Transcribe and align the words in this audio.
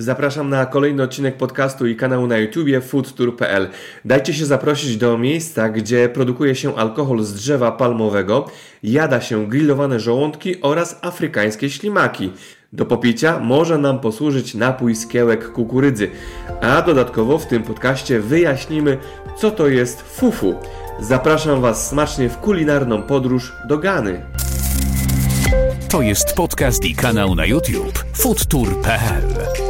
Zapraszam 0.00 0.48
na 0.48 0.66
kolejny 0.66 1.02
odcinek 1.02 1.36
podcastu 1.36 1.86
i 1.86 1.96
kanału 1.96 2.26
na 2.26 2.38
YouTubie 2.38 2.80
foodtour.pl. 2.80 3.68
Dajcie 4.04 4.34
się 4.34 4.46
zaprosić 4.46 4.96
do 4.96 5.18
miejsca, 5.18 5.68
gdzie 5.68 6.08
produkuje 6.08 6.54
się 6.54 6.76
alkohol 6.76 7.22
z 7.22 7.34
drzewa 7.34 7.72
palmowego, 7.72 8.50
jada 8.82 9.20
się 9.20 9.46
grillowane 9.46 10.00
żołądki 10.00 10.62
oraz 10.62 10.98
afrykańskie 11.02 11.70
ślimaki. 11.70 12.32
Do 12.72 12.86
popicia 12.86 13.38
może 13.38 13.78
nam 13.78 14.00
posłużyć 14.00 14.54
napój 14.54 14.94
z 14.94 15.06
kiełek 15.06 15.52
kukurydzy, 15.52 16.10
a 16.60 16.82
dodatkowo 16.82 17.38
w 17.38 17.46
tym 17.46 17.62
podcaście 17.62 18.20
wyjaśnimy, 18.20 18.98
co 19.36 19.50
to 19.50 19.68
jest 19.68 20.02
fufu. 20.02 20.54
Zapraszam 21.00 21.60
Was 21.60 21.88
smacznie 21.88 22.28
w 22.28 22.38
kulinarną 22.38 23.02
podróż 23.02 23.52
do 23.68 23.78
Gany. 23.78 24.22
To 25.88 26.02
jest 26.02 26.34
podcast 26.34 26.84
i 26.84 26.94
kanał 26.94 27.34
na 27.34 27.46
YouTube 27.46 28.04
foodtour.pl. 28.14 29.67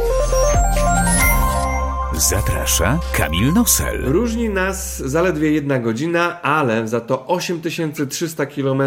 Zaprasza 2.19 2.99
Kamil 3.13 3.53
Nosel. 3.53 4.01
Różni 4.05 4.49
nas 4.49 4.97
zaledwie 4.97 5.51
jedna 5.51 5.79
godzina, 5.79 6.41
ale 6.41 6.87
za 6.87 7.01
to 7.01 7.27
8300 7.27 8.45
km 8.45 8.81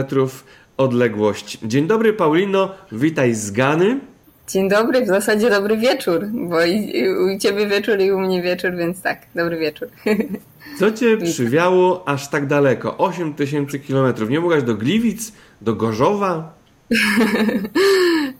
odległość. 0.76 1.58
Dzień 1.62 1.86
dobry 1.86 2.12
Paulino, 2.12 2.74
witaj 2.92 3.34
z 3.34 3.50
Gany. 3.50 4.00
Dzień 4.48 4.68
dobry, 4.68 5.04
w 5.04 5.06
zasadzie 5.06 5.50
dobry 5.50 5.76
wieczór, 5.76 6.26
bo 6.32 6.64
i, 6.64 7.08
u 7.08 7.38
Ciebie 7.38 7.66
wieczór 7.66 8.00
i 8.00 8.12
u 8.12 8.20
mnie 8.20 8.42
wieczór, 8.42 8.76
więc 8.76 9.02
tak, 9.02 9.18
dobry 9.34 9.58
wieczór. 9.58 9.88
Co 10.78 10.92
Cię 10.92 11.16
przywiało 11.16 12.08
aż 12.08 12.28
tak 12.28 12.46
daleko? 12.46 12.98
8000 12.98 13.78
km. 13.78 14.28
Nie 14.28 14.40
mogłaś 14.40 14.62
do 14.62 14.74
Gliwic, 14.74 15.32
do 15.60 15.74
Gorzowa? 15.74 16.52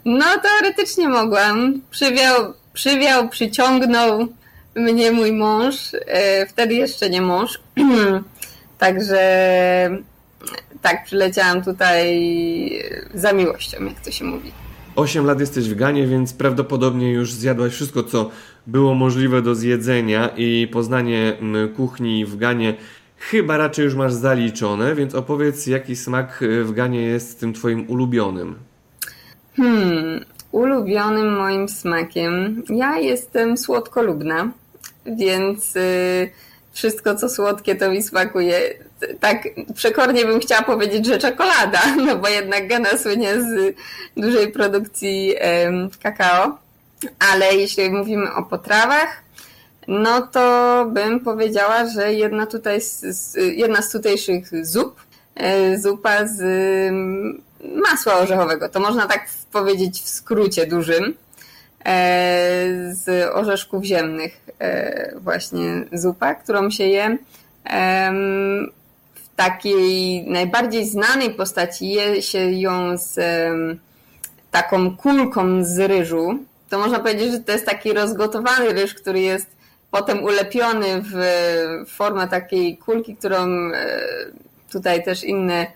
No, 0.05 0.24
teoretycznie 0.42 1.09
mogłam. 1.09 1.80
Przywiał, 1.91 2.55
przywiał 2.72 3.28
przyciągnął 3.28 4.28
mnie 4.74 5.12
mój 5.12 5.32
mąż, 5.32 5.94
e, 6.06 6.46
wtedy 6.46 6.74
jeszcze 6.74 7.10
nie 7.10 7.22
mąż. 7.22 7.60
Także 8.78 9.20
tak, 10.83 11.05
przyleciałam 11.05 11.62
tutaj 11.62 12.22
za 13.14 13.32
miłością, 13.32 13.84
jak 13.84 14.00
to 14.00 14.10
się 14.10 14.24
mówi. 14.24 14.52
8 14.97 15.27
lat 15.27 15.41
jesteś 15.41 15.69
w 15.69 15.74
Ganie, 15.74 16.06
więc 16.06 16.32
prawdopodobnie 16.32 17.12
już 17.12 17.32
zjadłaś 17.32 17.72
wszystko, 17.72 18.02
co 18.02 18.30
było 18.66 18.94
możliwe 18.94 19.42
do 19.42 19.55
zjedzenia 19.55 20.30
i 20.36 20.69
poznanie 20.72 21.36
kuchni 21.77 22.27
w 22.27 22.36
Ganie 22.36 22.75
chyba 23.30 23.56
raczej 23.56 23.84
już 23.84 23.94
masz 23.94 24.12
zaliczone, 24.12 24.94
więc 24.94 25.14
opowiedz, 25.14 25.66
jaki 25.66 25.97
smak 25.97 26.44
w 26.64 26.72
Ganie 26.72 27.02
jest 27.02 27.41
tym 27.41 27.52
twoim 27.52 27.91
ulubionym. 27.91 28.54
Hmm, 29.56 30.25
ulubionym 30.52 31.36
moim 31.36 31.69
smakiem. 31.69 32.62
Ja 32.69 32.98
jestem 32.98 33.56
słodkolubna 33.56 34.50
więc 35.06 35.77
y, 35.77 36.31
wszystko 36.72 37.14
co 37.14 37.28
słodkie 37.28 37.75
to 37.75 37.91
mi 37.91 38.03
smakuje. 38.03 38.75
Tak 39.20 39.48
przekornie 39.75 40.25
bym 40.25 40.41
chciała 40.41 40.62
powiedzieć, 40.62 41.06
że 41.06 41.19
czekolada, 41.19 41.81
no 42.06 42.17
bo 42.17 42.28
jednak 42.28 42.69
Gana 42.69 42.98
słynie 42.98 43.34
z 43.42 43.77
dużej 44.17 44.53
produkcji 44.53 45.34
kakao. 46.03 46.59
Ale 47.33 47.55
jeśli 47.55 47.91
mówimy 47.91 48.34
o 48.34 48.42
potrawach, 48.42 49.22
no 49.89 50.22
to 50.22 50.86
bym 50.92 51.20
powiedziała, 51.20 51.87
że 51.87 52.12
jedna, 52.14 52.47
tutaj 52.47 52.81
z, 52.81 53.34
jedna 53.56 53.83
z 53.83 53.91
tutejszych 53.91 54.66
zup, 54.66 55.00
e, 55.34 55.78
zupa 55.78 56.27
z 56.27 56.42
masła 57.91 58.14
orzechowego. 58.14 58.69
To 58.69 58.81
można 58.81 59.06
tak 59.06 59.27
powiedzieć 59.53 60.03
w 60.03 60.09
skrócie 60.09 60.66
dużym. 60.66 61.14
E, 61.84 62.94
z 62.94 63.30
orzeszków 63.34 63.84
ziemnych 63.84 64.47
e, 64.58 65.12
właśnie 65.20 65.84
zupa, 65.92 66.34
którą 66.34 66.70
się 66.70 66.84
je 66.84 67.19
w 69.14 69.36
takiej 69.36 70.25
najbardziej 70.27 70.88
znanej 70.88 71.31
postaci 71.31 71.88
je 71.88 72.22
się 72.22 72.38
ją 72.38 72.98
z 72.98 73.20
taką 74.50 74.97
kulką 74.97 75.65
z 75.65 75.78
ryżu. 75.78 76.38
To 76.69 76.78
można 76.78 76.98
powiedzieć, 76.98 77.32
że 77.32 77.38
to 77.38 77.53
jest 77.53 77.66
taki 77.66 77.93
rozgotowany 77.93 78.72
ryż, 78.72 78.94
który 78.94 79.20
jest 79.20 79.47
potem 79.91 80.25
ulepiony 80.25 81.03
w 81.03 81.16
formę 81.88 82.28
takiej 82.28 82.76
kulki, 82.76 83.16
którą 83.16 83.37
e, 83.75 84.00
tutaj 84.72 85.04
też 85.04 85.25
inne 85.25 85.66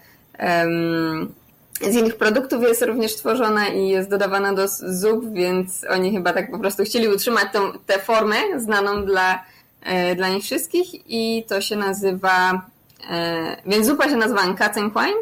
z 1.83 1.95
innych 1.95 2.17
produktów 2.17 2.63
jest 2.63 2.83
również 2.83 3.17
tworzona 3.17 3.69
i 3.69 3.89
jest 3.89 4.11
dodawana 4.11 4.53
do 4.53 4.69
zup, 4.69 5.33
więc 5.33 5.85
oni 5.91 6.13
chyba 6.13 6.33
tak 6.33 6.51
po 6.51 6.59
prostu 6.59 6.85
chcieli 6.85 7.09
utrzymać 7.09 7.45
tą, 7.53 7.73
tę 7.87 7.99
formę 7.99 8.37
znaną 8.57 9.05
dla, 9.05 9.45
e, 9.83 10.15
dla 10.15 10.29
nich 10.29 10.45
wszystkich 10.45 10.87
i 11.11 11.45
to 11.49 11.61
się 11.61 11.77
nazywa, 11.77 12.67
e, 13.11 13.57
więc 13.67 13.87
zupa 13.87 14.09
się 14.09 14.17
nazywa 14.17 14.55
Katzenquine, 14.55 15.17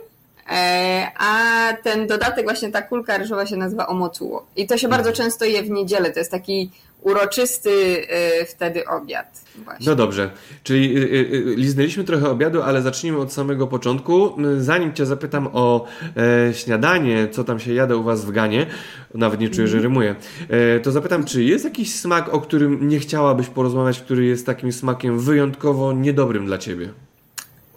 a 1.18 1.36
ten 1.82 2.06
dodatek, 2.06 2.44
właśnie 2.44 2.70
ta 2.70 2.82
kulka 2.82 3.18
ryżowa 3.18 3.46
się 3.46 3.56
nazywa 3.56 3.86
omocuło. 3.86 4.46
I 4.56 4.66
to 4.66 4.78
się 4.78 4.88
bardzo 4.88 5.10
mhm. 5.10 5.24
często 5.24 5.44
je 5.44 5.62
w 5.62 5.70
niedzielę, 5.70 6.10
to 6.10 6.18
jest 6.18 6.30
taki 6.30 6.70
uroczysty 7.04 7.70
y, 7.70 8.46
wtedy 8.46 8.86
obiad. 8.86 9.44
Właśnie. 9.64 9.86
No 9.86 9.94
dobrze, 9.94 10.30
czyli 10.62 10.96
y, 10.96 11.00
y, 11.00 11.54
liznęliśmy 11.56 12.04
trochę 12.04 12.30
obiadu, 12.30 12.62
ale 12.62 12.82
zacznijmy 12.82 13.18
od 13.18 13.32
samego 13.32 13.66
początku. 13.66 14.36
Zanim 14.58 14.92
Cię 14.92 15.06
zapytam 15.06 15.48
o 15.52 15.86
e, 16.16 16.54
śniadanie, 16.54 17.28
co 17.28 17.44
tam 17.44 17.60
się 17.60 17.74
jada 17.74 17.96
u 17.96 18.02
Was 18.02 18.24
w 18.24 18.30
Ganie, 18.30 18.66
nawet 19.14 19.40
nie 19.40 19.48
czuję, 19.48 19.68
że 19.68 19.76
mhm. 19.76 19.92
rymuję, 19.92 20.14
e, 20.48 20.80
to 20.80 20.92
zapytam, 20.92 21.24
czy 21.24 21.42
jest 21.44 21.64
jakiś 21.64 21.94
smak, 21.94 22.34
o 22.34 22.40
którym 22.40 22.88
nie 22.88 22.98
chciałabyś 22.98 23.46
porozmawiać, 23.46 24.00
który 24.00 24.24
jest 24.24 24.46
takim 24.46 24.72
smakiem 24.72 25.18
wyjątkowo 25.18 25.92
niedobrym 25.92 26.46
dla 26.46 26.58
Ciebie? 26.58 26.88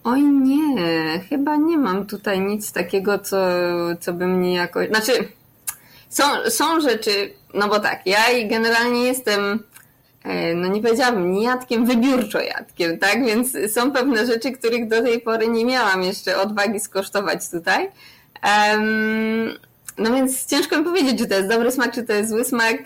Oj 0.04 0.22
nie, 0.22 1.20
chyba 1.30 1.56
nie 1.56 1.78
mam 1.78 2.06
tutaj 2.06 2.40
nic 2.40 2.72
takiego, 2.72 3.20
co, 3.20 3.38
co 4.00 4.14
by 4.14 4.28
mnie 4.28 4.54
jakoś... 4.54 4.88
Znaczy, 4.88 5.12
są, 6.10 6.24
są 6.50 6.80
rzeczy, 6.80 7.34
no 7.54 7.68
bo 7.68 7.80
tak, 7.80 8.02
ja 8.06 8.20
generalnie 8.50 9.04
jestem, 9.04 9.64
e, 10.24 10.56
no 10.56 10.68
nie 10.68 10.82
powiedziałabym 10.82 11.32
niejadkiem, 11.32 11.86
wybiórczo 11.86 12.40
jadkiem, 12.40 13.00
tak? 13.00 13.26
Więc 13.26 13.58
są 13.74 13.92
pewne 13.92 14.26
rzeczy, 14.26 14.52
których 14.52 14.88
do 14.88 15.02
tej 15.02 15.22
pory 15.22 15.48
nie 15.48 15.66
miałam 15.66 16.04
jeszcze 16.04 16.38
odwagi 16.38 16.80
skosztować 16.80 17.50
tutaj. 17.50 17.90
Um, 18.44 19.58
no 19.98 20.14
więc 20.14 20.46
ciężko 20.46 20.78
mi 20.78 20.84
powiedzieć, 20.84 21.20
czy 21.20 21.28
to 21.28 21.36
jest 21.36 21.50
dobry 21.50 21.72
smak, 21.72 21.94
czy 21.94 22.04
to 22.04 22.14
jest 22.14 22.30
zły 22.30 22.46
smak. 22.46 22.78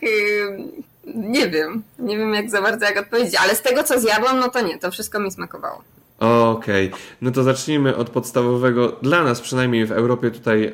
Nie 1.15 1.49
wiem. 1.49 1.83
Nie 1.99 2.17
wiem 2.17 2.33
jak 2.33 2.49
za 2.49 2.61
bardzo 2.61 2.85
jak 2.85 2.99
odpowiedzieć, 2.99 3.35
ale 3.35 3.55
z 3.55 3.61
tego 3.61 3.83
co 3.83 3.99
zjadłam, 3.99 4.39
no 4.39 4.49
to 4.49 4.61
nie, 4.61 4.77
to 4.77 4.91
wszystko 4.91 5.19
mi 5.19 5.31
smakowało. 5.31 5.83
Okej, 6.21 6.87
okay. 6.87 6.99
no 7.21 7.31
to 7.31 7.43
zacznijmy 7.43 7.95
od 7.95 8.09
podstawowego, 8.09 8.97
dla 9.01 9.23
nas 9.23 9.41
przynajmniej 9.41 9.85
w 9.85 9.91
Europie 9.91 10.31
tutaj 10.31 10.65
e, 10.65 10.71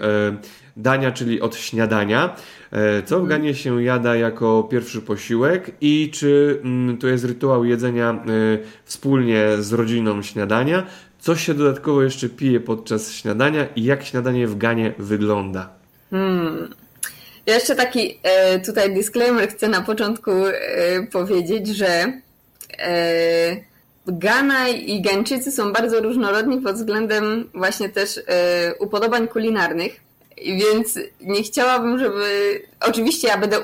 dania, 0.77 1.11
czyli 1.11 1.41
od 1.41 1.55
śniadania. 1.55 2.35
E, 2.71 3.03
co 3.03 3.17
w. 3.17 3.27
Ganie 3.27 3.55
się 3.55 3.83
jada 3.83 4.15
jako 4.15 4.63
pierwszy 4.63 5.01
posiłek 5.01 5.71
i 5.81 6.11
czy 6.13 6.59
mm, 6.63 6.97
to 6.97 7.07
jest 7.07 7.25
rytuał 7.25 7.65
jedzenia 7.65 8.09
e, 8.11 8.17
wspólnie 8.85 9.47
z 9.59 9.73
rodziną 9.73 10.21
śniadania? 10.21 10.87
Co 11.19 11.35
się 11.35 11.53
dodatkowo 11.53 12.03
jeszcze 12.03 12.29
pije 12.29 12.59
podczas 12.59 13.13
śniadania 13.13 13.67
i 13.75 13.83
jak 13.83 14.03
śniadanie 14.03 14.47
w 14.47 14.57
Ganie 14.57 14.93
wygląda? 14.99 15.69
Hmm. 16.09 16.73
Ja 17.45 17.55
jeszcze 17.55 17.75
taki 17.75 18.19
e, 18.23 18.59
tutaj 18.59 18.93
disclaimer 18.93 19.49
chcę 19.49 19.67
na 19.67 19.81
początku 19.81 20.31
e, 20.31 20.53
powiedzieć, 21.11 21.67
że 21.67 22.13
e, 22.79 23.67
Gana 24.11 24.67
i 24.69 25.01
Gańczycy 25.01 25.51
są 25.51 25.73
bardzo 25.73 26.01
różnorodni 26.01 26.61
pod 26.61 26.75
względem 26.75 27.49
właśnie 27.53 27.89
też 27.89 28.17
e, 28.17 28.75
upodobań 28.79 29.27
kulinarnych. 29.27 29.99
Więc 30.45 30.99
nie 31.21 31.43
chciałabym, 31.43 31.99
żeby. 31.99 32.61
Oczywiście 32.81 33.27
ja 33.27 33.37
będę 33.37 33.59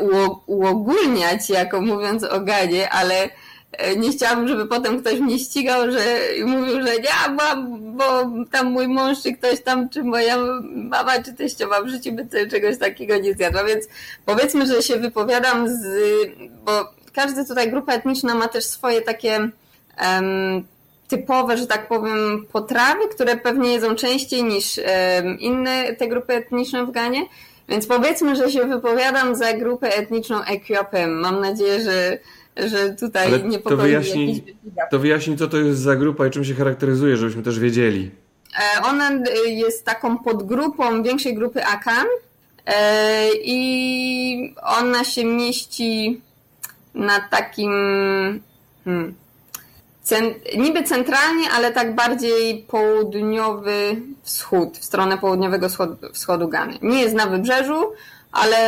uogólniać, 0.45 1.49
jako 1.49 1.81
mówiąc 1.81 2.23
o 2.23 2.39
Ganie, 2.39 2.89
ale 2.89 3.29
e, 3.71 3.95
nie 3.95 4.11
chciałabym, 4.11 4.47
żeby 4.47 4.65
potem 4.65 5.01
ktoś 5.01 5.19
mnie 5.19 5.39
ścigał, 5.39 5.91
że 5.91 6.19
mówił, 6.45 6.81
że 6.81 6.95
nie, 6.95 7.37
bo, 7.37 7.43
bo 7.79 8.31
tam 8.51 8.71
mój 8.71 8.87
mąż, 8.87 9.21
czy 9.23 9.33
ktoś 9.33 9.61
tam, 9.61 9.89
czy 9.89 10.03
moja 10.03 10.37
mama, 10.75 11.23
czy 11.25 11.33
teściowa 11.33 11.81
w 11.81 11.87
życiu 11.87 12.11
by 12.11 12.47
czegoś 12.47 12.77
takiego 12.77 13.17
nie 13.17 13.33
zjadła. 13.33 13.63
Więc 13.63 13.85
powiedzmy, 14.25 14.65
że 14.65 14.81
się 14.81 14.95
wypowiadam 14.95 15.69
z. 15.69 15.85
Bo 16.65 16.71
każda 17.13 17.45
tutaj 17.45 17.69
grupa 17.71 17.93
etniczna 17.93 18.35
ma 18.35 18.47
też 18.47 18.65
swoje 18.65 19.01
takie 19.01 19.49
typowe, 21.07 21.57
że 21.57 21.67
tak 21.67 21.87
powiem, 21.87 22.45
potrawy, 22.51 23.07
które 23.15 23.37
pewnie 23.37 23.73
jedzą 23.73 23.95
częściej 23.95 24.43
niż 24.43 24.79
inne 25.39 25.95
te 25.95 26.07
grupy 26.07 26.33
etniczne 26.33 26.85
w 26.85 26.91
Ganie. 26.91 27.25
Więc 27.69 27.87
powiedzmy, 27.87 28.35
że 28.35 28.51
się 28.51 28.65
wypowiadam 28.65 29.35
za 29.35 29.53
grupę 29.53 29.95
etniczną 29.95 30.43
Etiopem. 30.43 31.19
Mam 31.19 31.41
nadzieję, 31.41 31.81
że, 31.81 32.17
że 32.69 32.93
tutaj 32.93 33.27
Ale 33.27 33.39
nie 33.39 33.59
to 33.59 33.77
wyjaśnij, 33.77 34.55
to 34.91 34.99
wyjaśnij, 34.99 35.37
co 35.37 35.47
to 35.47 35.57
jest 35.57 35.79
za 35.79 35.95
grupa 35.95 36.27
i 36.27 36.31
czym 36.31 36.45
się 36.45 36.53
charakteryzuje, 36.53 37.17
żebyśmy 37.17 37.43
też 37.43 37.59
wiedzieli. 37.59 38.11
E, 38.59 38.81
ona 38.85 39.11
jest 39.45 39.85
taką 39.85 40.17
podgrupą 40.17 41.03
większej 41.03 41.35
grupy 41.35 41.65
Akan 41.65 42.07
e, 42.65 43.27
i 43.43 44.55
ona 44.61 45.03
się 45.03 45.25
mieści 45.25 46.21
na 46.93 47.19
takim 47.19 47.71
hmm, 48.85 49.13
niby 50.57 50.83
centralnie, 50.83 51.49
ale 51.55 51.71
tak 51.71 51.95
bardziej 51.95 52.65
południowy 52.67 53.95
wschód, 54.23 54.77
w 54.77 54.83
stronę 54.83 55.17
południowego 55.17 55.69
wschodu, 55.69 55.95
wschodu 56.13 56.47
Gany. 56.47 56.73
Nie 56.81 57.01
jest 57.01 57.15
na 57.15 57.27
wybrzeżu, 57.27 57.93
ale 58.31 58.59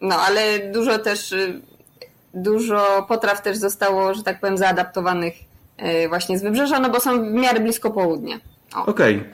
no, 0.00 0.16
ale 0.16 0.58
dużo 0.72 0.98
też 0.98 1.34
dużo 2.34 3.06
potraw 3.08 3.42
też 3.42 3.56
zostało, 3.56 4.14
że 4.14 4.22
tak 4.22 4.40
powiem, 4.40 4.58
zaadaptowanych 4.58 5.34
e, 5.76 6.08
właśnie 6.08 6.38
z 6.38 6.42
wybrzeża, 6.42 6.80
no 6.80 6.90
bo 6.90 7.00
są 7.00 7.30
w 7.30 7.32
miarę 7.32 7.60
blisko 7.60 7.90
południa. 7.90 8.40
Okej. 8.86 9.16
Okay. 9.16 9.24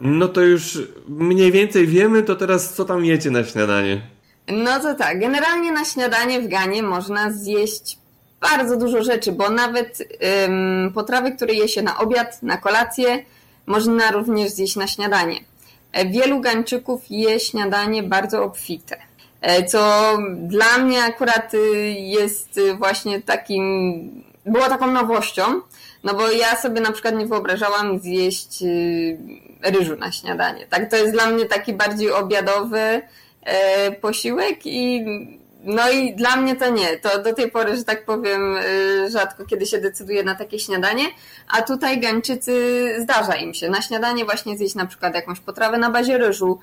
No 0.00 0.28
to 0.28 0.40
już 0.40 0.78
mniej 1.08 1.52
więcej 1.52 1.86
wiemy, 1.86 2.22
to 2.22 2.36
teraz 2.36 2.74
co 2.74 2.84
tam 2.84 3.04
jecie 3.04 3.30
na 3.30 3.44
śniadanie? 3.44 4.02
No 4.48 4.80
to 4.80 4.94
tak, 4.94 5.20
generalnie 5.20 5.72
na 5.72 5.84
śniadanie 5.84 6.40
w 6.40 6.48
Ganie 6.48 6.82
można 6.82 7.32
zjeść 7.32 7.98
bardzo 8.42 8.76
dużo 8.76 9.02
rzeczy, 9.02 9.32
bo 9.32 9.50
nawet 9.50 9.98
ym, 10.46 10.92
potrawy, 10.94 11.32
które 11.32 11.54
je 11.54 11.68
się 11.68 11.82
na 11.82 11.98
obiad, 11.98 12.42
na 12.42 12.56
kolację, 12.56 13.24
można 13.66 14.10
również 14.10 14.50
zjeść 14.50 14.76
na 14.76 14.86
śniadanie. 14.86 15.40
E, 15.92 16.06
wielu 16.06 16.40
Gańczyków 16.40 17.02
je 17.10 17.40
śniadanie 17.40 18.02
bardzo 18.02 18.44
obfite, 18.44 18.96
e, 19.40 19.64
co 19.64 20.12
dla 20.36 20.78
mnie 20.78 21.04
akurat 21.04 21.54
y, 21.54 21.58
jest 21.98 22.60
właśnie 22.78 23.22
takim, 23.22 24.24
było 24.46 24.68
taką 24.68 24.86
nowością, 24.86 25.42
no 26.04 26.14
bo 26.14 26.30
ja 26.30 26.56
sobie 26.56 26.80
na 26.80 26.92
przykład 26.92 27.14
nie 27.14 27.26
wyobrażałam 27.26 27.98
zjeść 27.98 28.62
y, 28.62 29.18
ryżu 29.62 29.96
na 29.96 30.12
śniadanie. 30.12 30.66
Tak, 30.66 30.90
to 30.90 30.96
jest 30.96 31.12
dla 31.12 31.26
mnie 31.26 31.46
taki 31.46 31.72
bardziej 31.72 32.12
obiadowy 32.12 33.02
e, 33.42 33.92
posiłek 33.92 34.58
i 34.64 35.04
no 35.64 35.90
i 35.90 36.14
dla 36.14 36.36
mnie 36.36 36.56
to 36.56 36.70
nie. 36.70 36.98
To 36.98 37.22
do 37.22 37.34
tej 37.34 37.50
pory, 37.50 37.76
że 37.76 37.84
tak 37.84 38.04
powiem, 38.04 38.56
y, 38.56 39.10
rzadko 39.10 39.44
kiedy 39.44 39.66
się 39.66 39.78
decyduje 39.78 40.24
na 40.24 40.34
takie 40.34 40.58
śniadanie, 40.58 41.04
a 41.48 41.62
tutaj 41.62 42.00
Gańczycy 42.00 42.86
zdarza 43.02 43.34
im 43.34 43.54
się 43.54 43.70
na 43.70 43.82
śniadanie 43.82 44.24
właśnie 44.24 44.56
zjeść 44.58 44.74
na 44.74 44.86
przykład 44.86 45.14
jakąś 45.14 45.40
potrawę 45.40 45.78
na 45.78 45.90
bazie 45.90 46.18
ryżu, 46.18 46.58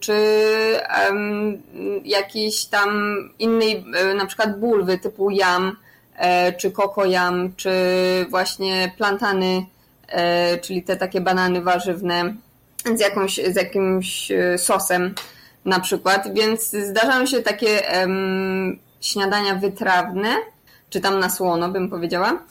czy 0.00 0.14
jakiejś 2.04 2.64
tam 2.64 2.90
innej, 3.38 3.84
y, 4.10 4.14
na 4.14 4.26
przykład 4.26 4.60
bulwy 4.60 4.98
typu 4.98 5.30
jam, 5.30 5.76
e, 6.16 6.52
czy 6.52 6.70
kokojam, 6.70 7.52
czy 7.56 7.70
właśnie 8.30 8.92
plantany, 8.96 9.66
e, 10.08 10.58
czyli 10.58 10.82
te 10.82 10.96
takie 10.96 11.20
banany 11.20 11.62
warzywne 11.62 12.34
z, 12.94 13.00
jakąś, 13.00 13.36
z 13.36 13.56
jakimś 13.56 14.30
y, 14.30 14.58
sosem 14.58 15.14
na 15.64 15.80
przykład, 15.80 16.34
więc 16.34 16.70
zdarzają 16.70 17.26
się 17.26 17.42
takie 17.42 17.82
um, 18.00 18.78
śniadania 19.00 19.54
wytrawne, 19.54 20.34
czy 20.90 21.00
tam 21.00 21.18
na 21.18 21.30
słono 21.30 21.68
bym 21.68 21.90
powiedziała, 21.90 22.42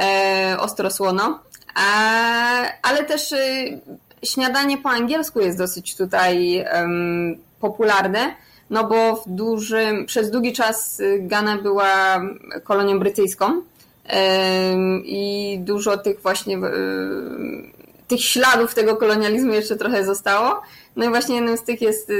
e, 0.00 0.56
ostro 0.60 0.90
słono, 0.90 1.40
a, 1.74 1.90
ale 2.82 3.04
też 3.04 3.32
y, 3.32 3.80
śniadanie 4.22 4.78
po 4.78 4.90
angielsku 4.90 5.40
jest 5.40 5.58
dosyć 5.58 5.96
tutaj 5.96 6.64
um, 6.74 7.36
popularne, 7.60 8.34
no 8.70 8.84
bo 8.84 9.16
w 9.16 9.22
dużym, 9.26 10.06
przez 10.06 10.30
długi 10.30 10.52
czas 10.52 11.02
Ghana 11.18 11.58
była 11.58 12.20
kolonią 12.64 12.98
brytyjską 12.98 13.62
i 15.04 15.56
dużo 15.60 15.98
tych 15.98 16.22
właśnie 16.22 16.58
tych 18.08 18.24
śladów 18.24 18.74
tego 18.74 18.96
kolonializmu 18.96 19.52
jeszcze 19.52 19.76
trochę 19.76 20.04
zostało. 20.04 20.62
No 20.98 21.04
i 21.04 21.08
właśnie 21.08 21.34
jednym 21.34 21.56
z 21.56 21.62
tych 21.62 21.82
jest, 21.82 22.12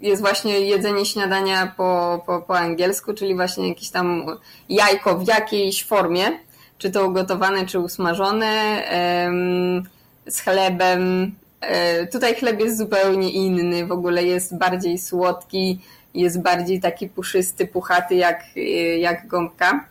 jest 0.00 0.22
właśnie 0.22 0.60
jedzenie 0.60 1.06
śniadania 1.06 1.72
po, 1.76 2.22
po, 2.26 2.40
po 2.40 2.58
angielsku, 2.58 3.14
czyli 3.14 3.34
właśnie 3.34 3.68
jakieś 3.68 3.90
tam 3.90 4.26
jajko 4.68 5.18
w 5.18 5.26
jakiejś 5.26 5.84
formie, 5.84 6.24
czy 6.78 6.90
to 6.90 7.06
ugotowane, 7.06 7.66
czy 7.66 7.78
usmażone, 7.78 8.82
z 10.28 10.40
chlebem. 10.40 11.34
E, 11.60 12.06
tutaj 12.06 12.34
chleb 12.34 12.60
jest 12.60 12.78
zupełnie 12.78 13.30
inny, 13.30 13.86
w 13.86 13.92
ogóle 13.92 14.24
jest 14.24 14.58
bardziej 14.58 14.98
słodki, 14.98 15.80
jest 16.14 16.42
bardziej 16.42 16.80
taki 16.80 17.08
puszysty, 17.08 17.66
puchaty 17.66 18.14
jak, 18.14 18.44
jak 18.98 19.26
gąbka. 19.26 19.84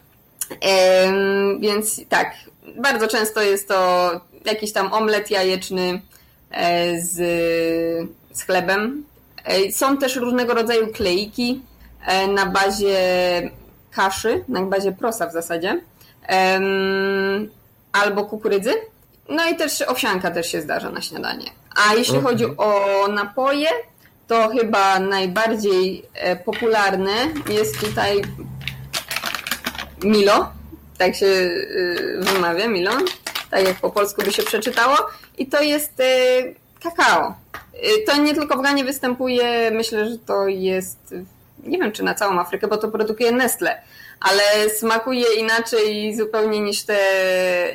Więc 1.59 2.01
tak, 2.09 2.33
bardzo 2.77 3.07
często 3.07 3.41
jest 3.41 3.67
to 3.67 4.11
jakiś 4.45 4.73
tam 4.73 4.93
omlet 4.93 5.31
jajeczny 5.31 6.01
z, 6.99 7.13
z 8.33 8.43
chlebem. 8.43 9.03
E, 9.43 9.71
są 9.71 9.97
też 9.97 10.15
różnego 10.15 10.53
rodzaju 10.53 10.87
kleiki 10.87 11.61
e, 12.05 12.27
na 12.27 12.45
bazie 12.45 12.97
kaszy, 13.91 14.43
na 14.47 14.61
bazie 14.61 14.91
prosa 14.91 15.27
w 15.27 15.33
zasadzie, 15.33 15.81
albo 17.93 18.25
kukurydzy. 18.25 18.73
No 19.29 19.49
i 19.49 19.55
też 19.55 19.81
owsianka 19.81 20.31
też 20.31 20.51
się 20.51 20.61
zdarza 20.61 20.89
na 20.89 21.01
śniadanie. 21.01 21.45
A 21.75 21.93
jeśli 21.93 22.17
okay. 22.17 22.31
chodzi 22.31 22.45
o 22.57 23.05
napoje, 23.07 23.67
to 24.27 24.49
chyba 24.49 24.99
najbardziej 24.99 26.05
popularne 26.45 27.11
jest 27.49 27.79
tutaj 27.79 28.21
Milo, 30.03 30.51
tak 30.97 31.15
się 31.15 31.51
wymawia, 32.19 32.67
Milo 32.67 32.91
tak 33.55 33.67
jak 33.67 33.77
po 33.77 33.89
polsku 33.89 34.21
by 34.23 34.33
się 34.33 34.43
przeczytało. 34.43 34.95
I 35.37 35.47
to 35.47 35.61
jest 35.61 35.99
y, 35.99 36.55
kakao. 36.83 37.35
Y, 37.75 38.05
to 38.05 38.17
nie 38.17 38.33
tylko 38.33 38.57
w 38.57 38.61
Ganie 38.61 38.83
występuje, 38.83 39.71
myślę, 39.71 40.09
że 40.09 40.17
to 40.17 40.47
jest, 40.47 41.15
nie 41.63 41.77
wiem 41.77 41.91
czy 41.91 42.03
na 42.03 42.15
całą 42.15 42.39
Afrykę, 42.39 42.67
bo 42.67 42.77
to 42.77 42.87
produkuje 42.87 43.31
Nestle, 43.31 43.81
ale 44.19 44.69
smakuje 44.69 45.25
inaczej 45.39 46.15
zupełnie 46.15 46.59
niż, 46.59 46.83
te, 46.83 46.99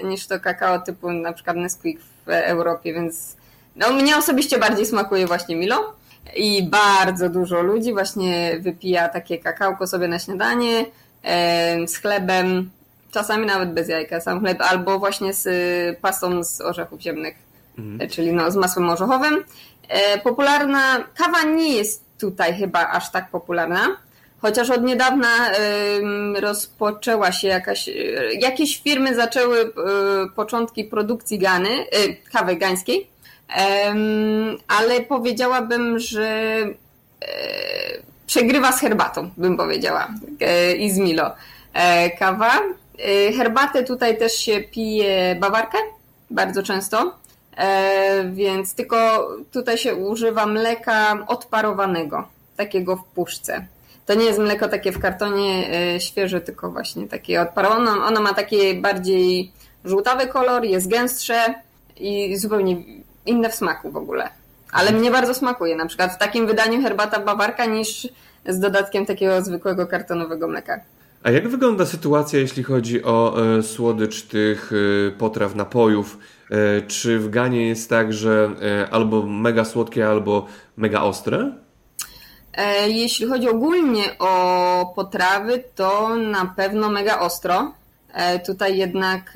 niż 0.04 0.26
to 0.26 0.40
kakao 0.40 0.78
typu 0.78 1.12
na 1.12 1.32
przykład 1.32 1.56
Nesquik 1.56 2.00
w 2.26 2.28
Europie, 2.28 2.94
więc 2.94 3.36
no, 3.76 3.92
mnie 3.92 4.16
osobiście 4.16 4.58
bardziej 4.58 4.86
smakuje 4.86 5.26
właśnie 5.26 5.56
Milo 5.56 5.92
i 6.36 6.62
bardzo 6.62 7.28
dużo 7.28 7.62
ludzi 7.62 7.92
właśnie 7.92 8.56
wypija 8.60 9.08
takie 9.08 9.38
kakałko 9.38 9.86
sobie 9.86 10.08
na 10.08 10.18
śniadanie 10.18 10.84
z 11.86 11.96
chlebem, 11.96 12.70
czasami 13.10 13.46
nawet 13.46 13.72
bez 13.72 13.88
jajka, 13.88 14.20
sam 14.20 14.40
chleb, 14.40 14.60
albo 14.60 14.98
właśnie 14.98 15.34
z 15.34 15.46
y, 15.46 15.96
pastą 16.00 16.44
z 16.44 16.60
orzechów 16.60 17.00
ziemnych, 17.00 17.34
mhm. 17.78 18.10
czyli 18.10 18.32
no, 18.32 18.50
z 18.50 18.56
masłem 18.56 18.90
orzechowym. 18.90 19.44
E, 19.88 20.18
popularna, 20.18 21.04
kawa 21.14 21.42
nie 21.42 21.76
jest 21.76 22.04
tutaj 22.18 22.54
chyba 22.54 22.88
aż 22.88 23.10
tak 23.10 23.30
popularna, 23.30 23.86
chociaż 24.40 24.70
od 24.70 24.82
niedawna 24.82 25.50
rozpoczęła 26.36 27.32
się 27.32 27.49
jakaś, 27.49 27.88
y, 27.88 28.30
jakieś 28.40 28.82
firmy 28.82 29.14
zaczęły 29.14 29.73
początki 30.37 30.85
produkcji 30.85 31.38
gany, 31.38 31.68
kawy 32.32 32.56
gańskiej, 32.56 33.11
ale 34.68 35.00
powiedziałabym, 35.08 35.99
że 35.99 36.26
e, 36.26 36.76
przegrywa 38.26 38.73
z 38.73 38.80
herbatą, 38.80 39.30
bym 39.37 39.56
powiedziała, 39.56 40.08
e, 40.40 40.73
i 40.73 40.90
z 40.90 40.99
Milo. 40.99 41.30
Kawa, 42.18 42.61
herbatę 43.37 43.85
tutaj 43.85 44.19
też 44.19 44.33
się 44.33 44.61
pije 44.61 45.37
bawarkę 45.40 45.78
bardzo 46.30 46.62
często, 46.62 47.14
e, 47.57 48.25
więc 48.33 48.75
tylko 48.75 49.28
tutaj 49.52 49.78
się 49.78 49.95
używa 49.95 50.47
mleka 50.47 51.25
odparowanego, 51.26 52.28
takiego 52.57 52.97
w 52.97 53.04
puszce. 53.04 53.66
To 54.07 54.14
nie 54.14 54.25
jest 54.25 54.38
mleko 54.38 54.69
takie 54.69 54.92
w 54.92 54.99
kartonie 54.99 55.71
e, 55.95 56.00
świeże, 56.00 56.40
tylko 56.40 56.71
właśnie 56.71 57.09
takie 57.09 57.42
odparowane. 57.42 57.90
Ono 57.90 58.21
ma 58.21 58.35
taki 58.35 58.75
bardziej 58.75 59.52
żółtawy 59.85 60.26
kolor, 60.26 60.64
jest 60.64 60.88
gęstsze 60.88 61.54
i 61.97 62.37
zupełnie 62.37 62.76
inne 63.26 63.50
w 63.50 63.54
smaku 63.54 63.90
w 63.90 63.97
ogóle. 63.97 64.28
Ale 64.73 64.92
mnie 64.92 65.11
bardzo 65.11 65.35
smakuje, 65.35 65.76
na 65.76 65.87
przykład 65.87 66.12
w 66.12 66.19
takim 66.19 66.47
wydaniu 66.47 66.83
herbata 66.83 67.21
bawarka 67.21 67.64
niż 67.64 68.09
z 68.47 68.61
dodatkiem 68.61 69.07
takiego 69.07 69.42
zwykłego 69.42 69.87
kartonowego 69.87 70.49
mleka. 70.49 70.80
A 71.22 71.30
jak 71.30 71.48
wygląda 71.48 71.86
sytuacja, 71.86 72.38
jeśli 72.38 72.62
chodzi 72.62 73.04
o 73.04 73.36
e, 73.58 73.62
słodycz 73.62 74.22
tych 74.22 74.72
e, 74.72 75.10
potraw, 75.10 75.54
napojów? 75.54 76.18
E, 76.50 76.82
czy 76.82 77.18
w 77.18 77.30
Ganie 77.30 77.68
jest 77.68 77.90
tak, 77.90 78.12
że 78.12 78.50
e, 78.62 78.90
albo 78.90 79.26
mega 79.26 79.64
słodkie, 79.64 80.08
albo 80.08 80.46
mega 80.76 81.02
ostre? 81.02 81.52
E, 82.54 82.90
jeśli 82.90 83.26
chodzi 83.26 83.48
ogólnie 83.48 84.18
o 84.18 84.92
potrawy, 84.96 85.64
to 85.74 86.16
na 86.16 86.54
pewno 86.56 86.90
mega 86.90 87.20
ostro. 87.20 87.74
E, 88.14 88.38
tutaj 88.38 88.76
jednak 88.76 89.34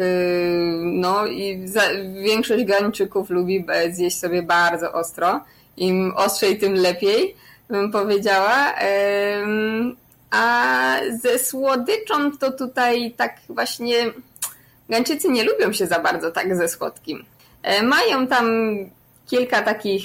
no 0.82 1.26
i 1.26 1.68
za, 1.68 1.82
większość 2.22 2.64
Gańczyków 2.64 3.30
lubi 3.30 3.66
zjeść 3.90 4.18
sobie 4.18 4.42
bardzo 4.42 4.92
ostro. 4.92 5.40
Im 5.76 6.12
ostrzej, 6.16 6.58
tym 6.58 6.74
lepiej, 6.74 7.36
bym 7.70 7.92
powiedziała. 7.92 8.74
A 10.34 10.96
ze 11.22 11.38
słodyczą 11.38 12.38
to 12.38 12.52
tutaj 12.52 13.14
tak 13.16 13.36
właśnie 13.48 14.12
Gańczycy 14.88 15.28
nie 15.28 15.44
lubią 15.44 15.72
się 15.72 15.86
za 15.86 15.98
bardzo 15.98 16.30
tak 16.30 16.56
ze 16.56 16.68
słodkim. 16.68 17.24
E, 17.62 17.82
mają 17.82 18.26
tam 18.26 18.46
kilka 19.26 19.62
takich 19.62 20.02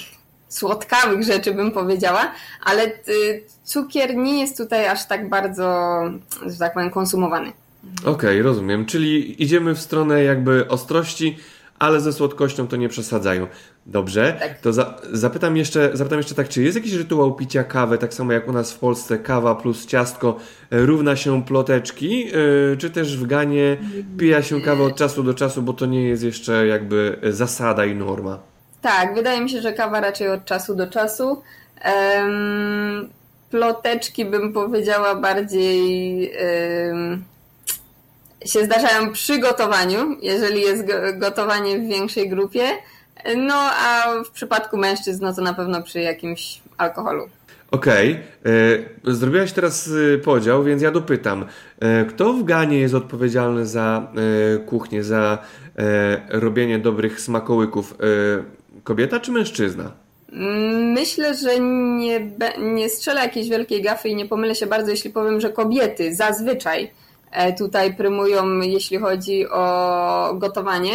słodkawych 0.48 1.22
rzeczy, 1.22 1.54
bym 1.54 1.70
powiedziała, 1.70 2.32
ale 2.64 2.86
y, 2.86 3.44
cukier 3.64 4.16
nie 4.16 4.40
jest 4.40 4.56
tutaj 4.56 4.88
aż 4.88 5.06
tak 5.06 5.28
bardzo, 5.28 6.00
że 6.46 6.58
tak 6.58 6.74
powiem, 6.74 6.90
konsumowany. 6.90 7.52
Okej, 8.00 8.10
okay, 8.10 8.42
rozumiem. 8.42 8.86
Czyli 8.86 9.42
idziemy 9.42 9.74
w 9.74 9.80
stronę 9.80 10.22
jakby 10.24 10.68
ostrości, 10.68 11.38
ale 11.78 12.00
ze 12.00 12.12
słodkością 12.12 12.68
to 12.68 12.76
nie 12.76 12.88
przesadzają. 12.88 13.46
Dobrze, 13.86 14.36
tak. 14.40 14.58
to 14.58 14.72
za, 14.72 14.94
zapytam, 15.12 15.56
jeszcze, 15.56 15.90
zapytam 15.92 16.18
jeszcze 16.18 16.34
tak, 16.34 16.48
czy 16.48 16.62
jest 16.62 16.76
jakiś 16.76 16.92
rytuał 16.92 17.34
picia 17.34 17.64
kawy, 17.64 17.98
tak 17.98 18.14
samo 18.14 18.32
jak 18.32 18.48
u 18.48 18.52
nas 18.52 18.72
w 18.72 18.78
Polsce 18.78 19.18
kawa 19.18 19.54
plus 19.54 19.86
ciastko 19.86 20.36
e, 20.70 20.78
równa 20.78 21.16
się 21.16 21.44
ploteczki, 21.44 22.26
yy, 22.26 22.76
czy 22.78 22.90
też 22.90 23.16
w 23.16 23.26
Ganie 23.26 23.76
pija 24.18 24.42
się 24.42 24.60
kawę 24.60 24.84
od 24.84 24.96
czasu 24.96 25.22
do 25.22 25.34
czasu, 25.34 25.62
bo 25.62 25.72
to 25.72 25.86
nie 25.86 26.08
jest 26.08 26.22
jeszcze 26.22 26.66
jakby 26.66 27.18
zasada 27.22 27.84
i 27.84 27.94
norma? 27.94 28.38
Tak, 28.82 29.14
wydaje 29.14 29.40
mi 29.40 29.50
się, 29.50 29.60
że 29.60 29.72
kawa 29.72 30.00
raczej 30.00 30.28
od 30.28 30.44
czasu 30.44 30.74
do 30.74 30.86
czasu. 30.86 31.42
Um, 31.84 33.08
ploteczki 33.50 34.24
bym 34.24 34.52
powiedziała 34.52 35.14
bardziej 35.14 36.32
um, 36.88 37.24
się 38.44 38.64
zdarzają 38.64 39.12
przy 39.12 39.38
gotowaniu, 39.38 40.16
jeżeli 40.22 40.60
jest 40.60 40.84
gotowanie 41.14 41.78
w 41.78 41.88
większej 41.88 42.28
grupie. 42.28 42.68
No 43.36 43.54
a 43.54 44.14
w 44.24 44.30
przypadku 44.30 44.76
mężczyzn, 44.76 45.24
no 45.24 45.34
to 45.34 45.42
na 45.42 45.54
pewno 45.54 45.82
przy 45.82 46.00
jakimś 46.00 46.60
alkoholu. 46.76 47.28
Okej, 47.70 48.18
okay. 48.40 49.14
zrobiłaś 49.14 49.52
teraz 49.52 49.90
e, 50.14 50.18
podział, 50.18 50.64
więc 50.64 50.82
ja 50.82 50.90
dopytam. 50.90 51.44
E, 51.80 52.04
kto 52.04 52.32
w 52.32 52.44
Ganie 52.44 52.78
jest 52.78 52.94
odpowiedzialny 52.94 53.66
za 53.66 54.12
e, 54.54 54.58
kuchnię, 54.58 55.04
za 55.04 55.38
robienie 56.28 56.78
dobrych 56.78 57.20
smakołyków? 57.20 57.94
Kobieta 58.84 59.20
czy 59.20 59.32
mężczyzna? 59.32 59.92
Myślę, 60.94 61.34
że 61.34 61.60
nie, 61.60 62.30
nie 62.58 62.88
strzelę 62.88 63.20
jakiejś 63.20 63.48
wielkiej 63.48 63.82
gafy 63.82 64.08
i 64.08 64.16
nie 64.16 64.26
pomylę 64.26 64.54
się 64.54 64.66
bardzo, 64.66 64.90
jeśli 64.90 65.10
powiem, 65.10 65.40
że 65.40 65.52
kobiety 65.52 66.14
zazwyczaj 66.14 66.90
tutaj 67.58 67.94
prymują, 67.94 68.60
jeśli 68.60 68.98
chodzi 68.98 69.48
o 69.48 70.34
gotowanie 70.34 70.92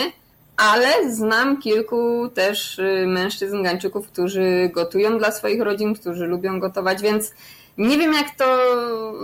ale 0.58 1.14
znam 1.14 1.62
kilku 1.62 2.30
też 2.30 2.80
y, 2.80 3.06
mężczyzn 3.08 3.64
Gańczyków, 3.64 4.08
którzy 4.08 4.72
gotują 4.74 5.18
dla 5.18 5.32
swoich 5.32 5.62
rodzin, 5.62 5.96
którzy 5.96 6.26
lubią 6.26 6.60
gotować, 6.60 7.02
więc 7.02 7.34
nie 7.78 7.98
wiem 7.98 8.14
jak 8.14 8.36
to 8.38 8.46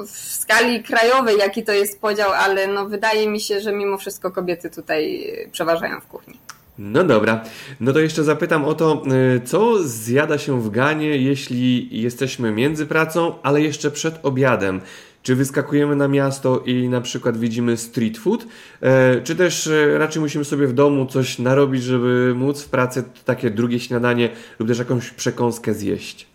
w 0.08 0.18
skali 0.18 0.84
krajowej, 0.84 1.38
jaki 1.38 1.64
to 1.64 1.74
jest 1.74 2.02
podział, 2.02 2.32
ale 2.32 2.68
no 2.68 2.86
wydaje 2.86 3.30
mi 3.30 3.40
się, 3.40 3.62
że 3.62 3.72
mimo 3.72 3.98
wszystko 3.98 4.32
kobiety 4.32 4.70
tutaj 4.70 5.28
przeważają 5.52 6.02
w 6.02 6.08
kuchni. 6.08 6.38
No 6.78 7.04
dobra, 7.04 7.44
no 7.80 7.94
to 7.94 8.00
jeszcze 8.00 8.24
zapytam 8.24 8.66
o 8.66 8.74
to, 8.74 9.04
y, 9.36 9.42
co 9.46 9.84
zjada 9.84 10.38
się 10.38 10.62
w 10.62 10.70
Ganie, 10.70 11.18
jeśli 11.18 12.02
jesteśmy 12.02 12.52
między 12.52 12.86
pracą, 12.86 13.34
ale 13.44 13.62
jeszcze 13.62 13.92
przed 13.92 14.26
obiadem. 14.26 14.82
Czy 15.24 15.36
wyskakujemy 15.36 15.96
na 15.96 16.08
miasto 16.08 16.60
i 16.60 16.90
na 16.90 17.02
przykład 17.02 17.38
widzimy 17.38 17.78
street 17.78 18.18
food, 18.18 18.46
e, 18.82 19.22
czy 19.22 19.36
też 19.36 19.68
e, 19.68 19.98
raczej 19.98 20.22
musimy 20.22 20.46
sobie 20.46 20.68
w 20.68 20.74
domu 20.74 21.06
coś 21.06 21.40
narobić, 21.40 21.84
żeby 21.84 22.34
móc 22.36 22.62
w 22.62 22.70
pracy 22.70 23.04
takie 23.26 23.50
drugie 23.50 23.80
śniadanie 23.80 24.30
lub 24.60 24.70
też 24.70 24.80
jakąś 24.80 25.10
przekąskę 25.10 25.74
zjeść? 25.74 26.28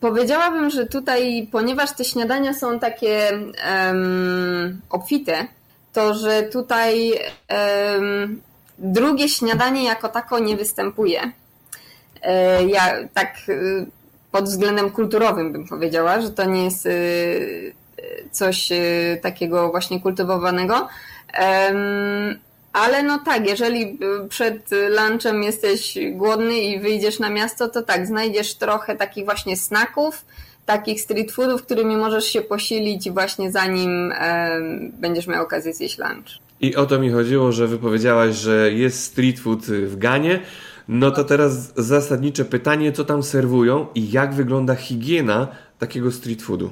Powiedziałabym, 0.00 0.70
że 0.70 0.86
tutaj, 0.86 1.48
ponieważ 1.52 1.96
te 1.96 2.04
śniadania 2.04 2.54
są 2.54 2.78
takie 2.78 3.30
um, 3.86 4.80
obfite, 4.90 5.46
to 5.92 6.14
że 6.14 6.42
tutaj 6.42 7.12
um, 7.12 8.40
drugie 8.78 9.28
śniadanie 9.28 9.84
jako 9.84 10.08
tako 10.08 10.38
nie 10.38 10.56
występuje. 10.56 11.32
E, 12.22 12.64
ja 12.64 13.08
tak 13.14 13.36
pod 14.32 14.44
względem 14.44 14.90
kulturowym 14.90 15.52
bym 15.52 15.68
powiedziała, 15.68 16.20
że 16.20 16.30
to 16.30 16.44
nie 16.44 16.64
jest 16.64 16.88
coś 18.30 18.72
y, 18.72 19.18
takiego 19.22 19.70
właśnie 19.70 20.00
kultywowanego. 20.00 20.88
Ale 22.72 23.02
no 23.02 23.18
tak, 23.24 23.48
jeżeli 23.48 23.98
przed 24.28 24.70
lunchem 24.98 25.42
jesteś 25.42 25.98
głodny 26.12 26.58
i 26.60 26.80
wyjdziesz 26.80 27.18
na 27.18 27.30
miasto, 27.30 27.68
to 27.68 27.82
tak, 27.82 28.06
znajdziesz 28.06 28.54
trochę 28.54 28.96
takich 28.96 29.24
właśnie 29.24 29.56
snaków, 29.56 30.24
takich 30.66 31.00
street 31.00 31.32
foodów, 31.32 31.62
którymi 31.62 31.96
możesz 31.96 32.24
się 32.24 32.42
posilić 32.42 33.10
właśnie 33.10 33.52
zanim 33.52 34.12
będziesz 35.00 35.26
miał 35.26 35.44
okazję 35.44 35.74
zjeść 35.74 35.98
lunch. 35.98 36.38
I 36.60 36.76
o 36.76 36.86
to 36.86 36.98
mi 36.98 37.10
chodziło, 37.10 37.52
że 37.52 37.66
wypowiedziałaś, 37.66 38.36
że 38.36 38.72
jest 38.72 39.04
street 39.04 39.40
food 39.40 39.66
w 39.66 39.98
Ganie. 39.98 40.40
No 40.88 41.10
to 41.10 41.24
teraz 41.24 41.74
zasadnicze 41.76 42.44
pytanie, 42.44 42.92
co 42.92 43.04
tam 43.04 43.22
serwują 43.22 43.86
i 43.94 44.10
jak 44.10 44.34
wygląda 44.34 44.74
higiena 44.74 45.48
takiego 45.78 46.12
street 46.12 46.42
foodu? 46.42 46.70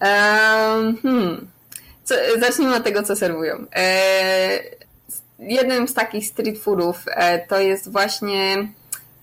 Hmm. 0.00 1.48
Co, 2.04 2.14
zacznijmy 2.40 2.76
od 2.76 2.84
tego, 2.84 3.02
co 3.02 3.16
serwują. 3.16 3.66
E, 3.76 4.58
jednym 5.38 5.88
z 5.88 5.94
takich 5.94 6.26
street 6.26 6.58
foodów 6.58 7.04
e, 7.06 7.46
to 7.46 7.60
jest 7.60 7.92
właśnie 7.92 8.68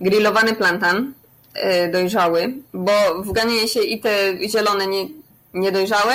grillowany 0.00 0.52
plantan 0.52 1.12
e, 1.54 1.88
dojrzały, 1.88 2.54
bo 2.74 2.92
w 3.22 3.32
Ganie 3.32 3.68
się 3.68 3.82
i 3.82 4.00
te 4.00 4.10
zielone 4.48 4.86
nie, 4.86 5.06
niedojrzałe 5.54 6.14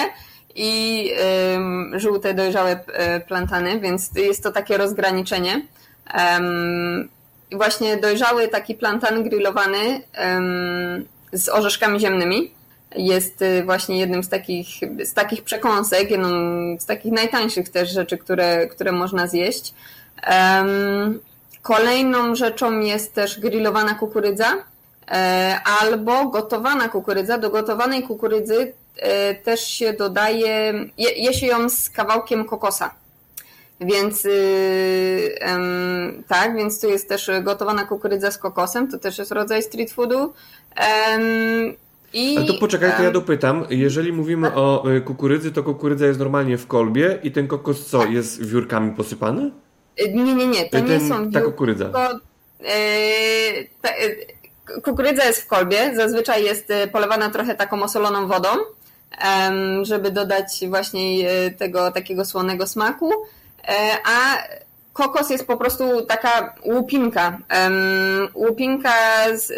i 0.56 1.12
um, 1.53 2.00
żółte 2.00 2.34
dojrzałe 2.34 2.80
e, 2.88 3.20
plantany, 3.20 3.80
więc 3.80 4.12
jest 4.15 4.44
to 4.44 4.51
takie 4.51 4.77
rozgraniczenie. 4.77 5.62
Um, 6.18 7.10
właśnie 7.51 7.98
dojrzały 7.98 8.48
taki 8.48 8.75
plantan 8.75 9.24
grillowany 9.24 10.01
um, 10.24 11.06
z 11.34 11.50
orzeszkami 11.50 12.00
ziemnymi 12.00 12.51
jest 12.95 13.41
y, 13.41 13.63
właśnie 13.63 14.00
jednym 14.00 14.24
z 14.24 14.29
takich, 14.29 14.67
z 15.03 15.13
takich 15.13 15.43
przekąsek, 15.43 16.12
jedną 16.12 16.29
z 16.79 16.86
takich 16.86 17.12
najtańszych 17.12 17.69
też 17.69 17.89
rzeczy, 17.89 18.17
które, 18.17 18.67
które 18.67 18.91
można 18.91 19.27
zjeść. 19.27 19.74
Kolejną 21.62 22.36
rzeczą 22.36 22.79
jest 22.79 23.13
też 23.13 23.39
grillowana 23.39 23.95
kukurydza 23.95 24.48
e, 25.07 25.60
albo 25.81 26.25
gotowana 26.25 26.89
kukurydza. 26.89 27.38
Do 27.38 27.50
gotowanej 27.50 28.03
kukurydzy 28.03 28.74
e, 28.95 29.36
też 29.36 29.67
się 29.67 29.93
dodaje, 29.93 30.74
je, 30.98 31.10
je 31.12 31.33
się 31.33 31.48
ją 31.48 31.69
z 31.69 31.89
kawałkiem 31.89 32.45
kokosa. 32.45 32.95
Więc 33.81 34.27
um, 35.48 36.24
tak, 36.27 36.55
więc 36.55 36.81
tu 36.81 36.89
jest 36.89 37.10
też 37.10 37.31
gotowana 37.41 37.83
kukurydza 37.83 38.31
z 38.31 38.38
kokosem, 38.38 38.91
to 38.91 38.98
też 38.98 39.17
jest 39.17 39.31
rodzaj 39.31 39.63
street 39.63 39.91
foodu. 39.91 40.33
I, 42.13 42.38
Ale 42.38 42.46
to 42.46 42.53
poczekaj, 42.53 42.91
to 42.98 43.03
ja 43.03 43.12
dopytam. 43.12 43.65
Jeżeli 43.70 44.13
mówimy 44.13 44.48
tak. 44.48 44.58
o 44.58 44.91
y, 44.91 45.01
kukurydzy, 45.01 45.51
to 45.51 45.63
kukurydza 45.63 46.06
jest 46.06 46.20
normalnie 46.20 46.58
w 46.58 46.68
kolbie 46.68 47.20
i 47.24 47.32
ten 47.32 47.48
kokos 47.48 47.86
co, 47.86 48.00
tak. 48.00 48.12
jest 48.12 48.46
wiórkami 48.46 48.91
posypany? 48.91 49.51
Y, 50.01 50.13
nie, 50.13 50.34
nie, 50.36 50.48
nie, 50.48 50.63
to 50.63 50.70
ten, 50.72 50.86
nie 50.86 51.00
są 51.00 51.18
wiórki. 51.18 51.34
Ta 51.34 51.41
kukurydza. 51.41 51.89
To, 51.89 52.20
yy, 52.60 53.68
ta, 53.82 53.89
yy, 53.98 54.82
kukurydza 54.82 55.25
jest 55.25 55.41
w 55.41 55.48
kolbie, 55.48 55.96
zazwyczaj 55.96 56.44
jest 56.44 56.74
polewana 56.91 57.30
trochę 57.30 57.56
taką 57.56 57.84
osoloną 57.84 58.27
wodą, 58.27 58.50
yy, 59.12 59.86
żeby 59.86 60.12
dodać 60.12 60.63
właśnie 60.68 61.30
tego 61.58 61.91
takiego 61.91 62.25
słonego 62.25 62.68
smaku, 62.68 63.12
a 64.06 64.38
kokos 64.93 65.29
jest 65.29 65.48
po 65.48 65.57
prostu 65.57 66.05
taka 66.05 66.55
łupinka, 66.65 67.38
um, 67.63 68.27
łupinka 68.33 68.93
z, 69.36 69.50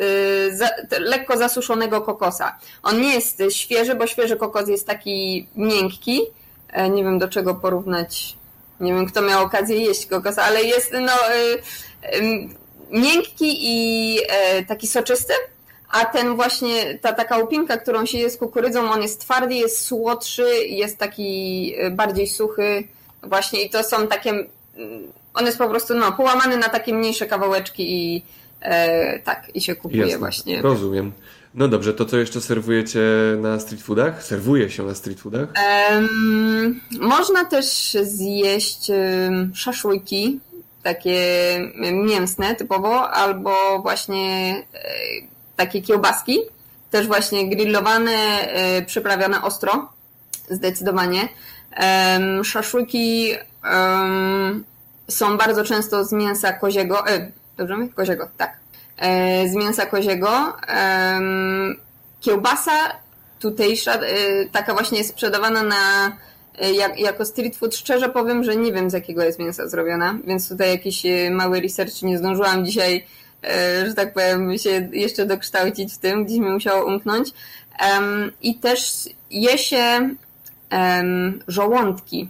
y, 0.94 1.00
lekko 1.00 1.38
zasuszonego 1.38 2.02
kokosa. 2.02 2.58
On 2.84 3.02
nie 3.02 3.14
jest 3.14 3.44
świeży, 3.50 3.96
bo 3.96 4.08
świeży 4.08 4.36
kokos 4.36 4.68
jest 4.68 4.88
taki 4.88 5.48
miękki. 5.56 6.22
E, 6.70 6.90
nie 6.90 7.04
wiem 7.04 7.20
do 7.20 7.28
czego 7.28 7.56
porównać, 7.56 8.36
nie 8.80 8.94
wiem 8.94 9.06
kto 9.06 9.22
miał 9.22 9.44
okazję 9.44 9.78
jeść 9.78 10.06
kokos, 10.06 10.38
ale 10.38 10.64
jest 10.64 10.94
no 11.02 11.14
y, 11.36 12.18
y, 12.18 12.50
miękki 12.92 13.58
i 13.60 14.18
e, 14.30 14.66
taki 14.66 14.88
soczysty. 14.88 15.34
A 15.90 16.06
ten 16.06 16.36
właśnie, 16.36 17.00
ta 17.00 17.14
taka 17.14 17.38
łupinka, 17.38 17.78
którą 17.78 18.06
się 18.06 18.18
je 18.18 18.30
z 18.30 18.38
kukurydzą, 18.38 18.92
on 18.92 19.02
jest 19.02 19.22
twardy, 19.22 19.56
jest 19.56 19.86
słodszy, 19.86 20.66
jest 20.68 20.98
taki 20.98 21.74
e, 21.78 21.92
bardziej 21.92 22.28
suchy. 22.28 22.88
Właśnie 23.24 23.62
i 23.62 23.70
to 23.70 23.84
są 23.84 24.08
takie 24.08 24.30
mm, 24.30 25.12
on 25.34 25.46
jest 25.46 25.58
po 25.58 25.70
prostu 25.70 25.94
no, 25.96 26.12
połamany 26.12 26.58
na 26.58 26.70
takie 26.70 26.94
mniejsze 26.94 27.26
kawałeczki 27.26 27.94
i 27.94 28.24
e, 28.62 29.20
tak, 29.20 29.52
i 29.54 29.62
się 29.62 29.76
kupuje 29.76 30.02
Jasne, 30.02 30.18
właśnie. 30.18 30.62
Rozumiem. 30.62 31.12
No 31.54 31.68
dobrze, 31.68 31.94
to 31.94 32.06
co 32.06 32.18
jeszcze 32.18 32.42
serwujecie 32.42 33.02
na 33.42 33.60
street 33.60 33.82
foodach? 33.82 34.24
Serwuje 34.24 34.70
się 34.70 34.84
na 34.84 34.96
street 34.96 35.20
foodach? 35.20 35.50
Um, 35.92 36.82
można 37.00 37.46
też 37.46 37.98
zjeść 38.04 38.90
um, 38.90 39.52
szaszłyki, 39.56 40.40
takie 40.84 41.20
mięsne 41.92 42.56
typowo, 42.56 43.10
albo 43.10 43.80
właśnie 43.82 44.56
e, 44.74 44.80
takie 45.56 45.82
kiełbaski, 45.82 46.40
też 46.92 47.08
właśnie 47.08 47.50
grillowane, 47.50 48.12
e, 48.12 48.82
przyprawione 48.82 49.42
ostro, 49.42 49.90
zdecydowanie. 50.50 51.30
Um, 51.80 52.44
szaszłyki 52.44 53.32
są 55.08 55.38
bardzo 55.38 55.64
często 55.64 56.06
z 56.06 56.12
mięsa 56.12 56.54
koziego, 56.54 57.08
e, 57.08 57.32
dobrze 57.58 57.78
mówię? 57.78 57.94
Koziego, 57.94 58.28
tak. 58.38 58.58
e, 58.98 59.50
z 59.50 59.56
mięsa 59.56 59.86
koziego. 59.86 60.30
Kiełbasa 62.22 62.72
tutejsza, 63.40 64.00
taka 64.52 64.74
właśnie 64.74 64.98
jest 64.98 65.10
sprzedawana 65.10 65.64
na 65.64 66.12
jak, 66.74 67.00
jako 67.00 67.26
street 67.26 67.56
food 67.56 67.76
szczerze 67.76 68.10
powiem, 68.10 68.44
że 68.44 68.56
nie 68.56 68.74
wiem 68.74 68.90
z 68.90 68.94
jakiego 68.94 69.24
jest 69.24 69.40
mięsa 69.40 69.68
zrobiona, 69.68 70.18
więc 70.28 70.50
tutaj 70.50 70.70
jakiś 70.70 71.04
mały 71.32 71.62
research 71.62 72.02
nie 72.02 72.18
zdążyłam 72.18 72.66
dzisiaj, 72.66 73.06
że 73.88 73.94
tak 73.96 74.14
powiem, 74.14 74.58
się 74.58 74.90
jeszcze 74.92 75.26
dokształcić 75.26 75.94
w 75.94 75.98
tym, 75.98 76.26
gdzieś 76.26 76.40
mi 76.40 76.50
musiało 76.50 76.86
umknąć. 76.86 77.30
I 78.42 78.56
też 78.56 79.10
je 79.32 79.58
się 79.58 80.10
żołądki, 81.48 82.30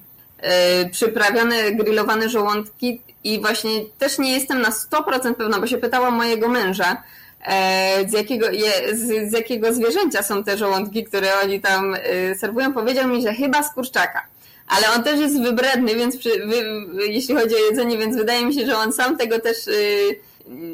przyprawione, 0.92 1.72
grillowane 1.72 2.30
żołądki 2.30 3.02
i 3.24 3.42
właśnie 3.42 3.72
też 4.00 4.20
nie 4.20 4.34
jestem 4.34 4.62
na 4.62 4.70
100% 4.70 5.34
pewna, 5.34 5.60
bo 5.60 5.68
się 5.68 5.78
pytałam 5.78 6.14
mojego 6.14 6.48
męża, 6.48 7.04
e, 7.46 8.10
z 8.10 8.14
jakiego, 8.14 8.48
z, 8.94 9.30
z 9.30 9.34
jakiego 9.34 9.74
zwierzęcia 9.74 10.24
są 10.24 10.44
te 10.44 10.58
żołądki, 10.58 11.04
które 11.04 11.30
oni 11.44 11.62
tam 11.62 11.96
e, 11.96 12.36
serwują. 12.36 12.74
Powiedział 12.74 13.08
mi, 13.08 13.22
że 13.22 13.34
chyba 13.34 13.64
z 13.64 13.74
kurczaka. 13.74 14.28
Ale 14.68 14.92
on 14.96 15.04
też 15.04 15.20
jest 15.20 15.42
wybredny, 15.42 15.96
więc 15.96 16.18
przy, 16.18 16.30
wy, 16.30 16.64
jeśli 17.08 17.36
chodzi 17.36 17.56
o 17.56 17.70
jedzenie, 17.70 17.98
więc 17.98 18.16
wydaje 18.16 18.46
mi 18.46 18.54
się, 18.54 18.66
że 18.66 18.78
on 18.78 18.94
sam 18.94 19.18
tego 19.18 19.40
też 19.40 19.68
y, 19.68 20.20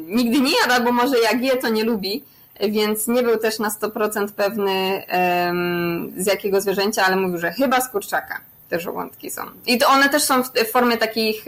nigdy 0.06 0.40
nie 0.40 0.52
jadł, 0.60 0.72
albo 0.72 0.92
może 0.92 1.18
jak 1.18 1.42
je, 1.42 1.56
to 1.56 1.68
nie 1.68 1.84
lubi. 1.84 2.24
Więc 2.68 3.08
nie 3.08 3.22
był 3.22 3.38
też 3.38 3.58
na 3.58 3.68
100% 3.68 4.28
pewny 4.28 5.02
z 6.16 6.26
jakiego 6.26 6.60
zwierzęcia, 6.60 7.04
ale 7.04 7.16
mówił, 7.16 7.38
że 7.38 7.52
chyba 7.52 7.80
z 7.80 7.90
kurczaka 7.90 8.49
te 8.70 8.80
żołądki 8.80 9.30
są. 9.30 9.42
I 9.66 9.78
to 9.78 9.88
one 9.88 10.08
też 10.08 10.22
są 10.22 10.42
w 10.42 10.70
formie 10.72 10.96
takich 10.96 11.44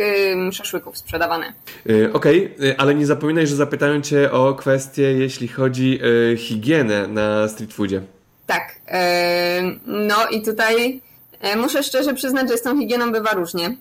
szaszłyków 0.52 0.99
sprzedawane. 0.99 1.52
Yy, 1.85 2.12
Okej, 2.12 2.55
okay, 2.57 2.75
ale 2.79 2.95
nie 2.95 3.07
zapominaj, 3.07 3.47
że 3.47 3.57
zapytają 3.57 4.00
Cię 4.00 4.33
o 4.33 4.55
kwestie, 4.55 5.02
jeśli 5.02 5.49
chodzi 5.49 6.00
o 6.02 6.07
yy, 6.07 6.37
higienę 6.37 7.07
na 7.07 7.49
street 7.49 7.75
foodzie. 7.75 8.02
Tak. 8.47 8.75
No 9.87 10.29
i 10.31 10.43
tutaj 10.43 11.00
yy, 11.43 11.57
muszę 11.57 11.83
szczerze 11.83 12.14
przyznać, 12.14 12.50
że 12.50 12.59
z 12.59 12.62
tą 12.62 12.81
higieną 12.81 13.12
bywa 13.12 13.33
różnie. 13.33 13.76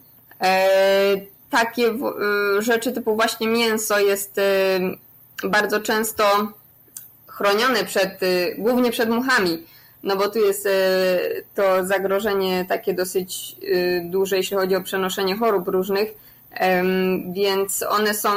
Takie 1.49 1.93
rzeczy 2.59 2.91
typu 2.91 3.15
właśnie 3.15 3.47
mięso 3.47 3.99
jest 3.99 4.41
bardzo 5.43 5.79
często 5.79 6.23
chronione 7.27 7.85
przed, 7.85 8.19
głównie 8.57 8.91
przed 8.91 9.09
muchami 9.09 9.63
no 10.03 10.15
bo 10.15 10.29
tu 10.29 10.39
jest 10.39 10.65
e, 10.65 10.69
to 11.55 11.85
zagrożenie 11.85 12.65
takie 12.69 12.93
dosyć 12.93 13.55
e, 13.61 14.01
duże, 14.01 14.37
jeśli 14.37 14.57
chodzi 14.57 14.75
o 14.75 14.81
przenoszenie 14.81 15.37
chorób 15.37 15.67
różnych, 15.67 16.31
więc 17.33 17.83
one 17.89 18.13
są 18.13 18.29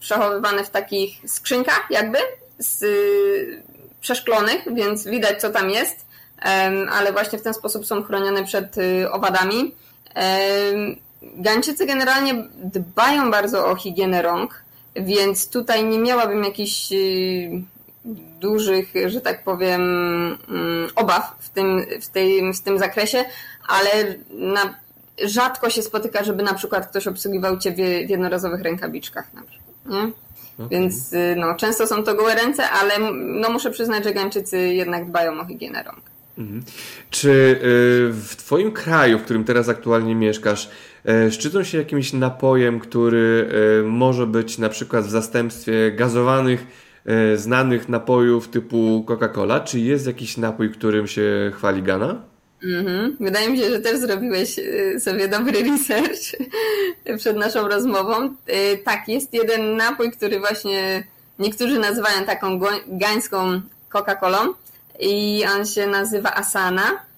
przechowywane 0.00 0.64
w 0.64 0.70
takich 0.70 1.30
skrzynkach 1.30 1.86
jakby, 1.90 2.18
z, 2.58 2.84
przeszklonych, 4.00 4.74
więc 4.74 5.06
widać 5.06 5.40
co 5.40 5.50
tam 5.50 5.70
jest, 5.70 6.06
ale 6.90 7.12
właśnie 7.12 7.38
w 7.38 7.42
ten 7.42 7.54
sposób 7.54 7.86
są 7.86 8.02
chronione 8.02 8.44
przed 8.44 8.76
e, 8.78 9.12
owadami. 9.12 9.74
Gańczycy 11.22 11.86
generalnie 11.86 12.34
dbają 12.64 13.30
bardzo 13.30 13.66
o 13.66 13.76
higienę 13.76 14.22
rąk, 14.22 14.64
więc 14.96 15.50
tutaj 15.50 15.84
nie 15.84 15.98
miałabym 15.98 16.44
jakichś 16.44 16.92
dużych, 18.40 18.92
że 19.06 19.20
tak 19.20 19.44
powiem, 19.44 19.80
mm, 20.48 20.88
obaw 20.94 21.36
w 21.38 21.48
tym, 21.50 21.86
w 22.00 22.08
tej, 22.08 22.54
w 22.54 22.60
tym 22.60 22.78
zakresie, 22.78 23.24
ale 23.68 24.14
na, 24.30 24.74
rzadko 25.24 25.70
się 25.70 25.82
spotyka, 25.82 26.24
żeby 26.24 26.42
na 26.42 26.54
przykład 26.54 26.86
ktoś 26.86 27.06
obsługiwał 27.06 27.58
cię 27.58 27.72
w, 27.72 27.78
jednorazowych 28.10 28.62
rękawiczkach. 28.62 29.34
Na 29.34 29.42
przykład, 29.42 29.86
nie? 29.86 30.12
Okay. 30.64 30.68
Więc 30.70 31.12
y, 31.12 31.34
no, 31.38 31.54
często 31.54 31.86
są 31.86 32.02
to 32.02 32.14
gołe 32.14 32.34
ręce, 32.34 32.70
ale 32.70 32.92
no, 33.12 33.50
muszę 33.50 33.70
przyznać, 33.70 34.04
że 34.04 34.12
Gańczycy 34.12 34.58
jednak 34.58 35.08
dbają 35.08 35.40
o 35.40 35.46
higienę 35.46 35.82
rąk. 35.82 36.00
Mhm. 36.38 36.62
Czy 37.10 37.30
y, 37.30 37.58
w 38.12 38.34
Twoim 38.36 38.72
kraju, 38.72 39.18
w 39.18 39.22
którym 39.22 39.44
teraz 39.44 39.68
aktualnie 39.68 40.14
mieszkasz, 40.14 40.70
y, 41.26 41.32
szczycą 41.32 41.64
się 41.64 41.78
jakimś 41.78 42.12
napojem, 42.12 42.80
który 42.80 43.48
może 43.84 44.26
być 44.26 44.58
na 44.58 44.68
przykład 44.68 45.04
w 45.04 45.10
zastępstwie 45.10 45.92
gazowanych 45.92 46.66
E, 47.06 47.36
znanych 47.36 47.88
napojów 47.88 48.48
typu 48.48 49.04
Coca-Cola? 49.06 49.64
Czy 49.64 49.80
jest 49.80 50.06
jakiś 50.06 50.36
napój, 50.36 50.70
którym 50.70 51.06
się 51.06 51.52
chwali 51.54 51.82
Gana? 51.82 52.22
Mhm. 52.64 53.16
Wydaje 53.20 53.50
mi 53.50 53.58
się, 53.58 53.70
że 53.70 53.80
też 53.80 53.98
zrobiłeś 53.98 54.58
e, 54.58 55.00
sobie 55.00 55.28
dobry 55.28 55.62
research 55.70 56.36
przed 57.18 57.36
naszą 57.36 57.68
rozmową. 57.68 58.34
E, 58.46 58.76
tak, 58.76 59.08
jest 59.08 59.34
jeden 59.34 59.76
napój, 59.76 60.12
który 60.12 60.40
właśnie 60.40 61.06
niektórzy 61.38 61.78
nazywają 61.78 62.24
taką 62.24 62.60
gańską 62.86 63.60
Coca-Colą 63.90 64.54
i 65.00 65.44
on 65.56 65.66
się 65.66 65.86
nazywa 65.86 66.34
Asana 66.34 67.10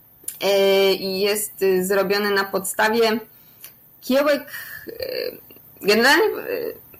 i 0.99 1.21
jest 1.21 1.53
zrobiony 1.83 2.31
na 2.31 2.45
podstawie 2.45 3.21
kiełek, 4.01 4.47
generalnie 5.83 6.25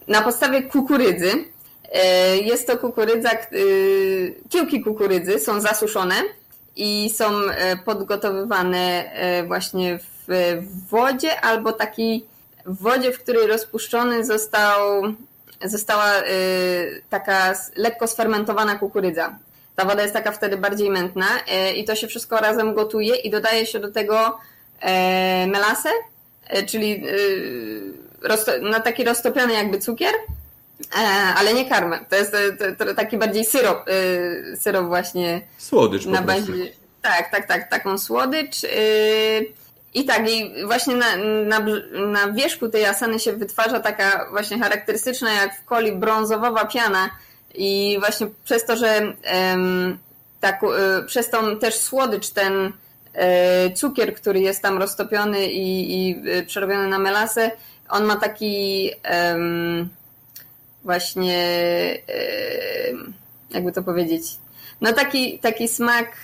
na 0.09 0.23
podstawie 0.23 0.63
kukurydzy, 0.63 1.45
jest 2.45 2.67
to 2.67 2.79
kukurydza, 2.79 3.31
e, 3.31 3.39
kiełki 4.49 4.81
kukurydzy 4.81 5.39
są 5.39 5.61
zasuszone 5.61 6.15
i 6.77 7.11
są 7.11 7.25
e, 7.41 7.77
podgotowywane 7.77 9.11
właśnie 9.47 9.99
w 10.29 10.63
wodzie 10.91 11.41
albo 11.41 11.73
takiej 11.73 12.25
wodzie, 12.67 13.13
w 13.13 13.19
której 13.19 13.47
rozpuszczony 13.47 14.25
został, 14.25 15.03
została 15.65 16.13
taka 17.11 17.55
lekko 17.77 18.07
sfermentowana 18.07 18.79
kukurydza. 18.79 19.39
Ta 19.77 19.85
woda 19.85 20.03
jest 20.03 20.15
taka 20.15 20.33
wtedy 20.33 20.57
bardziej 20.57 20.91
mętna 20.91 21.27
i 21.77 21.85
to 21.85 21.95
się 21.95 22.07
wszystko 22.07 22.37
razem 22.37 22.75
gotuje 22.75 23.17
i 23.17 23.31
dodaje 23.31 23.67
się 23.67 23.81
do 23.81 23.91
tego 23.91 24.39
melasę, 25.47 25.89
czyli 26.67 27.03
na 28.63 28.81
taki 28.81 29.05
roztopiony 29.05 29.53
jakby 29.53 29.79
cukier 29.79 30.15
E, 30.15 30.42
ale 31.37 31.55
nie 31.55 31.69
karmę. 31.69 31.99
To 32.09 32.17
jest 32.17 32.37
to, 32.79 32.85
to 32.85 32.95
taki 32.95 33.19
bardziej 33.19 33.45
syrop, 33.45 33.89
y, 33.89 34.57
syrop 34.61 34.87
właśnie. 34.87 35.41
Słodycz 35.59 36.07
na 36.07 36.23
bazie. 36.23 36.53
Tak, 37.03 37.31
tak, 37.31 37.49
tak, 37.49 37.71
taką 37.71 37.99
słodycz. 37.99 38.57
I 39.95 40.05
tak, 40.05 40.31
i 40.31 40.67
właśnie 40.67 40.97
na, 40.97 41.17
na, 41.45 41.67
na 42.07 42.33
wierzchu 42.33 42.69
tej 42.69 42.85
asany 42.85 43.19
się 43.19 43.33
wytwarza 43.33 43.81
taka 43.81 44.27
właśnie 44.31 44.59
charakterystyczna 44.59 45.33
jak 45.33 45.57
w 45.57 45.69
coli 45.69 45.93
brązowa 45.93 46.65
piana. 46.65 47.11
I 47.55 47.97
właśnie 48.01 48.27
przez 48.45 48.65
to, 48.65 48.77
że 48.77 49.15
tak, 50.41 50.61
przez 51.07 51.31
tą 51.31 51.59
też 51.59 51.75
słodycz, 51.75 52.31
ten 52.31 52.73
cukier, 53.75 54.15
który 54.15 54.41
jest 54.41 54.63
tam 54.63 54.79
roztopiony 54.79 55.47
i, 55.47 56.09
i 56.09 56.23
przerobiony 56.47 56.89
na 56.89 56.99
melasę, 56.99 57.51
on 57.89 58.05
ma 58.05 58.17
taki 58.17 58.91
właśnie, 60.85 61.39
jakby 63.51 63.73
to 63.73 63.83
powiedzieć, 63.83 64.23
no 64.81 64.93
taki, 64.93 65.39
taki 65.39 65.69
smak 65.69 66.17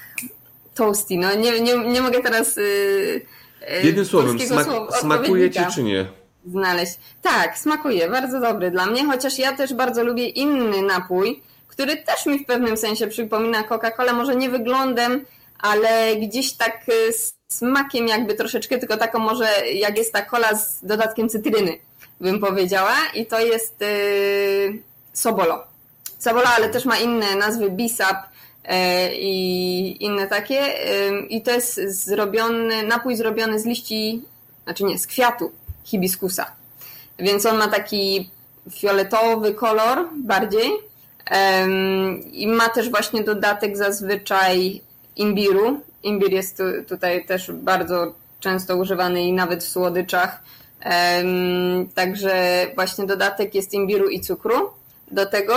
toasty. 0.74 1.16
No 1.16 1.34
nie, 1.34 1.60
nie, 1.60 1.78
nie 1.78 2.00
mogę 2.00 2.22
teraz 2.22 2.58
y, 2.58 2.60
y, 3.82 3.86
Jednym 3.86 4.04
słowem, 4.04 4.40
smak, 4.40 4.66
smakuje 5.00 5.50
ci 5.50 5.60
czy 5.74 5.82
nie? 5.82 6.06
Znaleźć. 6.46 6.92
Tak, 7.22 7.58
smakuje, 7.58 8.10
bardzo 8.10 8.40
dobry 8.40 8.70
dla 8.70 8.86
mnie, 8.86 9.06
chociaż 9.06 9.38
ja 9.38 9.56
też 9.56 9.74
bardzo 9.74 10.04
lubię 10.04 10.28
inny 10.28 10.82
napój, 10.82 11.42
który 11.68 11.96
też 11.96 12.26
mi 12.26 12.38
w 12.38 12.46
pewnym 12.46 12.76
sensie 12.76 13.06
przypomina 13.06 13.62
Coca-Colę, 13.62 14.14
może 14.14 14.36
nie 14.36 14.50
wyglądem, 14.50 15.24
ale 15.58 16.16
gdzieś 16.16 16.52
tak 16.52 16.86
smakiem 17.52 18.08
jakby 18.08 18.34
troszeczkę, 18.34 18.78
tylko 18.78 18.96
taką 18.96 19.18
może 19.18 19.68
jak 19.72 19.98
jest 19.98 20.12
ta 20.12 20.22
kola 20.22 20.54
z 20.54 20.84
dodatkiem 20.84 21.28
cytryny 21.28 21.78
bym 22.20 22.40
powiedziała 22.40 22.94
i 23.14 23.26
to 23.26 23.40
jest 23.40 23.80
yy, 23.80 24.82
Sobolo. 25.12 25.64
Sobolo, 26.18 26.46
ale 26.56 26.68
też 26.68 26.84
ma 26.84 26.98
inne 26.98 27.36
nazwy, 27.36 27.70
Bisap 27.70 28.16
yy, 28.64 28.70
i 29.14 30.04
inne 30.04 30.26
takie 30.26 30.54
yy, 30.54 31.26
i 31.28 31.42
to 31.42 31.50
jest 31.50 32.04
zrobiony, 32.04 32.82
napój 32.82 33.16
zrobiony 33.16 33.60
z 33.60 33.66
liści, 33.66 34.22
znaczy 34.64 34.84
nie, 34.84 34.98
z 34.98 35.06
kwiatu 35.06 35.52
hibiskusa. 35.84 36.52
Więc 37.18 37.46
on 37.46 37.56
ma 37.56 37.68
taki 37.68 38.30
fioletowy 38.70 39.54
kolor 39.54 40.08
bardziej 40.16 40.70
i 42.32 42.48
ma 42.48 42.68
też 42.68 42.90
właśnie 42.90 43.24
dodatek 43.24 43.76
zazwyczaj 43.76 44.80
imbiru. 45.16 45.80
Imbir 46.02 46.32
jest 46.32 46.56
tu, 46.56 46.62
tutaj 46.88 47.26
też 47.26 47.52
bardzo 47.52 48.14
często 48.40 48.76
używany 48.76 49.22
i 49.22 49.32
nawet 49.32 49.64
w 49.64 49.68
słodyczach 49.68 50.42
Także 51.94 52.66
właśnie 52.74 53.06
dodatek 53.06 53.54
jest 53.54 53.74
imbiru 53.74 54.08
i 54.08 54.20
cukru 54.20 54.70
do 55.10 55.26
tego. 55.26 55.54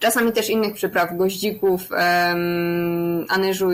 Czasami 0.00 0.32
też 0.32 0.50
innych 0.50 0.74
przypraw, 0.74 1.16
goździków, 1.16 1.80
anyżu. 3.28 3.70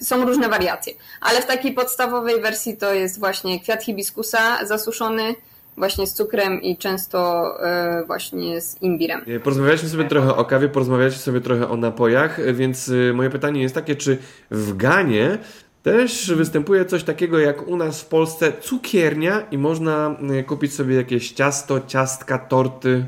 Są 0.00 0.24
różne 0.24 0.48
wariacje. 0.48 0.92
Ale 1.20 1.42
w 1.42 1.46
takiej 1.46 1.72
podstawowej 1.72 2.40
wersji 2.40 2.76
to 2.76 2.94
jest 2.94 3.18
właśnie 3.18 3.60
kwiat 3.60 3.84
hibiskusa 3.84 4.66
zasuszony, 4.66 5.34
właśnie 5.76 6.06
z 6.06 6.14
cukrem 6.14 6.62
i 6.62 6.76
często 6.76 7.44
e, 7.62 8.04
właśnie 8.06 8.60
z 8.60 8.82
imbirem. 8.82 9.24
Porozmawialiśmy 9.44 9.88
sobie 9.88 10.04
trochę 10.04 10.36
o 10.36 10.44
kawie, 10.44 10.68
porozmawialiśmy 10.68 11.22
sobie 11.22 11.40
trochę 11.40 11.68
o 11.68 11.76
napojach, 11.76 12.54
więc 12.54 12.90
moje 13.14 13.30
pytanie 13.30 13.62
jest 13.62 13.74
takie, 13.74 13.96
czy 13.96 14.18
w 14.50 14.76
Ganie 14.76 15.38
też 15.84 16.32
występuje 16.32 16.84
coś 16.84 17.04
takiego 17.04 17.38
jak 17.38 17.68
u 17.68 17.76
nas 17.76 18.00
w 18.00 18.06
Polsce 18.06 18.52
cukiernia 18.62 19.46
i 19.50 19.58
można 19.58 20.16
kupić 20.46 20.74
sobie 20.74 20.96
jakieś 20.96 21.32
ciasto, 21.32 21.80
ciastka, 21.86 22.38
torty? 22.38 23.06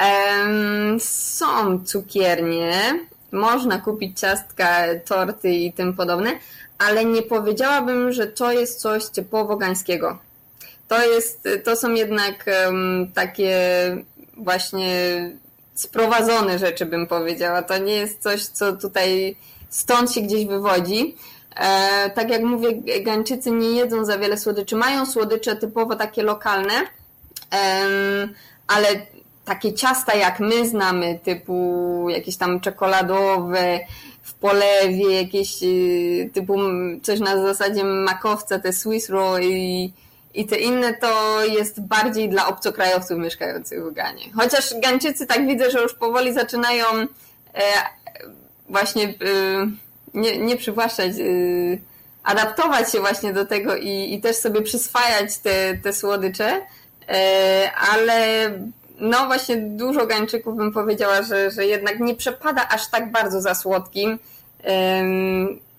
Um, 0.00 1.00
są 1.00 1.84
cukiernie, 1.84 3.00
można 3.32 3.78
kupić 3.78 4.20
ciastka, 4.20 4.84
torty 5.04 5.50
i 5.50 5.72
tym 5.72 5.94
podobne, 5.94 6.38
ale 6.78 7.04
nie 7.04 7.22
powiedziałabym, 7.22 8.12
że 8.12 8.26
to 8.26 8.52
jest 8.52 8.80
coś 8.80 9.06
typowo 9.06 9.56
gańskiego. 9.56 10.18
To, 10.88 11.06
jest, 11.06 11.48
to 11.64 11.76
są 11.76 11.94
jednak 11.94 12.46
um, 12.64 13.10
takie 13.14 13.60
właśnie 14.36 14.90
sprowadzone 15.74 16.58
rzeczy, 16.58 16.86
bym 16.86 17.06
powiedziała. 17.06 17.62
To 17.62 17.78
nie 17.78 17.94
jest 17.94 18.22
coś, 18.22 18.46
co 18.46 18.76
tutaj 18.76 19.36
stąd 19.70 20.12
się 20.12 20.20
gdzieś 20.20 20.46
wywodzi. 20.46 21.16
E, 21.56 22.10
tak 22.10 22.30
jak 22.30 22.42
mówię, 22.42 22.68
Gańczycy 23.02 23.50
nie 23.50 23.70
jedzą 23.70 24.04
za 24.04 24.18
wiele 24.18 24.38
słodyczy. 24.38 24.76
Mają 24.76 25.06
słodycze 25.06 25.56
typowo 25.56 25.96
takie 25.96 26.22
lokalne, 26.22 26.72
ale 28.66 28.88
takie 29.44 29.74
ciasta 29.74 30.14
jak 30.14 30.40
my 30.40 30.68
znamy, 30.68 31.18
typu 31.24 32.06
jakieś 32.10 32.36
tam 32.36 32.60
czekoladowe, 32.60 33.80
w 34.26 34.34
polewie, 34.34 35.22
jakieś 35.22 35.62
y, 35.62 36.30
typu 36.34 36.58
coś 37.02 37.20
na 37.20 37.42
zasadzie 37.42 37.84
makowca, 37.84 38.58
te 38.58 38.72
Swiss 38.72 39.08
roll 39.08 39.42
i, 39.42 39.92
i 40.34 40.46
te 40.46 40.56
inne, 40.56 40.94
to 40.94 41.44
jest 41.44 41.80
bardziej 41.80 42.28
dla 42.28 42.46
obcokrajowców 42.46 43.18
mieszkających 43.18 43.84
w 43.84 43.92
Ganie. 43.92 44.24
Chociaż 44.34 44.74
Gańczycy 44.82 45.26
tak 45.26 45.46
widzę, 45.46 45.70
że 45.70 45.82
już 45.82 45.94
powoli 45.94 46.34
zaczynają 46.34 46.84
e, 47.54 47.62
właśnie 48.68 49.04
e, 49.04 49.14
nie, 50.16 50.38
nie 50.38 50.56
przywłaszczać, 50.56 51.10
e, 51.10 51.24
adaptować 52.24 52.92
się 52.92 53.00
właśnie 53.00 53.32
do 53.32 53.46
tego 53.46 53.76
i, 53.76 54.14
i 54.14 54.20
też 54.20 54.36
sobie 54.36 54.62
przyswajać 54.62 55.38
te, 55.38 55.76
te 55.82 55.92
słodycze, 55.92 56.60
e, 57.08 57.70
ale 57.92 58.50
no 59.00 59.26
właśnie 59.26 59.56
dużo 59.56 60.06
Gańczyków 60.06 60.56
bym 60.56 60.72
powiedziała, 60.72 61.22
że, 61.22 61.50
że 61.50 61.66
jednak 61.66 62.00
nie 62.00 62.14
przepada 62.14 62.68
aż 62.68 62.90
tak 62.90 63.12
bardzo 63.12 63.40
za 63.40 63.54
słodkim. 63.54 64.18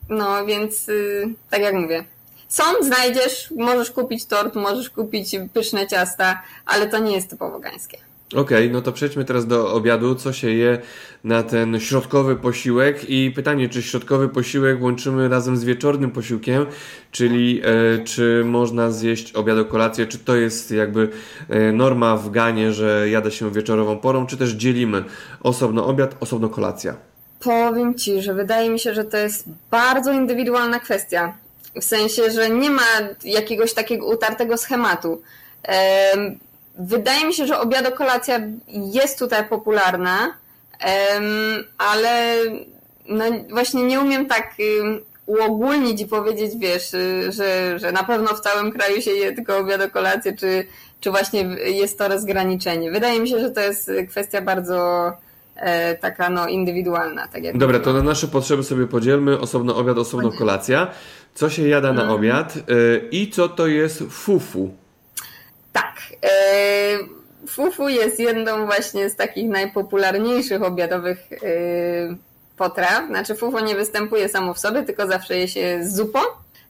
No 0.10 0.46
więc 0.46 0.90
y, 0.90 1.28
tak 1.50 1.62
jak 1.62 1.74
mówię, 1.74 2.04
są, 2.48 2.64
znajdziesz, 2.82 3.54
możesz 3.58 3.92
kupić 3.92 4.26
tort, 4.26 4.56
możesz 4.56 4.90
kupić 4.90 5.36
pyszne 5.54 5.88
ciasta, 5.88 6.42
ale 6.66 6.88
to 6.88 6.98
nie 6.98 7.16
jest 7.16 7.30
typowo 7.30 7.60
gańskie. 7.60 7.98
Okej, 8.36 8.42
okay, 8.42 8.70
no 8.70 8.82
to 8.82 8.92
przejdźmy 8.92 9.26
teraz 9.26 9.48
do 9.48 9.74
obiadu. 9.74 10.16
Co 10.16 10.34
się 10.34 10.50
je 10.50 10.82
na 11.24 11.44
ten 11.44 11.80
środkowy 11.80 12.36
posiłek? 12.36 13.10
I 13.10 13.32
pytanie, 13.36 13.70
czy 13.70 13.82
środkowy 13.82 14.30
posiłek 14.30 14.82
łączymy 14.82 15.30
razem 15.30 15.58
z 15.58 15.64
wieczornym 15.64 16.12
posiłkiem, 16.12 16.66
czyli 17.12 17.62
e, 17.64 18.04
czy 18.04 18.44
można 18.46 18.92
zjeść 18.92 19.34
obiad 19.34 19.58
o 19.58 19.66
kolację, 19.66 20.08
czy 20.08 20.18
to 20.18 20.36
jest 20.36 20.72
jakby 20.72 21.10
e, 21.50 21.72
norma 21.72 22.18
w 22.18 22.32
Ganie, 22.32 22.74
że 22.74 23.10
jada 23.10 23.32
się 23.32 23.52
wieczorową 23.52 23.98
porą, 23.98 24.26
czy 24.26 24.38
też 24.38 24.52
dzielimy 24.52 25.04
osobno 25.44 25.86
obiad, 25.86 26.16
osobno 26.20 26.50
kolacja? 26.50 26.96
Powiem 27.40 27.96
Ci, 27.96 28.22
że 28.22 28.34
wydaje 28.34 28.70
mi 28.70 28.80
się, 28.80 28.94
że 28.94 29.04
to 29.04 29.18
jest 29.18 29.46
bardzo 29.72 30.12
indywidualna 30.12 30.80
kwestia. 30.80 31.38
W 31.76 31.84
sensie, 31.84 32.32
że 32.32 32.50
nie 32.50 32.70
ma 32.70 32.88
jakiegoś 33.24 33.74
takiego 33.74 34.06
utartego 34.06 34.58
schematu. 34.58 35.22
Wydaje 36.80 37.26
mi 37.26 37.34
się, 37.34 37.48
że 37.48 37.60
obiado-kolacja 37.60 38.40
jest 38.68 39.20
tutaj 39.20 39.50
popularna, 39.50 40.34
ale 41.78 42.38
no 43.10 43.26
właśnie 43.50 43.84
nie 43.84 44.00
umiem 44.00 44.26
tak 44.26 44.56
uogólnić 45.28 46.02
i 46.02 46.08
powiedzieć, 46.08 46.52
wiesz, 46.60 46.94
y, 46.94 47.32
że, 47.32 47.80
że 47.80 47.92
na 47.92 48.04
pewno 48.04 48.28
w 48.28 48.40
całym 48.40 48.72
kraju 48.72 49.02
się 49.02 49.12
je 49.12 49.34
tylko 49.34 49.58
obiado-kolację, 49.58 50.34
czy, 50.34 50.68
czy 51.00 51.12
właśnie 51.12 51.42
jest 51.66 51.98
to 51.98 52.08
rozgraniczenie. 52.08 52.92
Wydaje 52.92 53.20
mi 53.20 53.30
się, 53.30 53.40
że 53.40 53.52
to 53.52 53.62
jest 53.62 53.92
kwestia 54.10 54.42
bardzo 54.42 55.12
e, 55.56 55.96
taka 55.96 56.30
no 56.30 56.48
indywidualna. 56.48 57.28
Tak 57.28 57.44
jak 57.44 57.58
Dobra, 57.58 57.80
to 57.80 57.94
na 57.94 58.04
nasze 58.04 58.28
potrzeby 58.28 58.64
sobie 58.64 58.88
podzielmy 58.88 59.40
osobno 59.40 59.76
obiad, 59.76 59.98
osobno 59.98 60.32
kolacja. 60.32 60.88
Co 61.34 61.50
się 61.50 61.68
jada 61.68 61.94
na 61.94 62.02
mhm. 62.02 62.20
obiad 62.20 62.58
y, 62.58 63.08
i 63.12 63.32
co 63.32 63.50
to 63.50 63.68
jest 63.68 64.04
fufu? 64.10 64.72
Tak. 65.82 65.96
E, 66.24 66.30
fufu 67.48 67.90
jest 67.90 68.20
jedną 68.20 68.66
właśnie 68.66 69.10
z 69.10 69.16
takich 69.16 69.50
najpopularniejszych 69.50 70.64
obiadowych 70.64 71.18
e, 71.34 71.38
potraw. 72.58 73.08
Znaczy 73.08 73.36
fufu 73.36 73.60
nie 73.60 73.76
występuje 73.76 74.30
samo 74.30 74.54
w 74.54 74.60
sobie, 74.60 74.84
tylko 74.84 75.08
zawsze 75.08 75.38
je 75.38 75.48
się 75.48 75.80
z 75.82 75.96
zupą. 75.96 76.20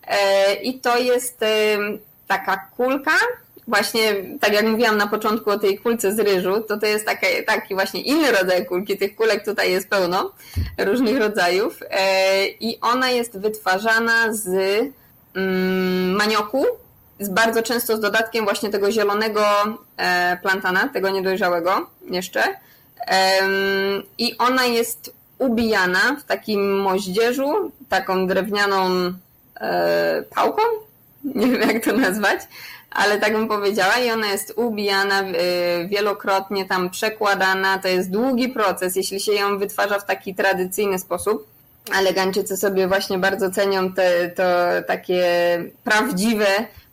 E, 0.07 0.53
I 0.53 0.79
to 0.79 0.97
jest 0.97 1.39
taka 2.27 2.57
kulka, 2.77 3.11
właśnie 3.67 4.01
tak 4.39 4.53
jak 4.53 4.65
mówiłam 4.65 4.97
na 4.97 5.07
początku 5.07 5.49
o 5.49 5.59
tej 5.59 5.77
kulce 5.77 6.15
z 6.15 6.19
ryżu, 6.19 6.61
to 6.61 6.77
to 6.77 6.85
jest 6.85 7.05
taki, 7.05 7.25
taki 7.47 7.73
właśnie 7.73 8.01
inny 8.01 8.31
rodzaj 8.31 8.65
kulki. 8.65 8.97
Tych 8.97 9.15
kulek 9.15 9.45
tutaj 9.45 9.71
jest 9.71 9.89
pełno 9.89 10.31
różnych 10.77 11.19
rodzajów. 11.19 11.79
I 12.59 12.77
ona 12.81 13.09
jest 13.09 13.39
wytwarzana 13.39 14.33
z 14.33 14.47
mm, 15.35 16.11
manioku, 16.11 16.65
bardzo 17.19 17.63
często 17.63 17.97
z 17.97 17.99
dodatkiem 17.99 18.45
właśnie 18.45 18.69
tego 18.69 18.91
zielonego 18.91 19.41
e, 19.97 20.37
plantana, 20.41 20.89
tego 20.89 21.09
niedojrzałego 21.09 21.89
jeszcze. 22.09 22.43
I 24.17 24.37
ona 24.37 24.65
jest 24.65 25.13
ubijana 25.37 26.15
w 26.19 26.23
takim 26.23 26.79
moździerzu, 26.79 27.71
taką 27.89 28.27
drewnianą 28.27 28.89
e, 29.61 30.23
pałką, 30.35 30.61
nie 31.23 31.47
wiem 31.47 31.69
jak 31.69 31.85
to 31.85 31.93
nazwać, 31.93 32.39
ale 32.91 33.19
tak 33.19 33.33
bym 33.33 33.47
powiedziała. 33.47 33.97
I 33.97 34.11
ona 34.11 34.27
jest 34.27 34.53
ubijana 34.55 35.21
e, 35.21 35.33
wielokrotnie, 35.87 36.65
tam 36.65 36.89
przekładana, 36.89 37.79
to 37.79 37.87
jest 37.87 38.11
długi 38.11 38.49
proces, 38.49 38.95
jeśli 38.95 39.19
się 39.19 39.33
ją 39.33 39.57
wytwarza 39.57 39.99
w 39.99 40.05
taki 40.05 40.35
tradycyjny 40.35 40.99
sposób, 40.99 41.47
ale 41.93 42.13
Gańczycy 42.13 42.57
sobie 42.57 42.87
właśnie 42.87 43.17
bardzo 43.17 43.51
cenią 43.51 43.93
te 43.93 44.29
to 44.29 44.43
takie 44.87 45.23
prawdziwe 45.83 46.45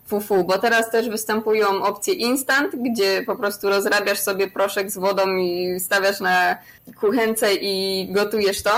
fufu, 0.07 0.43
bo 0.43 0.57
teraz 0.57 0.91
też 0.91 1.09
występują 1.09 1.83
opcje 1.83 2.13
instant, 2.13 2.75
gdzie 2.75 3.23
po 3.25 3.35
prostu 3.35 3.69
rozrabiasz 3.69 4.19
sobie 4.19 4.47
proszek 4.47 4.91
z 4.91 4.97
wodą 4.97 5.37
i 5.37 5.79
stawiasz 5.79 6.19
na 6.19 6.57
kuchence 6.99 7.53
i 7.53 8.07
gotujesz 8.11 8.63
to. 8.63 8.71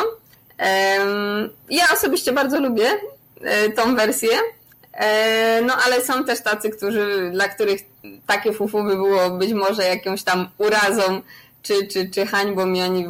Ja 1.69 1.83
osobiście 1.93 2.31
bardzo 2.31 2.59
lubię 2.59 2.89
e, 3.41 3.69
tą 3.69 3.95
wersję, 3.95 4.29
e, 4.93 5.61
no 5.61 5.73
ale 5.85 6.01
są 6.01 6.23
też 6.23 6.41
tacy, 6.41 6.69
którzy, 6.69 7.29
dla 7.33 7.47
których 7.47 7.81
takie 8.27 8.53
fufu 8.53 8.83
by 8.83 8.95
było 8.95 9.29
być 9.29 9.53
może 9.53 9.83
jakąś 9.83 10.23
tam 10.23 10.49
urazą 10.57 11.21
czy, 11.61 11.87
czy, 11.87 12.09
czy 12.09 12.25
hańbą 12.25 12.73
i 12.73 12.81
oni 12.81 13.05
e, 13.05 13.09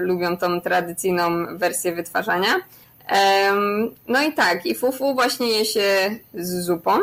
lubią 0.00 0.36
tą 0.36 0.60
tradycyjną 0.60 1.58
wersję 1.58 1.92
wytwarzania. 1.92 2.60
No 4.08 4.22
i 4.22 4.32
tak, 4.32 4.66
i 4.66 4.74
fufu 4.74 5.14
właśnie 5.14 5.48
je 5.48 5.64
się 5.64 6.16
z 6.34 6.64
zupą. 6.64 6.98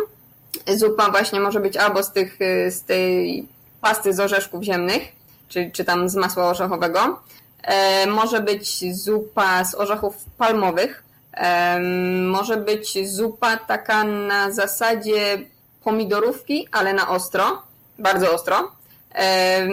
Zupa 0.75 1.11
właśnie 1.11 1.39
może 1.39 1.59
być 1.59 1.77
albo 1.77 2.03
z, 2.03 2.11
tych, 2.11 2.41
y, 2.41 2.71
z 2.71 2.83
tej 2.83 3.47
pasty 3.81 4.13
z 4.13 4.19
orzeszków 4.19 4.63
ziemnych, 4.63 5.01
czy, 5.49 5.71
czy 5.73 5.85
tam 5.85 6.09
z 6.09 6.15
masła 6.15 6.49
orzechowego. 6.49 7.19
E, 7.63 8.07
może 8.07 8.41
być 8.41 8.95
zupa 8.95 9.65
z 9.65 9.75
orzechów 9.75 10.15
palmowych. 10.37 11.03
E, 11.33 11.79
może 12.21 12.57
być 12.57 13.09
zupa 13.09 13.57
taka 13.57 14.03
na 14.03 14.51
zasadzie 14.51 15.37
pomidorówki, 15.83 16.67
ale 16.71 16.93
na 16.93 17.09
ostro, 17.09 17.61
bardzo 17.99 18.33
ostro. 18.33 18.71
E, 19.15 19.67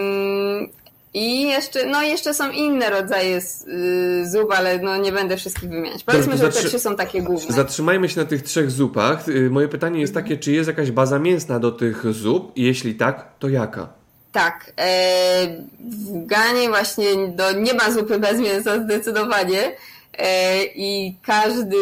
i 1.15 1.41
jeszcze, 1.41 1.85
no 1.85 2.01
jeszcze 2.01 2.33
są 2.33 2.51
inne 2.51 2.89
rodzaje 2.89 3.37
y, 3.37 4.29
zup, 4.29 4.51
ale 4.51 4.79
no 4.79 4.97
nie 4.97 5.11
będę 5.11 5.37
wszystkich 5.37 5.69
wymieniać. 5.69 6.03
Powiedzmy, 6.03 6.37
że 6.37 6.51
te 6.51 6.59
trzy 6.59 6.79
są 6.79 6.95
takie 6.95 7.21
główne. 7.21 7.55
Zatrzymajmy 7.55 8.09
się 8.09 8.19
na 8.19 8.25
tych 8.25 8.41
trzech 8.41 8.71
zupach. 8.71 9.29
Y, 9.29 9.49
moje 9.49 9.67
pytanie 9.67 10.01
jest 10.01 10.13
takie, 10.13 10.37
czy 10.37 10.51
jest 10.51 10.67
jakaś 10.67 10.91
baza 10.91 11.19
mięsna 11.19 11.59
do 11.59 11.71
tych 11.71 12.13
zup? 12.13 12.51
I 12.55 12.63
jeśli 12.63 12.95
tak, 12.95 13.27
to 13.39 13.49
jaka? 13.49 13.87
Tak. 14.31 14.71
E, 14.77 15.47
w 15.79 16.25
Ganie 16.25 16.69
właśnie 16.69 17.27
do, 17.27 17.51
nie 17.51 17.73
ma 17.73 17.91
zupy 17.91 18.19
bez 18.19 18.39
mięsa 18.39 18.83
zdecydowanie. 18.83 19.75
E, 20.17 20.63
I 20.65 21.15
każdy, 21.21 21.77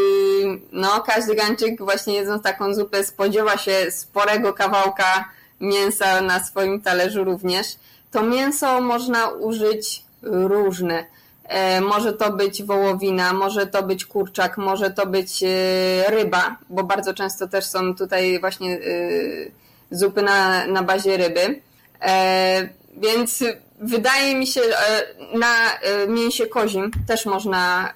no 0.71 1.03
każdy 1.07 1.35
Gańczyk 1.35 1.81
właśnie 1.81 2.13
jedząc 2.13 2.43
taką 2.43 2.73
zupę 2.73 3.03
spodziewa 3.03 3.57
się 3.57 3.91
sporego 3.91 4.53
kawałka 4.53 5.29
mięsa 5.61 6.21
na 6.21 6.43
swoim 6.43 6.81
talerzu 6.81 7.23
również. 7.23 7.67
To 8.13 8.23
mięso 8.23 8.81
można 8.81 9.27
użyć 9.27 10.03
różne. 10.21 11.05
E, 11.43 11.81
może 11.81 12.13
to 12.13 12.33
być 12.33 12.63
wołowina, 12.63 13.33
może 13.33 13.67
to 13.67 13.83
być 13.83 14.05
kurczak, 14.05 14.57
może 14.57 14.91
to 14.91 15.05
być 15.05 15.43
e, 15.43 15.47
ryba, 16.09 16.57
bo 16.69 16.83
bardzo 16.83 17.13
często 17.13 17.47
też 17.47 17.65
są 17.65 17.95
tutaj 17.95 18.39
właśnie 18.39 18.73
e, 18.73 18.79
zupy 19.91 20.21
na, 20.21 20.67
na 20.67 20.83
bazie 20.83 21.17
ryby. 21.17 21.61
Więc 22.97 23.43
wydaje 23.79 24.35
mi 24.35 24.47
się, 24.47 24.61
na 25.33 25.55
mięsie 26.07 26.47
kozim 26.47 26.91
też 27.07 27.25
można 27.25 27.93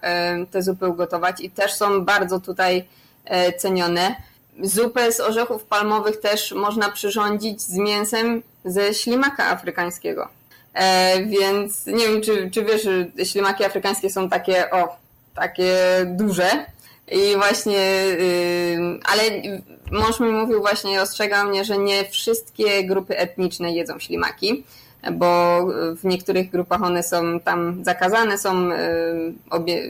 te 0.52 0.62
zupy 0.62 0.88
ugotować 0.88 1.42
i 1.42 1.50
też 1.50 1.74
są 1.74 2.06
bardzo 2.06 2.40
tutaj 2.40 2.88
cenione. 3.58 4.16
Zupę 4.64 5.12
z 5.12 5.20
orzechów 5.20 5.64
palmowych 5.64 6.20
też 6.20 6.52
można 6.52 6.92
przyrządzić 6.92 7.62
z 7.62 7.78
mięsem 7.78 8.44
ze 8.68 8.94
ślimaka 8.94 9.46
afrykańskiego. 9.46 10.28
E, 10.74 11.26
więc 11.26 11.86
nie 11.86 12.08
wiem, 12.08 12.22
czy, 12.22 12.52
czy 12.52 12.66
wiesz, 12.66 12.88
ślimaki 13.32 13.66
afrykańskie 13.66 14.10
są 14.10 14.30
takie, 14.30 14.72
o, 14.72 14.96
takie 15.36 15.76
duże. 16.06 16.50
I 17.12 17.36
właśnie, 17.36 17.78
yy, 17.78 19.00
ale 19.06 19.24
mąż 19.92 20.20
mi 20.20 20.30
mówił 20.30 20.62
właśnie, 20.62 21.02
ostrzegał 21.02 21.50
mnie, 21.50 21.66
że 21.66 21.78
nie 21.78 22.06
wszystkie 22.06 22.84
grupy 22.84 23.18
etniczne 23.18 23.72
jedzą 23.72 24.00
ślimaki, 24.00 24.64
bo 25.12 25.60
w 25.96 26.04
niektórych 26.04 26.50
grupach 26.50 26.84
one 26.84 27.04
są 27.04 27.40
tam 27.40 27.84
zakazane, 27.84 28.38
są 28.38 28.70
yy, 28.70 28.76
obie, 29.50 29.82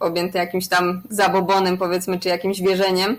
objęte 0.00 0.38
jakimś 0.38 0.68
tam 0.68 1.02
zabobonem, 1.10 1.78
powiedzmy, 1.78 2.20
czy 2.20 2.28
jakimś 2.28 2.60
wierzeniem, 2.60 3.16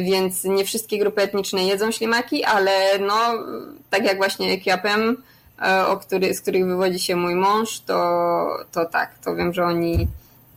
więc 0.00 0.44
nie 0.44 0.64
wszystkie 0.64 0.98
grupy 0.98 1.22
etniczne 1.22 1.64
jedzą 1.64 1.90
ślimaki, 1.90 2.44
ale 2.44 2.98
no, 2.98 3.14
tak 3.90 4.04
jak 4.04 4.16
właśnie 4.16 4.60
kiapem, 4.60 5.16
e, 5.62 5.86
o 5.86 5.96
który, 5.96 6.34
z 6.34 6.40
których 6.40 6.66
wywodzi 6.66 6.98
się 6.98 7.16
mój 7.16 7.34
mąż, 7.34 7.80
to, 7.80 8.48
to 8.72 8.84
tak, 8.84 9.18
to 9.24 9.36
wiem, 9.36 9.52
że 9.52 9.64
oni 9.64 10.08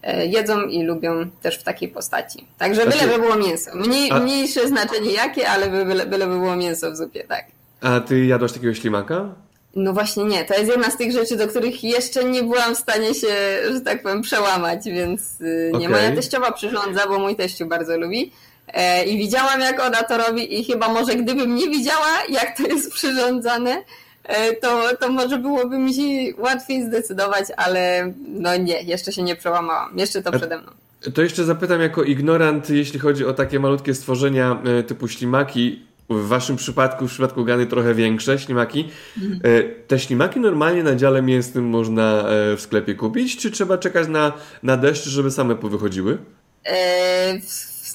e, 0.03 0.25
jedzą 0.25 0.61
i 0.61 0.83
lubią 0.83 1.29
też 1.41 1.59
w 1.59 1.63
takiej 1.63 1.89
postaci. 1.89 2.47
Także 2.57 2.85
byle 2.85 3.07
by 3.07 3.19
było 3.19 3.35
mięso. 3.35 3.71
Mniej, 3.75 4.13
mniejsze 4.13 4.67
znaczenie 4.67 5.11
jakie, 5.11 5.49
ale 5.49 5.85
byle, 5.85 6.05
byle 6.05 6.27
by 6.27 6.39
było 6.39 6.55
mięso 6.55 6.91
w 6.91 6.95
zupie, 6.95 7.23
tak. 7.23 7.45
A 7.81 7.99
ty 7.99 8.25
jadłaś 8.25 8.51
takiego 8.51 8.73
ślimaka? 8.73 9.35
No 9.75 9.93
właśnie 9.93 10.23
nie. 10.23 10.45
To 10.45 10.53
jest 10.53 10.69
jedna 10.69 10.89
z 10.89 10.97
tych 10.97 11.11
rzeczy, 11.11 11.37
do 11.37 11.47
których 11.47 11.83
jeszcze 11.83 12.23
nie 12.23 12.43
byłam 12.43 12.75
w 12.75 12.77
stanie 12.77 13.13
się, 13.13 13.27
że 13.73 13.81
tak 13.81 14.03
powiem, 14.03 14.21
przełamać, 14.21 14.85
więc 14.85 15.41
y, 15.41 15.71
nie. 15.73 15.87
Okay. 15.87 15.89
Moja 15.89 16.15
teściowa 16.15 16.51
przyrządza, 16.51 17.07
bo 17.07 17.19
mój 17.19 17.35
teściu 17.35 17.65
bardzo 17.65 17.97
lubi. 17.97 18.31
E, 18.73 19.05
I 19.05 19.17
widziałam, 19.17 19.61
jak 19.61 19.79
ona 19.79 20.03
to 20.03 20.17
robi, 20.17 20.59
i 20.59 20.63
chyba 20.63 20.87
może 20.87 21.15
gdybym 21.15 21.55
nie 21.55 21.69
widziała, 21.69 22.07
jak 22.29 22.57
to 22.57 22.63
jest 22.63 22.93
przyrządzane, 22.93 23.83
e, 24.23 24.55
to, 24.55 24.83
to 24.99 25.11
może 25.11 25.37
byłoby 25.37 25.79
mi 25.79 25.93
się 25.93 26.37
łatwiej 26.37 26.83
zdecydować, 26.83 27.45
ale 27.57 28.13
no 28.27 28.57
nie, 28.57 28.81
jeszcze 28.81 29.11
się 29.11 29.23
nie 29.23 29.35
przełamałam. 29.35 29.97
Jeszcze 29.97 30.21
to 30.21 30.31
przede 30.31 30.57
mną. 30.57 30.71
To 31.13 31.21
jeszcze 31.21 31.43
zapytam 31.43 31.81
jako 31.81 32.03
ignorant, 32.03 32.69
jeśli 32.69 32.99
chodzi 32.99 33.25
o 33.25 33.33
takie 33.33 33.59
malutkie 33.59 33.95
stworzenia 33.95 34.61
e, 34.79 34.83
typu 34.83 35.07
ślimaki, 35.07 35.85
w 36.09 36.27
waszym 36.27 36.55
przypadku, 36.55 37.07
w 37.07 37.11
przypadku 37.11 37.45
Gany 37.45 37.65
trochę 37.65 37.95
większe 37.95 38.39
ślimaki. 38.39 38.89
Mhm. 39.21 39.41
Te 39.87 39.99
ślimaki 39.99 40.39
normalnie 40.39 40.83
na 40.83 40.95
dziale 40.95 41.21
mięsnym 41.21 41.69
można 41.69 42.23
w 42.27 42.61
sklepie 42.61 42.95
kupić, 42.95 43.37
czy 43.37 43.51
trzeba 43.51 43.77
czekać 43.77 44.07
na, 44.07 44.33
na 44.63 44.77
deszcz, 44.77 45.05
żeby 45.05 45.31
same 45.31 45.55
powychodziły? 45.55 46.17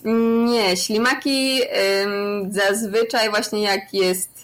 Nie, 0.04 0.76
ślimaki 0.76 1.61
zazwyczaj 2.50 3.30
właśnie 3.30 3.62
jak 3.62 3.94
jest 3.94 4.37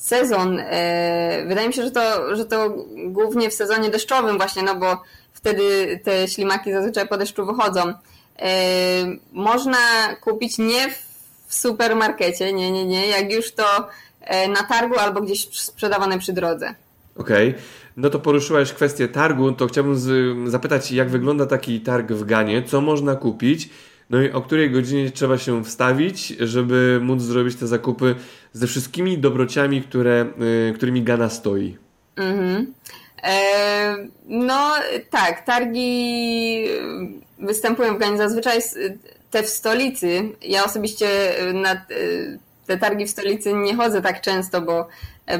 sezon, 0.00 0.58
e, 0.60 1.44
wydaje 1.48 1.68
mi 1.68 1.74
się, 1.74 1.82
że 1.82 1.90
to, 1.90 2.36
że 2.36 2.44
to 2.44 2.74
głównie 3.06 3.50
w 3.50 3.54
sezonie 3.54 3.90
deszczowym 3.90 4.36
właśnie, 4.36 4.62
no 4.62 4.74
bo 4.74 5.02
wtedy 5.32 6.00
te 6.04 6.28
ślimaki 6.28 6.72
zazwyczaj 6.72 7.08
po 7.08 7.16
deszczu 7.16 7.46
wychodzą. 7.46 7.80
E, 8.38 8.52
można 9.32 9.78
kupić 10.20 10.58
nie 10.58 10.90
w 11.46 11.54
supermarkecie, 11.54 12.52
nie, 12.52 12.72
nie, 12.72 12.84
nie, 12.84 13.06
jak 13.06 13.32
już 13.32 13.52
to 13.52 13.88
e, 14.20 14.48
na 14.48 14.62
targu 14.62 14.98
albo 14.98 15.20
gdzieś 15.20 15.48
sprzedawane 15.58 16.18
przy 16.18 16.32
drodze. 16.32 16.74
Okej. 17.16 17.48
Okay. 17.48 17.62
No 17.96 18.10
to 18.10 18.18
poruszyłaś 18.18 18.72
kwestię 18.72 19.08
targu, 19.08 19.52
to 19.52 19.66
chciałbym 19.66 20.50
zapytać, 20.50 20.92
jak 20.92 21.10
wygląda 21.10 21.46
taki 21.46 21.80
targ 21.80 22.12
w 22.12 22.24
Ganie, 22.24 22.62
co 22.62 22.80
można 22.80 23.16
kupić 23.16 23.68
no 24.10 24.22
i 24.22 24.30
o 24.30 24.42
której 24.42 24.70
godzinie 24.70 25.10
trzeba 25.10 25.38
się 25.38 25.64
wstawić, 25.64 26.26
żeby 26.26 26.98
móc 27.02 27.22
zrobić 27.22 27.56
te 27.56 27.66
zakupy 27.66 28.14
ze 28.52 28.66
wszystkimi 28.66 29.18
dobrociami, 29.18 29.82
które, 29.82 30.26
y, 30.70 30.72
którymi 30.74 31.02
Gana 31.02 31.28
stoi. 31.28 31.76
Mhm. 32.16 32.74
E, 33.22 33.96
no 34.28 34.72
tak, 35.10 35.44
targi 35.44 36.64
występują 37.38 37.94
w 37.94 37.98
Ganie 37.98 38.18
zazwyczaj 38.18 38.60
te 39.30 39.42
w 39.42 39.48
stolicy. 39.48 40.28
Ja 40.42 40.64
osobiście 40.64 41.08
na 41.54 41.86
te 42.66 42.78
targi 42.78 43.06
w 43.06 43.10
stolicy 43.10 43.52
nie 43.52 43.76
chodzę 43.76 44.02
tak 44.02 44.20
często, 44.20 44.60
bo, 44.60 44.88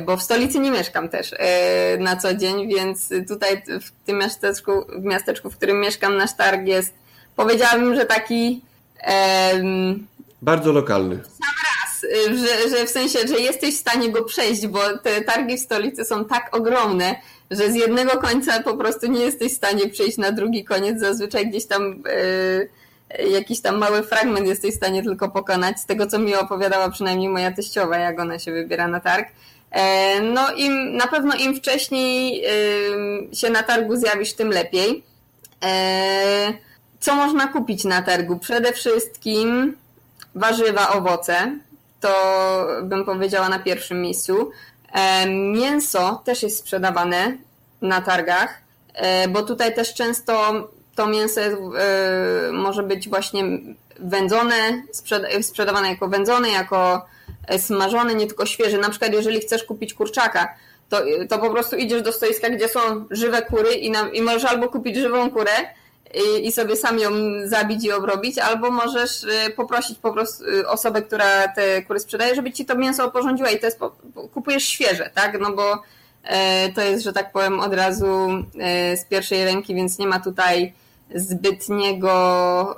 bo 0.07 0.17
w 0.17 0.23
stolicy 0.23 0.59
nie 0.59 0.71
mieszkam 0.71 1.09
też 1.09 1.35
e, 1.39 1.99
na 1.99 2.17
co 2.17 2.35
dzień, 2.35 2.69
więc 2.69 3.09
tutaj 3.29 3.63
w 3.81 4.05
tym 4.07 4.19
miasteczku, 4.19 4.73
w 4.99 5.05
miasteczku, 5.05 5.51
w 5.51 5.57
którym 5.57 5.81
mieszkam, 5.81 6.17
nasz 6.17 6.37
targ 6.37 6.67
jest 6.67 7.00
powiedziałabym, 7.41 7.95
że 7.95 8.07
taki. 8.07 8.61
Em, 9.01 10.07
Bardzo 10.43 10.73
lokalny. 10.73 11.17
Sam 11.17 11.55
raz, 11.71 12.05
y, 12.05 12.39
że, 12.39 12.71
że 12.71 12.87
w 12.87 12.91
sensie, 12.91 13.19
że 13.29 13.41
jesteś 13.41 13.75
w 13.75 13.79
stanie 13.81 14.11
go 14.11 14.25
przejść, 14.25 14.67
bo 14.67 14.99
te 15.03 15.21
targi 15.21 15.57
w 15.57 15.61
stolicy 15.61 16.05
są 16.05 16.25
tak 16.25 16.57
ogromne, 16.57 17.15
że 17.51 17.73
z 17.73 17.75
jednego 17.75 18.19
końca 18.19 18.63
po 18.63 18.77
prostu 18.77 19.07
nie 19.07 19.21
jesteś 19.21 19.53
w 19.53 19.57
stanie 19.57 19.89
przejść 19.89 20.19
na 20.19 20.33
drugi 20.33 20.65
koniec. 20.65 21.01
Zazwyczaj 21.01 21.49
gdzieś 21.49 21.67
tam. 21.67 22.03
Y, 22.07 22.69
jakiś 23.31 23.61
tam 23.61 23.79
mały 23.79 24.03
fragment 24.03 24.47
jesteś 24.47 24.73
w 24.73 24.77
stanie 24.77 25.03
tylko 25.03 25.29
pokonać, 25.29 25.81
z 25.81 25.87
tego 25.87 26.07
co 26.07 26.19
mi 26.19 26.35
opowiadała 26.35 26.91
przynajmniej 26.91 27.29
moja 27.29 27.53
teściowa, 27.53 27.99
jak 27.99 28.21
ona 28.21 28.39
się 28.39 28.53
wybiera 28.53 28.89
na 28.89 29.01
targ. 29.01 29.29
E, 29.71 30.21
no 30.21 30.55
im, 30.55 30.97
na 30.97 31.07
pewno 31.07 31.35
im 31.35 31.57
wcześniej 31.57 32.45
się 33.33 33.51
na 33.51 33.63
targu 33.63 33.97
zjawisz, 33.97 34.33
tym 34.33 34.49
lepiej. 34.49 35.03
E, 35.65 36.53
co 37.01 37.15
można 37.15 37.47
kupić 37.47 37.85
na 37.85 38.03
targu? 38.03 38.39
Przede 38.39 38.73
wszystkim 38.73 39.77
warzywa, 40.35 40.89
owoce. 40.89 41.59
To 42.01 42.67
bym 42.83 43.05
powiedziała 43.05 43.49
na 43.49 43.59
pierwszym 43.59 44.03
miejscu. 44.03 44.51
E, 44.93 45.29
mięso 45.31 46.23
też 46.25 46.43
jest 46.43 46.59
sprzedawane 46.59 47.37
na 47.83 48.01
targach, 48.01 48.61
e, 48.95 49.29
bo 49.29 49.43
tutaj 49.43 49.75
też 49.75 49.95
często 49.95 50.53
to 50.95 51.07
mięso 51.07 51.41
e, 51.41 51.53
może 52.53 52.83
być 52.83 53.09
właśnie 53.09 53.45
wędzone, 53.99 54.83
sprzedawane 55.43 55.89
jako 55.89 56.09
wędzone, 56.09 56.49
jako 56.49 57.07
smażone, 57.59 58.15
nie 58.15 58.27
tylko 58.27 58.47
świeże. 58.47 58.79
Na 58.79 58.91
przykład 58.91 59.13
jeżeli 59.13 59.41
chcesz 59.41 59.65
kupić 59.65 59.95
kurczaka, 59.95 60.55
to, 60.89 61.01
to 61.29 61.39
po 61.39 61.51
prostu 61.51 61.77
idziesz 61.77 62.03
do 62.03 62.13
stoiska, 62.13 62.51
gdzie 62.51 62.69
są 62.69 62.81
żywe 63.11 63.43
kury 63.43 63.73
i, 63.73 63.91
na, 63.91 64.09
i 64.09 64.23
możesz 64.23 64.45
albo 64.45 64.69
kupić 64.69 64.97
żywą 64.97 65.31
kurę, 65.31 65.53
i 66.43 66.53
sobie 66.53 66.77
sam 66.77 66.99
ją 66.99 67.11
zabić 67.45 67.85
i 67.85 67.93
obrobić, 67.93 68.39
albo 68.39 68.71
możesz 68.71 69.25
y, 69.25 69.51
poprosić 69.57 69.99
po 69.99 70.13
prostu 70.13 70.45
y, 70.45 70.69
osobę, 70.69 71.03
która 71.03 71.49
te 71.49 71.83
kury 71.83 72.01
sprzedaje, 72.01 72.35
żeby 72.35 72.53
ci 72.53 72.65
to 72.65 72.75
mięso 72.75 73.05
oporządziła 73.05 73.51
i 73.51 73.61
to 73.61 73.67
jest, 73.67 73.79
kupujesz 74.35 74.65
świeże, 74.65 75.11
tak? 75.15 75.41
No 75.41 75.53
bo 75.53 75.83
e, 76.25 76.73
to 76.73 76.81
jest, 76.81 77.05
że 77.05 77.13
tak 77.13 77.33
powiem, 77.33 77.61
od 77.61 77.75
razu 77.75 78.29
e, 78.61 78.97
z 78.97 79.05
pierwszej 79.05 79.45
ręki, 79.45 79.75
więc 79.75 79.99
nie 79.99 80.07
ma 80.07 80.21
tutaj 80.21 80.73
zbytniego 81.15 82.77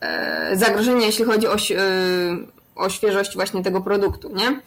e, 0.00 0.56
zagrożenia, 0.56 1.06
jeśli 1.06 1.24
chodzi 1.24 1.46
o, 1.46 1.56
o 2.76 2.88
świeżość 2.88 3.34
właśnie 3.34 3.62
tego 3.62 3.80
produktu, 3.80 4.30
nie? 4.34 4.60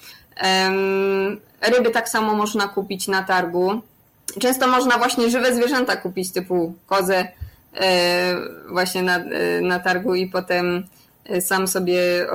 Ryby 1.62 1.90
tak 1.90 2.10
samo 2.10 2.34
można 2.36 2.68
kupić 2.68 3.08
na 3.08 3.24
targu. 3.24 3.82
Często 4.40 4.68
można 4.68 4.98
właśnie 4.98 5.30
żywe 5.30 5.56
zwierzęta 5.56 5.96
kupić, 5.96 6.32
typu 6.32 6.74
kozę 6.88 7.28
e, 7.74 8.36
właśnie 8.70 9.04
na, 9.04 9.18
e, 9.18 9.62
na 9.62 9.80
targu 9.80 10.16
i 10.16 10.28
potem 10.28 10.84
e, 11.26 11.42
sam 11.42 11.68
sobie 11.68 12.28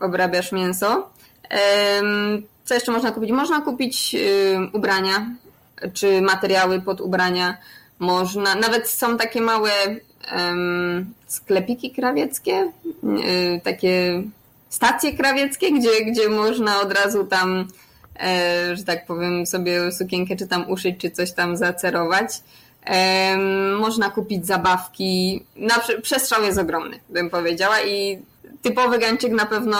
obrabiasz 0.00 0.52
mięso. 0.52 1.10
Co 2.64 2.74
jeszcze 2.74 2.92
można 2.92 3.10
kupić? 3.10 3.30
Można 3.30 3.60
kupić 3.60 4.16
ubrania, 4.72 5.26
czy 5.92 6.22
materiały 6.22 6.80
pod 6.80 7.00
ubrania. 7.00 7.56
Można, 7.98 8.54
nawet 8.54 8.88
są 8.88 9.16
takie 9.16 9.40
małe 9.40 9.70
sklepiki 11.26 11.90
krawieckie, 11.90 12.72
takie 13.64 14.22
stacje 14.68 15.16
krawieckie, 15.16 15.72
gdzie, 15.72 16.04
gdzie 16.04 16.28
można 16.28 16.80
od 16.80 16.92
razu 16.92 17.24
tam 17.24 17.68
że 18.74 18.84
tak 18.86 19.06
powiem, 19.06 19.46
sobie 19.46 19.92
sukienkę 19.92 20.36
czy 20.36 20.46
tam 20.46 20.70
uszyć, 20.70 21.00
czy 21.00 21.10
coś 21.10 21.32
tam 21.32 21.56
zacerować. 21.56 22.40
Można 23.80 24.10
kupić 24.10 24.46
zabawki. 24.46 25.44
Na, 25.56 25.74
przestrzał 26.02 26.42
jest 26.42 26.58
ogromny, 26.58 27.00
bym 27.08 27.30
powiedziała 27.30 27.82
i 27.82 28.18
typowy 28.62 28.98
gańczyk 28.98 29.32
na 29.32 29.46
pewno 29.46 29.78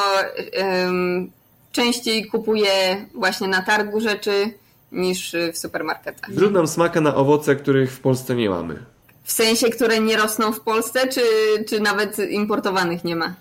częściej 1.72 2.26
kupuje 2.26 3.06
właśnie 3.14 3.48
na 3.48 3.62
targu 3.62 4.00
rzeczy 4.00 4.50
niż 4.92 5.36
w 5.52 5.58
supermarketach. 5.58 6.34
Zrób 6.34 6.52
nam 6.52 6.66
smaka 6.66 7.00
na 7.00 7.14
owoce, 7.14 7.56
których 7.56 7.92
w 7.92 8.00
Polsce 8.00 8.34
nie 8.34 8.50
mamy. 8.50 8.78
W 9.24 9.32
sensie, 9.32 9.68
które 9.68 10.00
nie 10.00 10.16
rosną 10.16 10.52
w 10.52 10.60
Polsce, 10.60 11.08
czy, 11.08 11.20
czy 11.68 11.80
nawet 11.80 12.18
importowanych 12.30 13.04
nie 13.04 13.16
ma? 13.16 13.34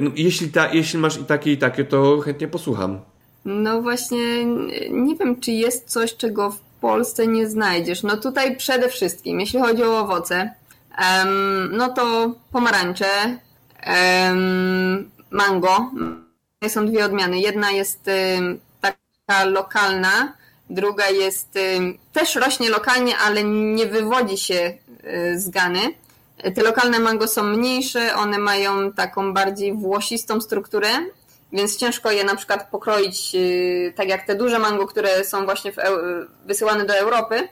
no, 0.00 0.10
jeśli, 0.16 0.48
ta, 0.48 0.72
jeśli 0.72 0.98
masz 0.98 1.20
i 1.20 1.24
takie, 1.24 1.52
i 1.52 1.58
takie, 1.58 1.84
to 1.84 2.20
chętnie 2.20 2.48
posłucham. 2.48 3.00
No 3.48 3.82
właśnie, 3.82 4.44
nie 4.90 5.16
wiem, 5.16 5.40
czy 5.40 5.52
jest 5.52 5.90
coś, 5.90 6.16
czego 6.16 6.50
w 6.50 6.60
Polsce 6.80 7.26
nie 7.26 7.48
znajdziesz. 7.48 8.02
No 8.02 8.16
tutaj 8.16 8.56
przede 8.56 8.88
wszystkim, 8.88 9.40
jeśli 9.40 9.60
chodzi 9.60 9.82
o 9.84 9.98
owoce, 9.98 10.54
no 11.70 11.88
to 11.88 12.34
pomarańcze, 12.52 13.38
mango. 15.30 15.90
Są 16.68 16.86
dwie 16.86 17.04
odmiany. 17.04 17.38
Jedna 17.38 17.70
jest 17.70 18.10
taka 18.80 19.44
lokalna, 19.44 20.32
druga 20.70 21.08
jest 21.08 21.58
też 22.12 22.34
rośnie 22.34 22.70
lokalnie, 22.70 23.16
ale 23.18 23.44
nie 23.44 23.86
wywodzi 23.86 24.38
się 24.38 24.54
y, 25.04 25.40
z 25.40 25.50
Gany. 25.50 25.80
Te 26.54 26.62
lokalne 26.62 26.98
mango 26.98 27.28
są 27.28 27.42
mniejsze, 27.42 28.14
one 28.14 28.38
mają 28.38 28.92
taką 28.92 29.32
bardziej 29.34 29.72
włosistą 29.72 30.40
strukturę, 30.40 30.88
więc 31.52 31.76
ciężko 31.76 32.10
je 32.10 32.24
na 32.24 32.36
przykład 32.36 32.70
pokroić 32.70 33.34
y, 33.34 33.92
tak 33.96 34.08
jak 34.08 34.26
te 34.26 34.34
duże 34.34 34.58
mango, 34.58 34.86
które 34.86 35.24
są 35.24 35.44
właśnie 35.44 35.72
wysyłane 36.46 36.84
do 36.84 36.94
Europy, 36.94 37.48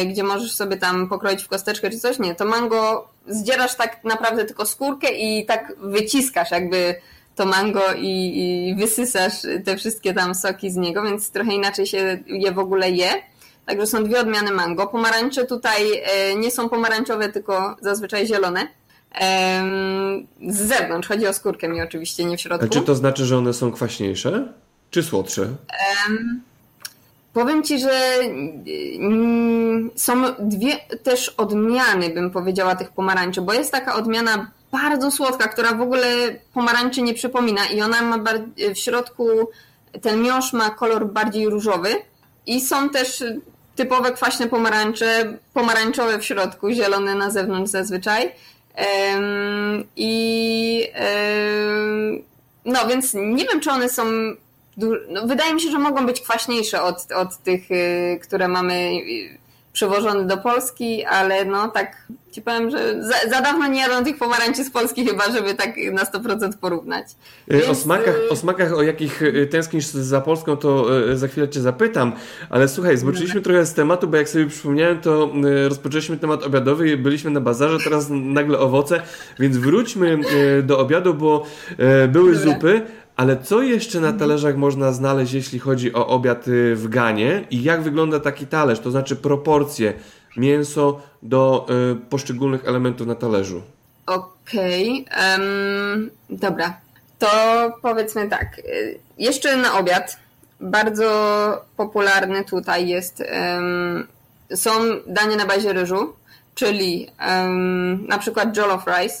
y, 0.00 0.06
gdzie 0.06 0.22
możesz 0.22 0.52
sobie 0.52 0.76
tam 0.76 1.08
pokroić 1.08 1.42
w 1.42 1.48
kosteczkę 1.48 1.90
czy 1.90 1.98
coś. 1.98 2.18
Nie, 2.18 2.34
to 2.34 2.44
mango 2.44 3.08
zdzierasz 3.26 3.74
tak 3.74 4.04
naprawdę 4.04 4.44
tylko 4.44 4.66
skórkę 4.66 5.12
i 5.12 5.46
tak 5.46 5.72
wyciskasz 5.78 6.50
jakby 6.50 6.94
to 7.36 7.46
mango 7.46 7.92
i, 7.96 8.38
i 8.68 8.74
wysysasz 8.74 9.32
te 9.64 9.76
wszystkie 9.76 10.14
tam 10.14 10.34
soki 10.34 10.70
z 10.70 10.76
niego, 10.76 11.02
więc 11.02 11.30
trochę 11.30 11.52
inaczej 11.52 11.86
się 11.86 12.18
je 12.26 12.52
w 12.52 12.58
ogóle 12.58 12.90
je. 12.90 13.10
Także 13.66 13.86
są 13.86 14.04
dwie 14.04 14.20
odmiany 14.20 14.50
mango. 14.50 14.86
Pomarańcze 14.86 15.46
tutaj 15.46 15.82
y, 16.32 16.34
nie 16.36 16.50
są 16.50 16.68
pomarańczowe, 16.68 17.28
tylko 17.28 17.76
zazwyczaj 17.80 18.26
zielone 18.26 18.79
z 20.48 20.56
zewnątrz. 20.56 21.08
Chodzi 21.08 21.26
o 21.26 21.32
skórkę 21.32 21.68
mi 21.68 21.82
oczywiście, 21.82 22.24
nie 22.24 22.36
w 22.36 22.40
środku. 22.40 22.66
A 22.66 22.68
czy 22.68 22.80
to 22.80 22.94
znaczy, 22.94 23.24
że 23.24 23.38
one 23.38 23.52
są 23.52 23.72
kwaśniejsze? 23.72 24.52
Czy 24.90 25.02
słodsze? 25.02 25.42
Um, 25.42 26.42
powiem 27.32 27.62
Ci, 27.62 27.78
że 27.78 27.90
mm, 28.98 29.90
są 29.96 30.22
dwie 30.38 30.76
też 31.02 31.28
odmiany, 31.28 32.10
bym 32.10 32.30
powiedziała, 32.30 32.76
tych 32.76 32.90
pomarańczy, 32.90 33.40
bo 33.40 33.52
jest 33.52 33.72
taka 33.72 33.94
odmiana 33.94 34.50
bardzo 34.72 35.10
słodka, 35.10 35.48
która 35.48 35.74
w 35.74 35.80
ogóle 35.80 36.06
pomarańczy 36.54 37.02
nie 37.02 37.14
przypomina 37.14 37.66
i 37.66 37.82
ona 37.82 38.02
ma 38.02 38.18
w 38.74 38.78
środku, 38.78 39.26
ten 40.02 40.22
miąższ 40.22 40.52
ma 40.52 40.70
kolor 40.70 41.12
bardziej 41.12 41.48
różowy 41.48 41.88
i 42.46 42.60
są 42.60 42.90
też 42.90 43.24
typowe 43.76 44.12
kwaśne 44.12 44.46
pomarańcze, 44.46 45.38
pomarańczowe 45.54 46.18
w 46.18 46.24
środku, 46.24 46.70
zielone 46.70 47.14
na 47.14 47.30
zewnątrz 47.30 47.70
zazwyczaj. 47.70 48.32
I 49.96 50.86
no 52.64 52.88
więc 52.88 53.14
nie 53.14 53.44
wiem, 53.44 53.60
czy 53.60 53.70
one 53.70 53.88
są. 53.88 54.04
No, 55.08 55.26
wydaje 55.26 55.54
mi 55.54 55.60
się, 55.60 55.70
że 55.70 55.78
mogą 55.78 56.06
być 56.06 56.20
kwaśniejsze 56.20 56.82
od, 56.82 57.12
od 57.12 57.36
tych, 57.36 57.70
y, 57.70 58.18
które 58.22 58.48
mamy 58.48 58.90
y, 59.70 59.72
przewożone 59.72 60.24
do 60.24 60.36
Polski, 60.36 61.04
ale 61.04 61.44
no 61.44 61.68
tak 61.68 61.96
ci 62.32 62.42
powiem, 62.42 62.70
że 62.70 63.04
za, 63.04 63.30
za 63.30 63.40
dawno 63.40 63.66
nie 63.66 63.80
jadą 63.80 64.04
tych 64.04 64.18
pomarańczy 64.18 64.64
z 64.64 64.70
Polski 64.70 65.06
chyba, 65.06 65.32
żeby 65.32 65.54
tak 65.54 65.70
na 65.92 66.04
100% 66.04 66.50
porównać. 66.60 67.06
Y, 67.50 67.56
Więc... 67.56 67.68
O, 67.68 67.74
smakach, 67.74 68.14
o 68.30 68.36
smakach, 68.36 68.72
o 68.72 68.82
jakich 68.82 69.22
tęsknisz 69.50 69.86
za 69.86 70.20
Polską, 70.20 70.56
to 70.56 70.86
za 71.16 71.28
chwilę 71.28 71.48
cię 71.48 71.60
zapytam, 71.60 72.12
ale 72.50 72.68
słuchaj, 72.68 72.96
zboczyliśmy 72.96 73.40
trochę 73.40 73.66
z 73.66 73.74
tematu, 73.74 74.08
bo 74.08 74.16
jak 74.16 74.28
sobie 74.28 74.46
przypomniałem, 74.46 75.00
to 75.00 75.32
rozpoczęliśmy 75.68 76.16
temat 76.16 76.42
obiadowy 76.42 76.90
i 76.90 76.96
byliśmy 76.96 77.30
na 77.30 77.40
bazarze, 77.40 77.78
teraz 77.84 78.06
nagle 78.10 78.58
owoce, 78.58 79.02
więc 79.38 79.56
wróćmy 79.56 80.18
do 80.62 80.78
obiadu, 80.78 81.14
bo 81.14 81.46
były 82.08 82.32
Dobra. 82.34 82.52
zupy, 82.52 82.82
ale 83.20 83.36
co 83.36 83.62
jeszcze 83.62 84.00
na 84.00 84.12
talerzach 84.12 84.56
można 84.56 84.92
znaleźć, 84.92 85.32
jeśli 85.32 85.58
chodzi 85.58 85.94
o 85.94 86.06
obiad 86.06 86.48
y, 86.48 86.76
w 86.76 86.88
Ganie 86.88 87.44
i 87.50 87.62
jak 87.62 87.82
wygląda 87.82 88.20
taki 88.20 88.46
talerz, 88.46 88.80
to 88.80 88.90
znaczy 88.90 89.16
proporcje 89.16 89.92
mięso 90.36 91.00
do 91.22 91.66
y, 91.92 91.96
poszczególnych 92.10 92.64
elementów 92.64 93.06
na 93.06 93.14
talerzu? 93.14 93.62
Okej, 94.06 95.06
okay, 95.06 95.38
um, 95.38 96.10
dobra. 96.30 96.80
To 97.18 97.28
powiedzmy 97.82 98.28
tak. 98.28 98.58
Y, 98.58 98.98
jeszcze 99.18 99.56
na 99.56 99.78
obiad 99.78 100.16
bardzo 100.60 101.10
popularny 101.76 102.44
tutaj 102.44 102.88
jest 102.88 103.22
um, 103.54 104.06
są 104.54 104.70
danie 105.06 105.36
na 105.36 105.46
bazie 105.46 105.72
ryżu, 105.72 106.12
czyli 106.54 107.10
um, 107.28 108.06
na 108.06 108.18
przykład 108.18 108.56
jollof 108.56 108.84
rice, 108.86 109.16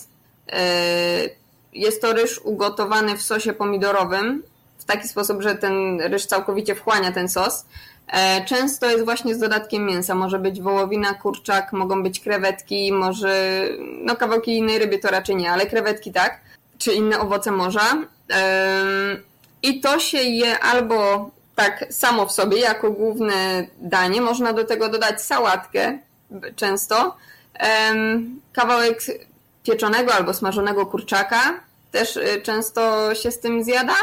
jest 1.72 2.02
to 2.02 2.12
ryż 2.12 2.38
ugotowany 2.38 3.16
w 3.16 3.22
sosie 3.22 3.52
pomidorowym 3.52 4.42
w 4.78 4.84
taki 4.84 5.08
sposób, 5.08 5.42
że 5.42 5.54
ten 5.54 6.00
ryż 6.00 6.26
całkowicie 6.26 6.74
wchłania 6.74 7.12
ten 7.12 7.28
sos. 7.28 7.64
E, 8.12 8.44
często 8.44 8.90
jest 8.90 9.04
właśnie 9.04 9.34
z 9.34 9.38
dodatkiem 9.38 9.86
mięsa. 9.86 10.14
Może 10.14 10.38
być 10.38 10.60
wołowina, 10.60 11.14
kurczak, 11.14 11.72
mogą 11.72 12.02
być 12.02 12.20
krewetki, 12.20 12.92
może 12.92 13.64
no 13.78 14.16
kawałki 14.16 14.56
innej 14.56 14.78
ryby 14.78 14.98
to 14.98 15.08
raczej 15.08 15.36
nie, 15.36 15.52
ale 15.52 15.66
krewetki 15.66 16.12
tak, 16.12 16.40
czy 16.78 16.92
inne 16.92 17.20
owoce 17.20 17.50
morza. 17.50 17.96
I 19.62 19.80
to 19.80 20.00
się 20.00 20.18
je 20.18 20.58
albo 20.58 21.30
tak 21.56 21.84
samo 21.90 22.26
w 22.26 22.32
sobie, 22.32 22.58
jako 22.58 22.90
główne 22.90 23.66
danie. 23.78 24.20
Można 24.20 24.52
do 24.52 24.64
tego 24.64 24.88
dodać 24.88 25.22
sałatkę 25.22 25.98
często. 26.56 27.16
Kawałek 28.52 29.02
pieczonego 29.62 30.14
albo 30.14 30.34
smażonego 30.34 30.86
kurczaka. 30.86 31.60
Też 31.92 32.16
y, 32.16 32.40
często 32.42 33.14
się 33.14 33.30
z 33.30 33.40
tym 33.40 33.64
zjada. 33.64 33.94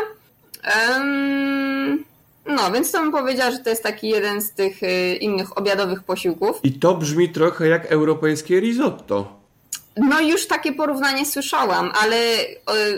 No, 2.46 2.72
więc 2.72 2.92
to 2.92 3.02
bym 3.02 3.12
powiedziała, 3.12 3.52
że 3.52 3.60
to 3.60 3.70
jest 3.70 3.84
taki 3.84 4.10
jeden 4.10 4.42
z 4.42 4.52
tych 4.52 4.84
y, 4.84 5.16
innych 5.16 5.58
obiadowych 5.58 6.04
posiłków. 6.04 6.60
I 6.64 6.74
to 6.74 6.96
brzmi 6.96 7.30
trochę 7.30 7.68
jak 7.68 7.86
europejskie 7.86 8.60
risotto. 8.60 9.38
No 9.98 10.22
już 10.22 10.48
takie 10.48 10.74
porównanie 10.74 11.26
słyszałam, 11.26 11.92
ale 12.02 12.18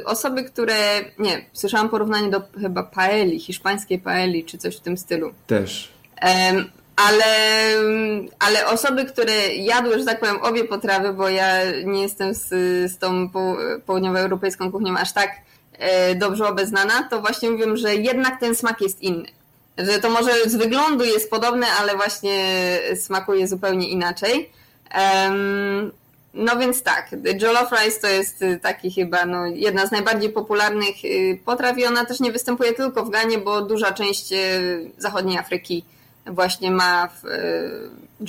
osoby, 0.06 0.44
które... 0.44 0.76
Nie, 1.20 1.46
słyszałam 1.54 1.90
porównanie 1.90 2.30
do 2.30 2.42
chyba 2.62 2.84
paeli, 2.84 3.40
hiszpańskiej 3.40 4.00
paeli, 4.00 4.46
czy 4.46 4.58
coś 4.58 4.78
w 4.78 4.80
tym 4.80 4.98
stylu. 4.98 5.32
Też 5.48 5.92
ale, 7.08 7.26
ale 8.40 8.68
osoby, 8.68 9.06
które 9.06 9.56
jadły, 9.56 10.00
że 10.00 10.06
tak 10.06 10.20
powiem, 10.20 10.42
obie 10.42 10.64
potrawy, 10.64 11.14
bo 11.14 11.30
ja 11.30 11.72
nie 11.86 12.02
jestem 12.02 12.34
z, 12.34 12.48
z 12.92 12.98
tą 12.98 13.30
południowoeuropejską 13.86 14.72
kuchnią 14.72 14.98
aż 14.98 15.14
tak 15.14 15.32
e, 15.78 16.16
dobrze 16.16 16.48
obeznana, 16.48 17.04
to 17.10 17.22
właśnie 17.22 17.50
mówią, 17.50 17.76
że 17.76 17.96
jednak 17.96 18.40
ten 18.40 18.56
smak 18.56 18.82
jest 18.82 19.02
inny. 19.02 19.28
Że 19.78 20.00
to 20.00 20.10
może 20.10 20.32
z 20.46 20.56
wyglądu 20.56 21.06
jest 21.06 21.30
podobne, 21.30 21.68
ale 21.80 21.96
właśnie 21.96 22.46
smakuje 22.96 23.48
zupełnie 23.48 23.90
inaczej. 23.90 24.50
No 26.34 26.58
więc 26.58 26.84
tak, 26.84 27.16
jollof 27.42 27.72
rice 27.72 28.02
to 28.02 28.08
jest 28.08 28.44
taki 28.62 28.92
chyba 28.92 29.26
no, 29.26 29.46
jedna 29.46 29.88
z 29.88 29.92
najbardziej 29.92 30.30
popularnych 30.30 31.06
y, 31.06 31.40
potraw 31.46 31.78
i 31.78 31.86
ona 31.86 32.06
też 32.06 32.20
nie 32.20 32.32
występuje 32.32 32.74
tylko 32.74 33.06
w 33.06 33.10
Ganie, 33.10 33.38
bo 33.38 33.62
duża 33.62 33.92
część 33.92 34.34
y, 34.34 34.92
zachodniej 34.98 35.38
Afryki 35.38 35.86
właśnie 36.30 36.72
ma 36.72 37.08
w 37.08 37.26
e, 37.26 37.40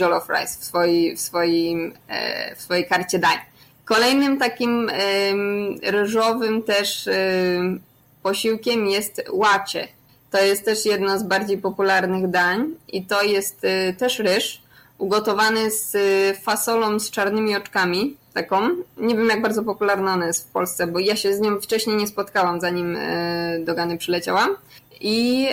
Jollof 0.00 0.28
Rice 0.28 0.58
w, 0.60 0.64
swojej, 0.64 1.16
w, 1.16 1.20
swoim, 1.20 1.92
e, 2.08 2.56
w 2.56 2.62
swojej 2.62 2.86
karcie 2.86 3.18
dań. 3.18 3.36
Kolejnym 3.84 4.38
takim 4.38 4.90
ryżowym 5.82 6.62
też 6.62 7.08
posiłkiem 8.22 8.86
jest 8.86 9.22
łacie. 9.30 9.88
To 10.30 10.38
jest 10.38 10.64
też 10.64 10.86
jedno 10.86 11.18
z 11.18 11.22
bardziej 11.22 11.58
popularnych 11.58 12.30
dań 12.30 12.74
i 12.88 13.04
to 13.04 13.22
jest 13.22 13.64
e, 13.64 13.92
też 13.92 14.18
ryż 14.18 14.62
ugotowany 14.98 15.70
z 15.70 15.96
fasolą 16.38 16.98
z 16.98 17.10
czarnymi 17.10 17.56
oczkami, 17.56 18.16
taką. 18.34 18.68
Nie 18.96 19.16
wiem 19.16 19.28
jak 19.28 19.42
bardzo 19.42 19.62
popularna 19.62 20.14
ona 20.14 20.26
jest 20.26 20.48
w 20.48 20.52
Polsce, 20.52 20.86
bo 20.86 20.98
ja 20.98 21.16
się 21.16 21.34
z 21.34 21.40
nią 21.40 21.60
wcześniej 21.60 21.96
nie 21.96 22.06
spotkałam, 22.06 22.60
zanim 22.60 22.98
do 23.64 23.74
Gany 23.74 23.98
przyleciałam 23.98 24.56
i, 25.00 25.48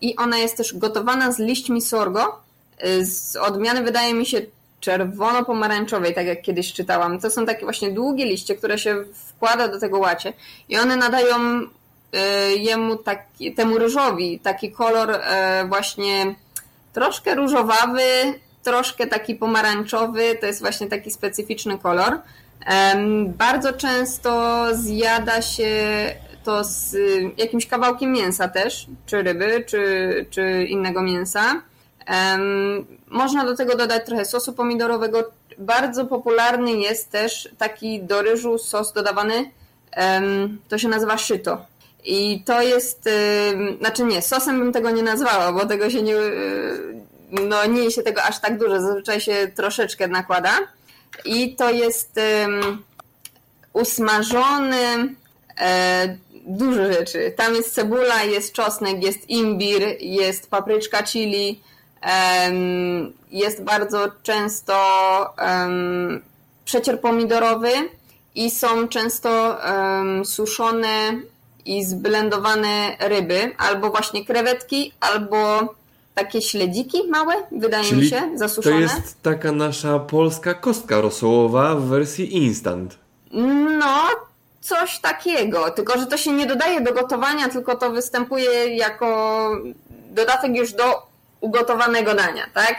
i 0.00 0.16
ona 0.16 0.38
jest 0.38 0.56
też 0.56 0.76
gotowana 0.76 1.32
z 1.32 1.38
liśćmi 1.38 1.82
sorgo, 1.82 2.40
y, 2.86 3.06
z 3.06 3.36
odmiany 3.36 3.82
wydaje 3.82 4.14
mi 4.14 4.26
się 4.26 4.40
czerwono-pomarańczowej, 4.80 6.14
tak 6.14 6.26
jak 6.26 6.42
kiedyś 6.42 6.72
czytałam. 6.72 7.20
To 7.20 7.30
są 7.30 7.46
takie 7.46 7.64
właśnie 7.64 7.90
długie 7.92 8.24
liście, 8.24 8.54
które 8.54 8.78
się 8.78 9.04
wkłada 9.28 9.68
do 9.68 9.80
tego 9.80 9.98
łacie 9.98 10.32
i 10.68 10.78
one 10.78 10.96
nadają 10.96 11.60
y, 11.60 12.56
jemu 12.56 12.96
taki, 12.96 13.54
temu 13.54 13.78
ryżowi 13.78 14.38
taki 14.38 14.72
kolor 14.72 15.10
y, 15.10 15.18
właśnie 15.68 16.34
troszkę 16.92 17.34
różowawy, 17.34 18.02
troszkę 18.62 19.06
taki 19.06 19.34
pomarańczowy, 19.34 20.38
to 20.40 20.46
jest 20.46 20.60
właśnie 20.60 20.86
taki 20.86 21.10
specyficzny 21.10 21.78
kolor. 21.78 22.18
Bardzo 23.26 23.72
często 23.72 24.64
zjada 24.72 25.42
się 25.42 25.70
to 26.48 26.64
z 26.64 26.94
y, 26.94 27.30
jakimś 27.36 27.66
kawałkiem 27.66 28.12
mięsa 28.12 28.48
też, 28.48 28.86
czy 29.06 29.22
ryby, 29.22 29.64
czy, 29.66 30.26
czy 30.30 30.64
innego 30.64 31.02
mięsa. 31.02 31.62
Można 33.08 33.44
do 33.44 33.56
tego 33.56 33.76
dodać 33.76 34.06
trochę 34.06 34.24
sosu 34.24 34.52
pomidorowego. 34.52 35.30
Bardzo 35.58 36.06
popularny 36.06 36.72
jest 36.72 37.10
też 37.10 37.48
taki 37.58 38.02
do 38.02 38.22
ryżu 38.22 38.58
sos 38.58 38.92
dodawany 38.92 39.50
to 40.68 40.78
się 40.78 40.88
nazywa 40.88 41.18
szyto. 41.18 41.66
I 42.04 42.42
to 42.44 42.62
jest, 42.62 43.08
znaczy 43.78 44.04
nie, 44.04 44.22
sosem 44.22 44.58
bym 44.58 44.72
tego 44.72 44.90
nie 44.90 45.02
nazwała, 45.02 45.52
bo 45.52 45.66
tego 45.66 45.90
się 45.90 46.02
nie, 46.02 46.14
no 47.30 47.66
nie 47.66 47.90
się 47.90 48.02
tego 48.02 48.22
aż 48.22 48.40
tak 48.40 48.58
dużo, 48.58 48.80
zazwyczaj 48.80 49.20
się 49.20 49.50
troszeczkę 49.54 50.08
nakłada. 50.08 50.58
I 51.24 51.56
to 51.56 51.70
jest 51.70 52.20
usmażony, 53.72 55.14
e, 55.60 56.16
dużo 56.48 56.92
rzeczy. 56.92 57.32
Tam 57.36 57.54
jest 57.54 57.74
cebula, 57.74 58.22
jest 58.22 58.52
czosnek, 58.52 59.02
jest 59.02 59.30
imbir, 59.30 59.82
jest 60.00 60.50
papryczka 60.50 61.02
chili, 61.02 61.60
jest 63.30 63.62
bardzo 63.64 63.98
często 64.22 64.74
przecier 66.64 67.00
pomidorowy 67.00 67.70
i 68.34 68.50
są 68.50 68.88
często 68.88 69.58
suszone 70.24 71.20
i 71.64 71.84
zblendowane 71.84 72.96
ryby, 73.00 73.52
albo 73.58 73.90
właśnie 73.90 74.24
krewetki, 74.24 74.92
albo 75.00 75.38
takie 76.14 76.42
śledziki 76.42 77.08
małe, 77.08 77.34
wydaje 77.52 77.84
Czyli 77.84 78.02
mi 78.02 78.08
się, 78.08 78.30
zasuszone. 78.34 78.76
To 78.76 78.82
jest 78.82 79.22
taka 79.22 79.52
nasza 79.52 79.98
polska 79.98 80.54
kostka 80.54 81.00
rosołowa 81.00 81.74
w 81.74 81.82
wersji 81.82 82.36
instant. 82.36 82.98
No, 83.78 83.94
coś 84.68 84.98
takiego. 84.98 85.70
Tylko, 85.70 85.98
że 85.98 86.06
to 86.06 86.16
się 86.16 86.32
nie 86.32 86.46
dodaje 86.46 86.80
do 86.80 86.92
gotowania, 86.92 87.48
tylko 87.48 87.76
to 87.76 87.90
występuje 87.90 88.76
jako 88.76 89.50
dodatek 90.10 90.56
już 90.56 90.72
do 90.72 91.02
ugotowanego 91.40 92.14
dania, 92.14 92.46
tak? 92.54 92.76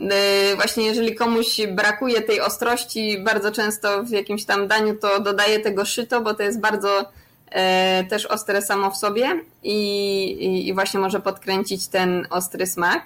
Y, 0.00 0.56
właśnie 0.56 0.86
jeżeli 0.86 1.14
komuś 1.14 1.60
brakuje 1.68 2.22
tej 2.22 2.40
ostrości 2.40 3.18
bardzo 3.18 3.52
często 3.52 4.02
w 4.02 4.10
jakimś 4.10 4.44
tam 4.44 4.68
daniu, 4.68 4.96
to 4.96 5.20
dodaje 5.20 5.60
tego 5.60 5.84
szyto, 5.84 6.20
bo 6.20 6.34
to 6.34 6.42
jest 6.42 6.60
bardzo 6.60 7.04
e, 7.50 8.04
też 8.04 8.26
ostre 8.26 8.62
samo 8.62 8.90
w 8.90 8.96
sobie 8.96 9.40
i, 9.62 9.76
i, 10.40 10.68
i 10.68 10.74
właśnie 10.74 11.00
może 11.00 11.20
podkręcić 11.20 11.88
ten 11.88 12.26
ostry 12.30 12.66
smak. 12.66 13.02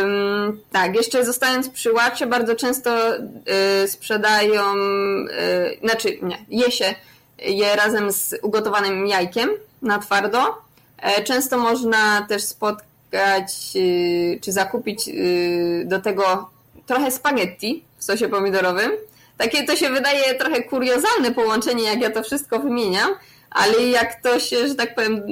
Um, 0.00 0.60
tak, 0.72 0.96
jeszcze 0.96 1.24
zostając 1.24 1.68
przy 1.68 1.92
łacie, 1.92 2.26
bardzo 2.26 2.54
często 2.54 3.16
y, 3.84 3.88
sprzedają, 3.88 4.74
y, 4.74 5.78
znaczy 5.80 6.18
nie, 6.22 6.38
je 6.48 6.70
się 6.70 6.94
je 7.42 7.76
razem 7.76 8.12
z 8.12 8.34
ugotowanym 8.42 9.06
jajkiem 9.06 9.50
na 9.82 9.98
twardo. 9.98 10.58
E, 11.02 11.22
często 11.22 11.58
można 11.58 12.26
też 12.28 12.42
spotkać 12.42 13.52
y, 13.76 14.38
czy 14.42 14.52
zakupić 14.52 15.08
y, 15.08 15.82
do 15.86 16.00
tego 16.00 16.50
trochę 16.86 17.10
spaghetti 17.10 17.84
w 17.98 18.04
sosie 18.04 18.28
pomidorowym. 18.28 18.90
Takie 19.36 19.64
to 19.64 19.76
się 19.76 19.90
wydaje 19.90 20.34
trochę 20.34 20.62
kuriozalne 20.62 21.32
połączenie, 21.32 21.84
jak 21.84 22.00
ja 22.00 22.10
to 22.10 22.22
wszystko 22.22 22.58
wymieniam, 22.58 23.10
ale 23.50 23.86
jak 23.86 24.22
to 24.22 24.40
się, 24.40 24.68
że 24.68 24.74
tak 24.74 24.94
powiem, 24.94 25.22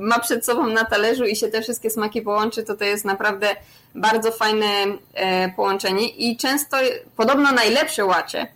ma 0.00 0.18
przed 0.18 0.46
sobą 0.46 0.66
na 0.66 0.84
talerzu 0.84 1.24
i 1.24 1.36
się 1.36 1.48
te 1.48 1.62
wszystkie 1.62 1.90
smaki 1.90 2.22
połączy, 2.22 2.62
to 2.62 2.74
to 2.76 2.84
jest 2.84 3.04
naprawdę 3.04 3.56
bardzo 3.94 4.32
fajne 4.32 4.66
e, 5.14 5.48
połączenie 5.48 6.08
i 6.08 6.36
często, 6.36 6.76
podobno 7.16 7.52
najlepsze 7.52 8.04
łacie 8.04 8.46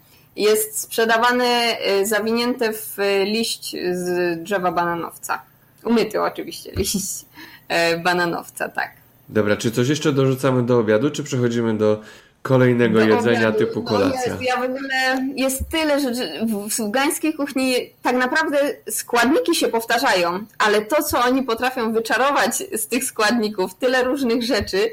jest 0.40 0.80
sprzedawane 0.80 1.44
e, 1.44 2.06
zawinięte 2.06 2.72
w 2.72 2.96
liść 3.24 3.76
z 3.92 4.42
drzewa 4.42 4.72
bananowca. 4.72 5.42
Umyty 5.84 6.22
oczywiście 6.22 6.72
liść 6.76 7.24
e, 7.68 7.98
bananowca, 7.98 8.68
tak. 8.68 8.90
Dobra, 9.28 9.56
czy 9.56 9.70
coś 9.70 9.88
jeszcze 9.88 10.12
dorzucamy 10.12 10.62
do 10.62 10.78
obiadu, 10.78 11.10
czy 11.10 11.24
przechodzimy 11.24 11.78
do 11.78 12.00
kolejnego 12.42 12.98
do 12.98 13.06
jedzenia 13.06 13.48
obiadu. 13.48 13.58
typu 13.58 13.82
kolacja. 13.82 14.34
No, 14.34 14.42
ja 14.42 14.56
w 14.56 14.62
ogóle 14.62 15.28
jest 15.36 15.68
tyle 15.70 16.00
rzeczy. 16.00 16.46
W 16.46 16.82
afgańskiej 16.82 17.34
kuchni 17.34 17.74
tak 18.02 18.16
naprawdę 18.16 18.58
składniki 18.90 19.54
się 19.54 19.68
powtarzają, 19.68 20.40
ale 20.58 20.82
to, 20.82 21.02
co 21.02 21.24
oni 21.24 21.42
potrafią 21.42 21.92
wyczarować 21.92 22.56
z 22.56 22.86
tych 22.86 23.04
składników, 23.04 23.74
tyle 23.74 24.04
różnych 24.04 24.42
rzeczy, 24.42 24.90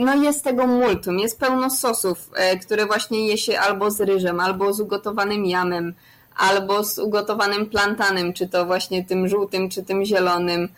no 0.00 0.14
jest 0.14 0.44
tego 0.44 0.66
multum, 0.66 1.18
jest 1.18 1.40
pełno 1.40 1.70
sosów, 1.70 2.30
e, 2.34 2.58
które 2.58 2.86
właśnie 2.86 3.26
je 3.26 3.38
się 3.38 3.60
albo 3.60 3.90
z 3.90 4.00
ryżem, 4.00 4.40
albo 4.40 4.72
z 4.72 4.80
ugotowanym 4.80 5.46
jamem, 5.46 5.94
albo 6.36 6.84
z 6.84 6.98
ugotowanym 6.98 7.66
plantanem, 7.66 8.32
czy 8.32 8.48
to 8.48 8.66
właśnie 8.66 9.04
tym 9.04 9.28
żółtym, 9.28 9.70
czy 9.70 9.82
tym 9.82 10.04
zielonym 10.04 10.68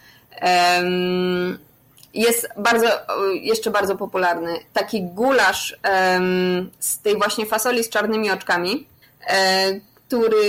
jest 2.15 2.49
bardzo, 2.57 2.89
jeszcze 3.33 3.71
bardzo 3.71 3.97
popularny. 3.97 4.59
Taki 4.73 5.03
gulasz 5.03 5.77
z 6.79 6.99
tej 6.99 7.17
właśnie 7.17 7.47
fasoli 7.47 7.85
z 7.85 7.89
czarnymi 7.89 8.31
oczkami, 8.31 8.87
e, 9.27 9.81
który 10.09 10.49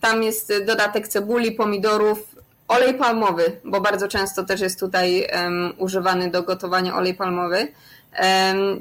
tam 0.00 0.22
jest 0.22 0.52
dodatek 0.66 1.08
cebuli, 1.08 1.52
pomidorów, 1.52 2.37
olej 2.68 2.94
palmowy, 2.94 3.60
bo 3.64 3.80
bardzo 3.80 4.08
często 4.08 4.44
też 4.44 4.60
jest 4.60 4.80
tutaj 4.80 5.28
używany 5.78 6.30
do 6.30 6.42
gotowania 6.42 6.96
olej 6.96 7.14
palmowy. 7.14 7.68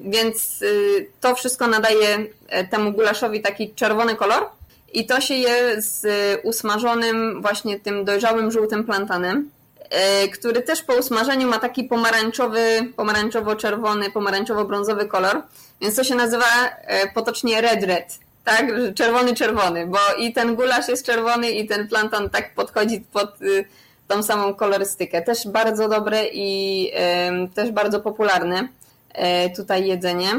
Więc 0.04 0.62
y, 0.62 1.10
to 1.22 1.36
wszystko 1.36 1.68
nadaje 1.68 2.26
e, 2.48 2.68
temu 2.68 2.92
gulaszowi 2.92 3.42
taki 3.42 3.74
czerwony 3.74 4.16
kolor 4.16 4.50
i 4.94 5.06
to 5.06 5.22
się 5.22 5.34
je 5.34 5.82
z 5.82 6.06
usmażonym 6.44 7.42
właśnie 7.42 7.80
tym 7.80 8.06
dojrzałym 8.06 8.52
żółtym 8.52 8.84
plantanem. 8.84 9.50
E, 9.90 10.28
który 10.28 10.62
też 10.62 10.84
po 10.84 10.96
usmażeniu 10.96 11.48
ma 11.48 11.60
taki 11.60 11.84
pomarańczowy, 11.84 12.94
pomarańczowo-czerwony, 12.96 14.10
pomarańczowo-brązowy 14.12 15.08
kolor, 15.08 15.42
więc 15.82 15.96
to 15.96 16.04
się 16.04 16.16
nazywa 16.16 16.46
e, 16.66 17.12
potocznie 17.12 17.62
red 17.62 17.84
red, 17.84 18.20
tak? 18.48 18.66
Czerwony 18.96 19.36
czerwony, 19.36 19.88
bo 19.88 19.98
i 20.20 20.34
ten 20.34 20.56
gulasz 20.56 20.88
jest 20.88 21.06
czerwony 21.06 21.52
i 21.52 21.68
ten 21.68 21.88
plantan 21.88 22.30
tak 22.30 22.54
podchodzi 22.56 23.02
pod 23.14 23.42
y, 23.42 23.66
tą 24.08 24.24
samą 24.24 24.54
kolorystykę. 24.54 25.22
Też 25.22 25.48
bardzo 25.48 25.90
dobre 25.90 26.26
i 26.34 26.92
też 27.56 27.72
bardzo 27.72 28.00
popularne 28.00 28.68
e, 29.14 29.50
tutaj 29.50 29.88
jedzenie. 29.88 30.30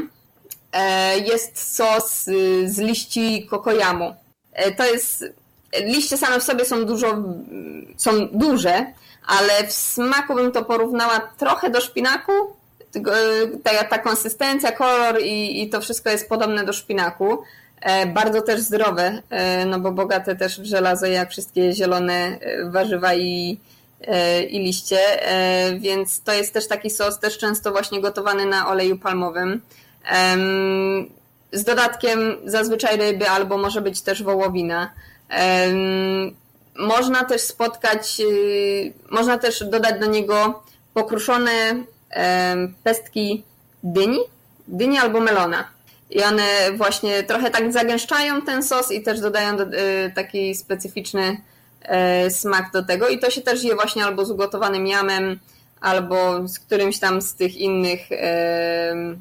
Jest 1.27 1.75
sos 1.77 2.29
y, 2.29 2.69
z 2.69 2.79
liści 2.79 3.47
kokojamu. 3.51 4.15
To 4.77 4.85
jest 4.85 5.25
liście 5.85 6.17
same 6.17 6.41
w 6.41 6.43
sobie 6.43 6.65
są 6.65 6.85
dużo 6.85 7.17
są 7.97 8.29
duże, 8.33 8.87
ale 9.27 9.67
w 9.67 9.73
smaku 9.73 10.35
bym 10.35 10.53
to 10.53 10.65
porównała 10.65 11.21
trochę 11.39 11.71
do 11.71 11.81
szpinaku. 11.81 12.33
Ta, 13.65 13.85
ta 13.85 13.99
konsystencja, 13.99 14.73
kolor 14.73 15.21
i, 15.23 15.63
i 15.63 15.69
to 15.69 15.81
wszystko 15.81 16.11
jest 16.11 16.29
podobne 16.29 16.65
do 16.65 16.73
szpinaku. 16.73 17.43
E, 17.81 18.07
bardzo 18.07 18.43
też 18.43 18.61
zdrowe, 18.61 19.23
e, 19.31 19.65
no 19.65 19.81
bo 19.81 19.93
bogate 19.93 20.37
też 20.37 20.61
w 20.61 20.65
żelazo, 20.65 21.07
jak 21.07 21.31
wszystkie 21.31 21.73
zielone 21.73 22.39
e, 22.41 22.71
warzywa 22.71 23.15
i, 23.15 23.61
i 24.49 24.59
liście, 24.59 24.99
więc 25.79 26.23
to 26.23 26.33
jest 26.33 26.55
też 26.55 26.69
taki 26.69 26.91
sos, 26.91 27.19
też 27.19 27.39
często 27.39 27.73
właśnie 27.73 28.01
gotowany 28.01 28.47
na 28.47 28.69
oleju 28.69 28.99
palmowym. 28.99 29.61
Z 31.53 31.65
dodatkiem 31.65 32.37
zazwyczaj 32.45 32.97
ryby 32.97 33.29
albo 33.29 33.59
może 33.59 33.81
być 33.81 34.03
też 34.03 34.23
wołowina. 34.23 34.91
Można 36.77 37.25
też 37.25 37.41
spotkać, 37.41 38.23
można 39.11 39.39
też 39.39 39.65
dodać 39.65 40.01
do 40.01 40.07
niego 40.07 40.63
pokruszone 40.95 41.51
pestki 42.85 43.45
dyni, 43.83 44.19
dyni 44.69 44.99
albo 44.99 45.21
melona. 45.21 45.78
I 46.11 46.23
one 46.23 46.73
właśnie 46.77 47.23
trochę 47.23 47.51
tak 47.51 47.73
zagęszczają 47.73 48.43
ten 48.43 48.63
sos 48.63 48.93
i 48.93 49.03
też 49.03 49.21
dodają 49.21 49.57
do, 49.57 49.65
y, 49.65 50.13
taki 50.15 50.55
specyficzny 50.55 51.41
e, 51.83 52.31
smak 52.31 52.73
do 52.73 52.83
tego. 52.83 53.09
I 53.09 53.19
to 53.19 53.31
się 53.31 53.41
też 53.41 53.65
je 53.65 53.75
właśnie 53.75 54.05
albo 54.05 54.25
z 54.25 54.31
ugotowanym 54.31 54.87
jamem, 54.87 55.39
albo 55.81 56.49
z 56.49 56.59
którymś 56.59 56.99
tam 56.99 57.23
z 57.23 57.35
tych 57.35 57.57
innych 57.57 58.01
e, 58.11 59.17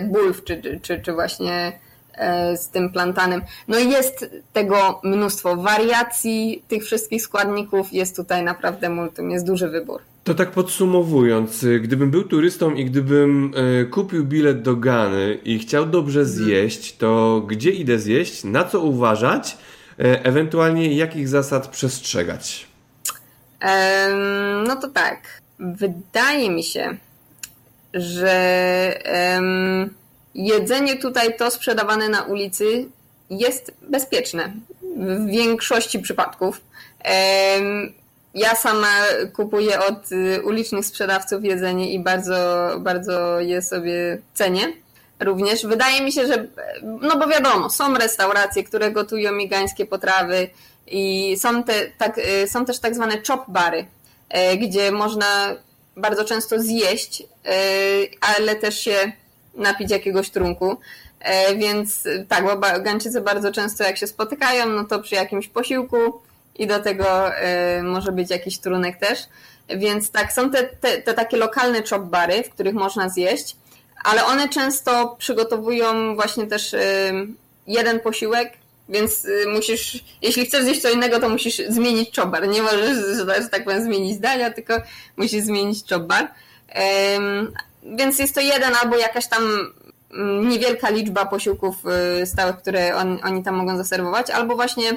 bulw, 0.00 0.44
czy, 0.44 0.80
czy, 0.82 1.00
czy 1.00 1.12
właśnie 1.12 1.72
E, 2.14 2.56
z 2.56 2.68
tym 2.68 2.90
plantanem. 2.90 3.42
No 3.68 3.78
i 3.78 3.90
jest 3.90 4.26
tego 4.52 5.00
mnóstwo 5.04 5.56
wariacji 5.56 6.62
tych 6.68 6.84
wszystkich 6.84 7.22
składników, 7.22 7.92
jest 7.92 8.16
tutaj 8.16 8.42
naprawdę 8.42 8.88
multum, 8.88 9.30
jest 9.30 9.46
duży 9.46 9.68
wybór. 9.68 10.00
To 10.24 10.34
tak 10.34 10.50
podsumowując, 10.50 11.62
y, 11.62 11.80
gdybym 11.80 12.10
był 12.10 12.24
turystą 12.24 12.74
i 12.74 12.84
gdybym 12.84 13.54
y, 13.54 13.86
kupił 13.86 14.24
bilet 14.24 14.62
do 14.62 14.76
Gany 14.76 15.38
i 15.44 15.58
chciał 15.58 15.86
dobrze 15.86 16.20
mhm. 16.20 16.38
zjeść, 16.38 16.96
to 16.96 17.42
gdzie 17.46 17.70
idę 17.70 17.98
zjeść, 17.98 18.44
na 18.44 18.64
co 18.64 18.80
uważać, 18.80 19.56
e, 19.98 20.24
ewentualnie 20.24 20.96
jakich 20.96 21.28
zasad 21.28 21.68
przestrzegać? 21.68 22.72
no 24.66 24.76
to 24.76 24.88
tak. 24.88 25.40
Wydaje 25.58 26.50
mi 26.50 26.62
się, 26.62 26.96
że 27.94 28.36
jedzenie 30.34 30.96
tutaj 30.96 31.36
to 31.36 31.50
sprzedawane 31.50 32.08
na 32.08 32.22
ulicy 32.22 32.88
jest 33.30 33.74
bezpieczne 33.88 34.52
w 34.96 35.26
większości 35.26 35.98
przypadków. 35.98 36.60
Ja 38.34 38.54
sama 38.54 38.94
kupuję 39.32 39.80
od 39.80 40.12
y, 40.12 40.42
ulicznych 40.42 40.86
sprzedawców 40.86 41.44
jedzenie 41.44 41.92
i 41.92 41.98
bardzo, 41.98 42.70
bardzo 42.78 43.40
je 43.40 43.62
sobie 43.62 44.18
cenię. 44.34 44.72
Również 45.20 45.66
wydaje 45.66 46.00
mi 46.00 46.12
się, 46.12 46.26
że, 46.26 46.46
no 46.82 47.18
bo 47.18 47.26
wiadomo, 47.26 47.70
są 47.70 47.94
restauracje, 47.94 48.64
które 48.64 48.90
gotują 48.90 49.32
migańskie 49.32 49.86
potrawy 49.86 50.50
I 50.86 51.36
są, 51.40 51.64
te, 51.64 51.86
tak, 51.98 52.20
są 52.46 52.64
też 52.64 52.78
tak 52.78 52.94
zwane 52.94 53.22
chop 53.28 53.44
bary, 53.48 53.86
gdzie 54.60 54.92
można 54.92 55.56
bardzo 55.96 56.24
często 56.24 56.58
zjeść, 56.58 57.22
ale 58.20 58.56
też 58.56 58.78
się 58.78 59.12
napić 59.54 59.90
jakiegoś 59.90 60.30
trunku. 60.30 60.76
Więc 61.56 62.04
tak, 62.28 62.44
bo 62.44 62.80
Gańczycy 62.80 63.20
bardzo 63.20 63.52
często 63.52 63.84
jak 63.84 63.98
się 63.98 64.06
spotykają, 64.06 64.68
no 64.68 64.84
to 64.84 65.00
przy 65.00 65.14
jakimś 65.14 65.48
posiłku 65.48 66.22
i 66.58 66.66
do 66.66 66.80
tego 66.80 67.30
może 67.82 68.12
być 68.12 68.30
jakiś 68.30 68.58
trunek 68.58 68.96
też. 68.96 69.18
Więc 69.68 70.10
tak, 70.10 70.32
są 70.32 70.50
te, 70.50 70.62
te, 70.64 71.02
te 71.02 71.14
takie 71.14 71.36
lokalne 71.36 71.82
chop 71.90 72.02
bary, 72.02 72.42
w 72.42 72.50
których 72.50 72.74
można 72.74 73.08
zjeść, 73.08 73.56
ale 74.04 74.24
one 74.24 74.48
często 74.48 75.16
przygotowują 75.18 76.14
właśnie 76.14 76.46
też 76.46 76.74
jeden 77.66 78.00
posiłek, 78.00 78.52
więc 78.88 79.24
y, 79.24 79.44
musisz, 79.46 80.04
jeśli 80.22 80.46
chcesz 80.46 80.64
zjeść 80.64 80.82
co 80.82 80.90
innego, 80.90 81.20
to 81.20 81.28
musisz 81.28 81.62
zmienić 81.68 82.16
chop-bar. 82.16 82.48
Nie 82.48 82.62
możesz, 82.62 83.16
że 83.16 83.48
tak 83.50 83.64
powiem, 83.64 83.82
zmienić 83.82 84.16
zdania, 84.16 84.50
tylko 84.50 84.74
musisz 85.16 85.42
zmienić 85.42 85.84
chop-bar. 85.88 86.28
Więc 87.82 88.18
jest 88.18 88.34
to 88.34 88.40
jeden 88.40 88.74
albo 88.82 88.96
jakaś 88.96 89.28
tam 89.28 89.72
mm, 90.12 90.48
niewielka 90.48 90.90
liczba 90.90 91.26
posiłków 91.26 91.76
y, 92.22 92.26
stałych, 92.26 92.56
które 92.56 92.96
on, 92.96 93.18
oni 93.24 93.42
tam 93.42 93.54
mogą 93.54 93.76
zaserwować, 93.76 94.30
albo 94.30 94.56
właśnie 94.56 94.90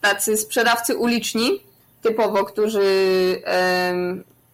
tacy 0.00 0.36
sprzedawcy 0.36 0.96
uliczni, 0.96 1.62
typowo, 2.02 2.44
którzy 2.44 2.82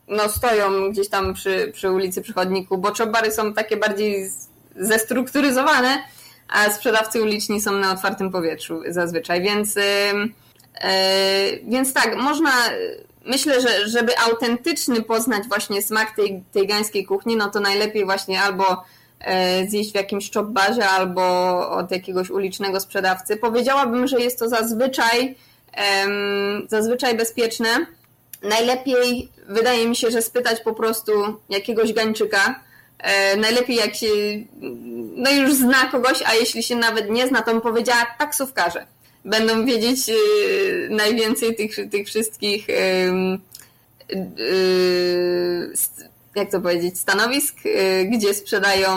no, 0.09 0.28
stoją 0.28 0.90
gdzieś 0.90 1.09
tam 1.09 1.34
przy, 1.34 1.72
przy 1.74 1.90
ulicy, 1.90 2.22
bo 2.78 2.92
czobary 2.92 3.32
są 3.32 3.53
takie 3.53 3.76
bardziej 3.76 4.30
zestrukturyzowane, 4.76 5.99
a 6.49 6.70
sprzedawcy 6.70 7.22
uliczni 7.22 7.61
są 7.61 7.72
na 7.72 7.92
otwartym 7.92 8.30
powietrzu 8.30 8.82
zazwyczaj, 8.88 9.42
więc, 9.42 9.76
e, 9.76 10.12
więc 11.68 11.92
tak, 11.92 12.16
można, 12.16 12.51
myślę, 13.24 13.61
że 13.61 13.88
żeby 13.88 14.18
autentycznie 14.18 15.03
poznać 15.03 15.44
właśnie 15.49 15.82
smak 15.82 16.16
tej, 16.16 16.42
tej 16.53 16.66
gańskiej 16.66 17.07
kuchni, 17.07 17.36
no 17.36 17.51
to 17.51 17.61
najlepiej 17.61 18.05
właśnie 18.05 18.42
albo 18.42 18.84
zjeść 19.69 19.93
w 19.93 19.95
jakimś 19.95 20.33
chopbarze 20.33 20.89
albo 20.89 21.23
od 21.71 21.91
jakiegoś 21.91 22.31
ulicznego 22.31 22.81
sprzedawcy. 22.81 23.37
Powiedziałabym, 23.37 24.07
że 24.07 24.21
jest 24.21 24.39
to 24.39 24.49
zazwyczaj 24.49 25.37
zazwyczaj 26.69 27.17
bezpieczne. 27.17 27.87
Najlepiej 28.43 29.29
wydaje 29.49 29.89
mi 29.89 29.97
się, 29.97 30.11
że 30.11 30.23
spytać 30.23 30.61
po 30.61 30.75
prostu 30.75 31.12
jakiegoś 31.49 31.93
gańczyka. 31.93 32.61
E, 32.99 33.37
najlepiej 33.37 33.77
jak 33.77 33.95
się 33.95 34.07
no 35.17 35.31
już 35.31 35.55
zna 35.55 35.87
kogoś, 35.87 36.23
a 36.27 36.35
jeśli 36.35 36.62
się 36.62 36.77
nawet 36.77 37.11
nie 37.11 37.27
zna, 37.27 37.43
to 37.43 37.53
bym 37.53 37.61
powiedziała 37.61 38.07
taksówkarze. 38.19 38.87
Będą 39.25 39.64
wiedzieć 39.64 40.09
e, 40.09 40.14
najwięcej 40.91 41.57
tych, 41.57 41.91
tych 41.91 42.07
wszystkich 42.07 42.67
e, 42.71 42.75
jak 46.37 46.51
to 46.51 46.61
powiedzieć, 46.61 47.01
stanowisk, 47.01 47.57
gdzie 48.12 48.34
sprzedają, 48.34 48.89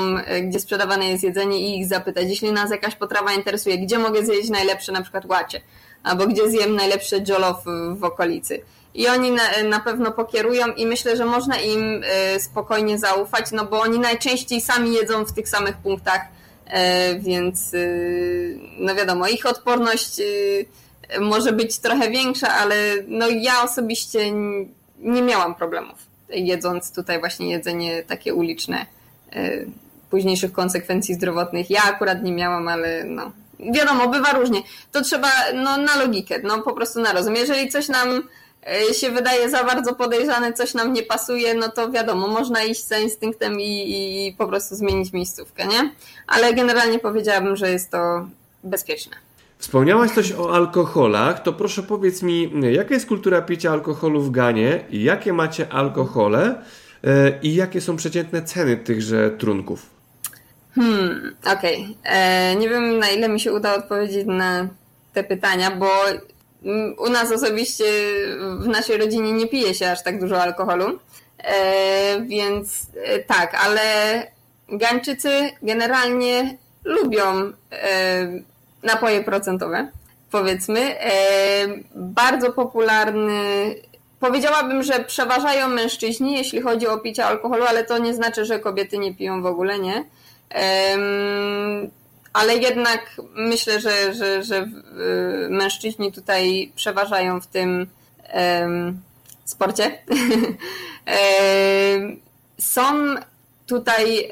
gdzie 0.43 0.59
sprzedawane 0.59 1.09
jest 1.09 1.23
jedzenie 1.23 1.59
i 1.59 1.79
ich 1.79 1.87
zapytać. 1.87 2.25
Jeśli 2.29 2.51
nas 2.51 2.71
jakaś 2.71 2.95
potrawa 2.95 3.33
interesuje, 3.33 3.77
gdzie 3.77 3.99
mogę 3.99 4.25
zjeść 4.25 4.49
najlepsze 4.49 4.91
na 4.91 5.01
przykład 5.01 5.25
łacie, 5.25 5.61
albo 6.03 6.27
gdzie 6.27 6.49
zjem 6.49 6.75
najlepsze 6.75 7.19
jollof 7.27 7.57
w 7.95 8.03
okolicy. 8.03 8.61
I 8.93 9.07
oni 9.07 9.31
na, 9.31 9.43
na, 9.69 9.79
pewno 9.79 10.11
pokierują 10.11 10.67
i 10.67 10.85
myślę, 10.85 11.17
że 11.17 11.25
można 11.25 11.57
im 11.57 12.03
y, 12.03 12.39
spokojnie 12.39 12.99
zaufać, 12.99 13.51
no 13.51 13.65
bo 13.65 13.81
oni 13.81 13.99
najczęściej 13.99 14.61
sami 14.61 14.93
jedzą 14.93 15.25
w 15.25 15.33
tych 15.33 15.49
samych 15.49 15.77
punktach, 15.77 16.21
y, 16.67 17.19
więc 17.19 17.73
y, 17.73 18.59
no 18.77 18.95
wiadomo, 18.95 19.27
ich 19.27 19.45
odporność 19.45 20.21
może 21.19 21.53
być 21.53 21.79
trochę 21.79 22.09
większa, 22.09 22.47
ale 22.53 22.75
no 23.07 23.29
ja 23.29 23.63
osobiście 23.63 24.31
nie 24.99 25.21
miałam 25.21 25.55
problemów 25.55 26.08
jedząc 26.29 26.91
tutaj 26.91 27.19
właśnie 27.19 27.49
jedzenie 27.49 28.03
takie 28.03 28.33
uliczne 28.33 28.85
późniejszych 30.09 30.51
konsekwencji 30.51 31.15
zdrowotnych. 31.15 31.69
Ja 31.69 31.83
akurat 31.83 32.23
nie 32.23 32.31
miałam, 32.31 32.67
ale 32.67 33.03
no 33.03 33.31
wiadomo, 33.59 34.07
bywa 34.07 34.31
różnie. 34.31 34.61
To 34.91 35.01
trzeba 35.01 35.31
no, 35.53 35.77
na 35.77 35.95
logikę, 35.95 36.39
no 36.43 36.61
po 36.61 36.73
prostu 36.73 37.01
na 37.01 37.13
rozum. 37.13 37.35
Jeżeli 37.35 37.69
coś 37.69 37.87
nam 37.87 38.23
e, 38.67 38.93
się 38.93 39.11
wydaje 39.11 39.49
za 39.49 39.63
bardzo 39.63 39.95
podejrzane, 39.95 40.53
coś 40.53 40.73
nam 40.73 40.93
nie 40.93 41.03
pasuje, 41.03 41.53
no 41.53 41.69
to 41.69 41.91
wiadomo, 41.91 42.27
można 42.27 42.63
iść 42.63 42.87
za 42.87 42.97
instynktem 42.97 43.59
i, 43.59 44.27
i 44.27 44.33
po 44.37 44.47
prostu 44.47 44.75
zmienić 44.75 45.13
miejscówkę, 45.13 45.67
nie? 45.67 45.91
Ale 46.27 46.53
generalnie 46.53 46.99
powiedziałabym, 46.99 47.55
że 47.55 47.71
jest 47.71 47.91
to 47.91 48.27
bezpieczne. 48.63 49.28
Wspomniałaś 49.59 50.11
coś 50.11 50.31
o 50.31 50.53
alkoholach, 50.55 51.43
to 51.43 51.53
proszę 51.53 51.83
powiedz 51.83 52.23
mi, 52.23 52.51
jaka 52.71 52.93
jest 52.93 53.07
kultura 53.07 53.41
picia 53.41 53.71
alkoholu 53.71 54.21
w 54.21 54.31
Ganie, 54.31 54.85
jakie 54.89 55.33
macie 55.33 55.73
alkohole 55.73 56.61
e, 57.03 57.39
i 57.41 57.55
jakie 57.55 57.81
są 57.81 57.95
przeciętne 57.95 58.41
ceny 58.41 58.77
tychże 58.77 59.31
trunków? 59.31 59.89
Hmm, 60.75 61.35
okej. 61.45 61.95
Okay. 62.01 62.13
E, 62.13 62.55
nie 62.55 62.69
wiem 62.69 62.99
na 62.99 63.09
ile 63.09 63.29
mi 63.29 63.39
się 63.39 63.53
uda 63.53 63.75
odpowiedzieć 63.75 64.27
na 64.27 64.67
te 65.13 65.23
pytania, 65.23 65.71
bo 65.71 65.89
u 66.97 67.09
nas 67.09 67.31
osobiście 67.31 67.85
w 68.59 68.67
naszej 68.67 68.97
rodzinie 68.97 69.31
nie 69.33 69.47
pije 69.47 69.73
się 69.73 69.91
aż 69.91 70.03
tak 70.03 70.19
dużo 70.19 70.41
alkoholu. 70.41 70.99
E, 71.37 72.21
więc 72.21 72.87
e, 73.03 73.19
tak, 73.19 73.55
ale 73.65 73.81
Gańczycy 74.69 75.29
generalnie 75.61 76.57
lubią 76.83 77.51
e, 77.71 78.49
napoje 78.83 79.23
procentowe, 79.23 79.87
powiedzmy. 80.31 80.99
E, 80.99 81.11
bardzo 81.95 82.53
popularny. 82.53 83.75
Powiedziałabym, 84.19 84.83
że 84.83 85.03
przeważają 85.03 85.67
mężczyźni, 85.67 86.33
jeśli 86.33 86.61
chodzi 86.61 86.87
o 86.87 86.97
picie 86.97 87.25
alkoholu, 87.25 87.63
ale 87.63 87.83
to 87.83 87.97
nie 87.97 88.13
znaczy, 88.13 88.45
że 88.45 88.59
kobiety 88.59 88.97
nie 88.97 89.15
piją 89.15 89.41
w 89.41 89.45
ogóle, 89.45 89.79
nie 89.79 90.05
ale 92.33 92.55
jednak 92.55 93.21
myślę, 93.35 93.79
że, 93.79 94.13
że, 94.13 94.43
że 94.43 94.67
mężczyźni 95.49 96.11
tutaj 96.11 96.71
przeważają 96.75 97.41
w 97.41 97.47
tym 97.47 97.87
sporcie. 99.45 99.91
Są 102.59 102.83
tutaj. 103.67 104.29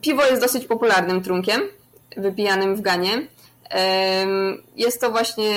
Piwo 0.00 0.24
jest 0.24 0.42
dosyć 0.42 0.64
popularnym 0.64 1.22
trunkiem 1.22 1.60
wypijanym 2.16 2.76
w 2.76 2.80
Ganie. 2.80 3.26
Jest 4.76 5.00
to 5.00 5.10
właśnie 5.10 5.54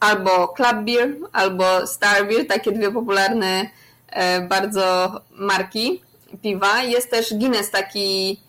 albo 0.00 0.48
Club 0.48 0.84
Beer, 0.84 1.16
albo 1.32 1.86
Star 1.86 2.28
Beer, 2.28 2.46
takie 2.46 2.72
dwie 2.72 2.92
popularne 2.92 3.70
e, 4.10 4.40
bardzo 4.40 5.10
marki 5.30 6.02
piwa. 6.42 6.82
Jest 6.82 7.10
też 7.10 7.34
Guinness 7.34 7.70
taki, 7.70 8.40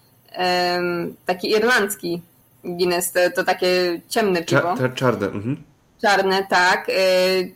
taki 1.25 1.51
irlandzki 1.51 2.21
Guinness, 2.63 3.11
to, 3.11 3.19
to 3.35 3.43
takie 3.43 4.01
ciemne 4.09 4.43
piwo. 4.43 4.75
Cza, 4.77 4.89
czarne. 4.89 5.27
Mhm. 5.27 5.63
Czarne, 6.01 6.47
tak. 6.49 6.89
E, 6.89 6.93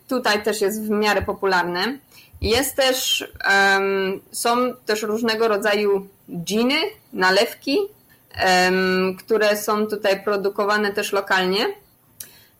tutaj 0.08 0.44
też 0.44 0.62
jest 0.62 0.84
w 0.84 0.90
miarę 0.90 1.22
popularne. 1.22 1.98
Jest 2.42 2.76
też, 2.76 3.28
są 4.32 4.74
też 4.86 5.02
różnego 5.02 5.48
rodzaju 5.48 6.08
giny, 6.44 6.76
nalewki, 7.14 7.78
które 9.20 9.58
są 9.58 9.88
tutaj 9.88 10.24
produkowane 10.24 10.94
też 10.94 11.12
lokalnie. 11.12 11.66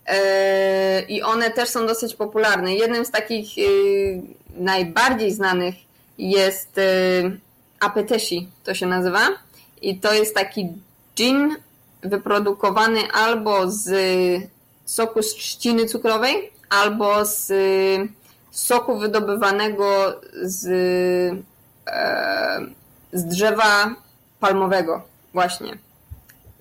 E, 0.06 1.02
I 1.02 1.22
one 1.22 1.52
też 1.52 1.70
są 1.70 1.88
dosyć 1.88 2.16
popularne. 2.16 2.76
Jednym 2.76 3.06
z 3.06 3.12
takich 3.12 3.58
y, 3.58 4.22
najbardziej 4.58 5.34
znanych 5.34 5.76
jest 6.18 6.78
y, 6.78 7.40
Apeteshi 7.80 8.50
to 8.64 8.74
się 8.74 8.86
nazywa. 8.86 9.20
I 9.82 10.00
to 10.00 10.14
jest 10.14 10.36
taki 10.36 10.70
gin 11.16 11.56
wyprodukowany 12.02 13.12
albo 13.12 13.72
z 13.72 13.90
soku 14.86 15.24
z 15.24 15.36
trzciny 15.36 15.86
cukrowej, 15.86 16.52
albo 16.70 17.26
z 17.26 17.52
soku 18.52 19.00
wydobywanego 19.00 20.20
z, 20.44 20.66
e, 21.88 22.60
z 23.14 23.26
drzewa 23.26 23.96
palmowego, 24.40 25.02
właśnie. 25.34 25.78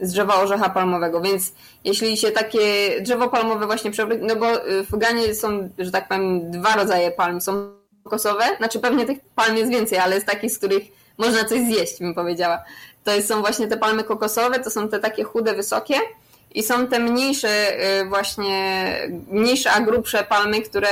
Z 0.00 0.12
drzewa 0.12 0.34
orzecha 0.34 0.70
palmowego. 0.70 1.20
Więc 1.20 1.52
jeśli 1.84 2.16
się 2.16 2.30
takie 2.30 2.60
drzewo 3.00 3.28
palmowe 3.28 3.66
właśnie 3.66 3.90
przewróci, 3.90 4.22
no 4.24 4.36
bo 4.36 4.46
w 4.90 4.98
Ganie 4.98 5.34
są, 5.34 5.68
że 5.78 5.90
tak 5.90 6.08
powiem, 6.08 6.50
dwa 6.50 6.76
rodzaje 6.76 7.10
palm. 7.10 7.40
Są 7.40 7.80
kokosowe, 8.04 8.44
znaczy 8.58 8.80
pewnie 8.80 9.06
tych 9.06 9.18
palm 9.34 9.56
jest 9.56 9.70
więcej, 9.70 9.98
ale 9.98 10.20
z 10.20 10.24
takich, 10.24 10.52
z 10.52 10.58
których 10.58 10.82
można 11.18 11.44
coś 11.44 11.60
zjeść, 11.60 11.98
bym 12.00 12.14
powiedziała. 12.14 12.64
To 13.04 13.22
są 13.22 13.40
właśnie 13.40 13.68
te 13.68 13.76
palmy 13.76 14.04
kokosowe, 14.04 14.60
to 14.60 14.70
są 14.70 14.88
te 14.88 14.98
takie 14.98 15.24
chude, 15.24 15.54
wysokie 15.54 15.94
i 16.54 16.62
są 16.62 16.86
te 16.86 16.98
mniejsze 16.98 17.48
y, 18.00 18.04
właśnie, 18.04 18.94
mniejsze, 19.30 19.70
a 19.72 19.80
grubsze 19.80 20.24
palmy, 20.24 20.62
które 20.62 20.88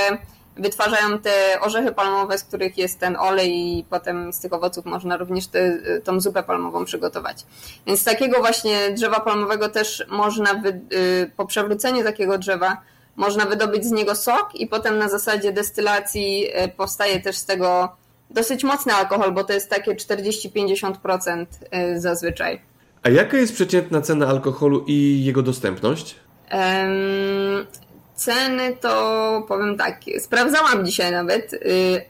wytwarzają 0.59 1.19
te 1.19 1.61
orzechy 1.61 1.93
palmowe, 1.93 2.39
z 2.39 2.45
których 2.45 2.79
jest 2.79 3.01
ten 3.01 3.17
olej 3.17 3.79
i 3.79 3.85
potem 3.91 4.33
z 4.33 4.41
tych 4.41 4.53
owoców 4.53 4.85
można 4.85 5.17
również 5.17 5.47
te, 5.47 5.79
tą 6.05 6.21
zupę 6.21 6.43
palmową 6.43 6.85
przygotować. 6.85 7.47
Więc 7.87 8.01
z 8.01 8.05
takiego 8.05 8.39
właśnie 8.39 8.91
drzewa 8.91 9.21
palmowego 9.21 9.69
też 9.69 10.07
można, 10.09 10.55
wy, 10.55 10.81
y, 10.93 11.31
po 11.37 11.47
przewróceniu 11.47 12.05
takiego 12.05 12.39
drzewa, 12.39 12.77
można 13.17 13.47
wydobyć 13.47 13.85
z 13.85 13.91
niego 13.91 14.15
sok 14.15 14.55
i 14.55 14.67
potem 14.67 14.99
na 14.99 15.09
zasadzie 15.09 15.53
destylacji 15.53 16.47
y, 16.65 16.69
powstaje 16.69 17.21
też 17.21 17.37
z 17.37 17.45
tego 17.45 17.97
dosyć 18.31 18.65
mocny 18.65 18.93
alkohol, 18.93 19.33
bo 19.33 19.45
to 19.45 19.53
jest 19.53 19.71
takie 19.71 19.95
40-50% 19.95 21.47
y, 21.95 22.01
zazwyczaj. 22.01 22.61
A 23.03 23.09
jaka 23.09 23.37
jest 23.37 23.55
przeciętna 23.55 24.01
cena 24.01 24.27
alkoholu 24.27 24.85
i 24.87 25.25
jego 25.25 25.43
dostępność? 25.43 26.17
Um, 26.53 27.67
ceny 28.19 28.77
to 28.81 29.45
powiem 29.49 29.77
tak, 29.77 30.01
sprawdzałam 30.19 30.87
dzisiaj 30.87 31.13
nawet, 31.13 31.53
y, 31.53 31.59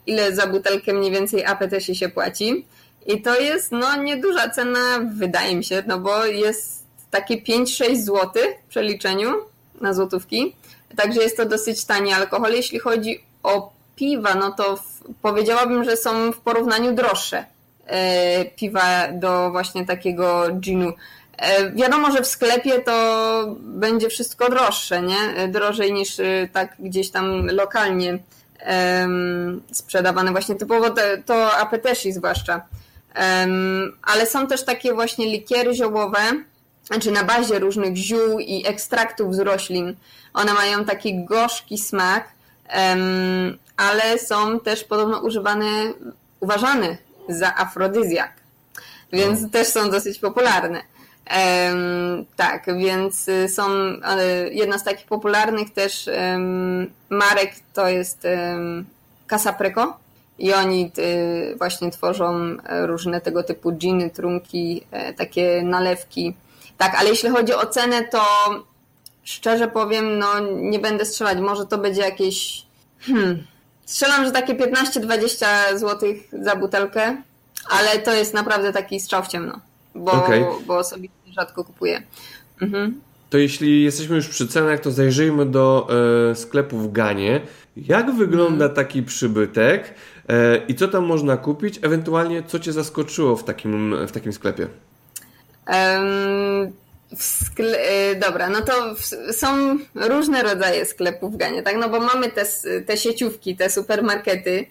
ile 0.06 0.34
za 0.34 0.46
butelkę 0.46 0.92
mniej 0.92 1.11
więcej 1.11 1.44
APT 1.44 1.84
się 1.92 2.09
płaci. 2.09 2.64
I 3.06 3.22
to 3.22 3.40
jest 3.40 3.72
no 3.72 4.02
nieduża 4.02 4.48
cena, 4.48 4.80
wydaje 5.14 5.56
mi 5.56 5.64
się, 5.64 5.82
no 5.86 5.98
bo 5.98 6.26
jest 6.26 6.84
takie 7.11 7.36
5-6 7.36 7.96
zł 7.96 8.30
w 8.66 8.68
przeliczeniu 8.68 9.34
na 9.80 9.94
złotówki. 9.94 10.56
Także 10.96 11.22
jest 11.22 11.36
to 11.36 11.46
dosyć 11.46 11.84
tani 11.84 12.12
alkohol. 12.12 12.52
Jeśli 12.52 12.78
chodzi 12.78 13.20
o 13.42 13.72
piwa, 13.96 14.34
no 14.34 14.52
to 14.52 14.76
w, 14.76 15.02
powiedziałabym, 15.22 15.84
że 15.84 15.96
są 15.96 16.32
w 16.32 16.40
porównaniu 16.40 16.94
droższe 16.94 17.44
e, 17.86 18.44
piwa 18.44 19.12
do 19.12 19.50
właśnie 19.50 19.86
takiego 19.86 20.48
ginu. 20.52 20.92
E, 21.39 21.70
wiadomo, 21.70 22.12
że 22.12 22.22
w 22.22 22.26
sklepie 22.26 22.80
to 22.80 23.45
będzie 23.59 24.09
wszystko 24.09 24.51
droższe, 24.51 25.03
nie? 25.03 25.18
E, 25.18 25.49
drożej 25.49 25.93
niż 25.93 26.20
e, 26.20 26.49
tak 26.53 26.76
gdzieś 26.78 27.11
tam 27.11 27.47
lokalnie 27.47 28.18
sprzedawane 29.72 30.30
właśnie 30.30 30.55
typowo 30.55 30.91
to, 30.91 31.03
to 31.26 31.57
apeteshi 31.57 32.12
zwłaszcza. 32.12 32.62
Ale 34.03 34.26
są 34.26 34.47
też 34.47 34.64
takie 34.64 34.95
właśnie 34.95 35.26
likiery 35.26 35.74
ziołowe, 35.74 36.18
znaczy 36.84 37.11
na 37.11 37.24
bazie 37.24 37.59
różnych 37.59 37.97
ziół 37.97 38.39
i 38.39 38.66
ekstraktów 38.66 39.34
z 39.34 39.39
roślin. 39.39 39.95
One 40.34 40.53
mają 40.55 40.84
taki 40.84 41.24
gorzki 41.24 41.78
smak, 41.78 42.28
ale 43.76 44.18
są 44.18 44.61
też 44.61 44.84
podobno 44.84 45.18
używane, 45.18 45.93
uważane 46.41 46.97
za 47.28 47.55
afrodyzjak, 47.57 48.32
więc 49.12 49.43
no. 49.43 49.49
też 49.49 49.68
są 49.68 49.91
dosyć 49.91 50.18
popularne. 50.18 50.82
Um, 51.31 52.24
tak, 52.37 52.79
więc 52.79 53.29
y, 53.29 53.49
są 53.49 53.68
jedna 54.51 54.79
z 54.79 54.85
takich 54.85 55.07
popularnych 55.07 55.72
też 55.72 56.11
um, 56.33 56.91
marek 57.11 57.53
to 57.74 57.89
jest 57.89 58.24
um, 58.24 58.87
Casa 59.26 59.53
Preco 59.53 59.97
i 60.39 60.53
oni 60.53 60.93
y, 60.99 61.55
właśnie 61.59 61.91
tworzą 61.91 62.35
e, 62.35 62.87
różne 62.87 63.20
tego 63.20 63.43
typu 63.43 63.72
giny, 63.72 64.11
trunki, 64.11 64.85
e, 64.91 65.14
takie 65.14 65.62
nalewki. 65.62 66.35
Tak, 66.79 66.95
ale 66.95 67.09
jeśli 67.09 67.31
chodzi 67.31 67.55
o 67.55 67.66
cenę, 67.66 68.05
to 68.05 68.22
szczerze 69.24 69.68
powiem, 69.68 70.18
no 70.18 70.29
nie 70.49 70.79
będę 70.79 71.05
strzelać, 71.05 71.39
może 71.39 71.66
to 71.66 71.79
będzie 71.79 72.03
jakieś 72.03 72.66
hmm, 73.01 73.47
strzelam, 73.87 74.24
że 74.24 74.33
takie 74.33 74.55
15-20 74.55 75.47
zł 75.79 76.14
za 76.33 76.57
butelkę, 76.57 77.16
ale 77.70 77.99
to 77.99 78.14
jest 78.14 78.35
naprawdę 78.35 78.72
taki 78.72 79.01
strzał 79.01 79.22
w 79.22 79.29
ciemno, 79.29 79.61
bo, 79.95 80.12
okay. 80.12 80.45
bo 80.66 80.76
osobiście 80.76 81.17
rzadko 81.39 81.64
kupuję. 81.64 82.03
Mhm. 82.62 83.01
To 83.30 83.39
jeśli 83.39 83.84
jesteśmy 83.84 84.16
już 84.16 84.28
przy 84.28 84.49
cenach, 84.49 84.80
to 84.80 84.91
zajrzyjmy 84.91 85.47
do 85.47 85.89
e, 86.30 86.34
sklepu 86.34 86.78
w 86.78 86.93
Ganie. 86.93 87.41
Jak 87.76 88.14
wygląda 88.14 88.64
mhm. 88.64 88.74
taki 88.74 89.03
przybytek 89.03 89.95
e, 90.28 90.57
i 90.68 90.74
co 90.74 90.89
tam 90.89 91.05
można 91.05 91.36
kupić? 91.36 91.78
Ewentualnie 91.82 92.43
co 92.43 92.59
Cię 92.59 92.72
zaskoczyło 92.72 93.36
w 93.36 93.45
takim, 93.45 94.07
w 94.07 94.12
takim 94.12 94.32
sklepie? 94.32 94.68
Um, 95.68 96.72
skle... 97.16 97.78
E, 97.78 98.14
dobra, 98.14 98.51
no 98.51 98.61
to 98.62 98.95
są 99.32 99.78
różne 99.95 100.43
rodzaje 100.43 100.86
sklepów 100.86 101.34
w 101.34 101.36
Ganie, 101.36 101.62
tak? 101.62 101.76
No 101.76 101.89
bo 101.89 102.01
mamy 102.01 102.30
te, 102.30 102.45
te 102.86 102.97
sieciówki, 102.97 103.57
te 103.57 103.70
supermarkety, 103.70 104.66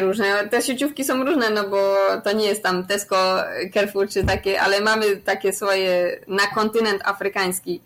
różne. 0.00 0.48
Te 0.48 0.62
sieciówki 0.62 1.04
są 1.04 1.24
różne, 1.24 1.50
no 1.50 1.68
bo 1.68 1.96
to 2.24 2.32
nie 2.32 2.46
jest 2.46 2.62
tam 2.62 2.86
Tesco, 2.86 3.36
Carrefour 3.74 4.08
czy 4.08 4.24
takie, 4.24 4.60
ale 4.60 4.80
mamy 4.80 5.16
takie 5.16 5.52
swoje 5.52 6.18
na 6.28 6.46
kontynent 6.46 7.02
afrykański 7.04 7.80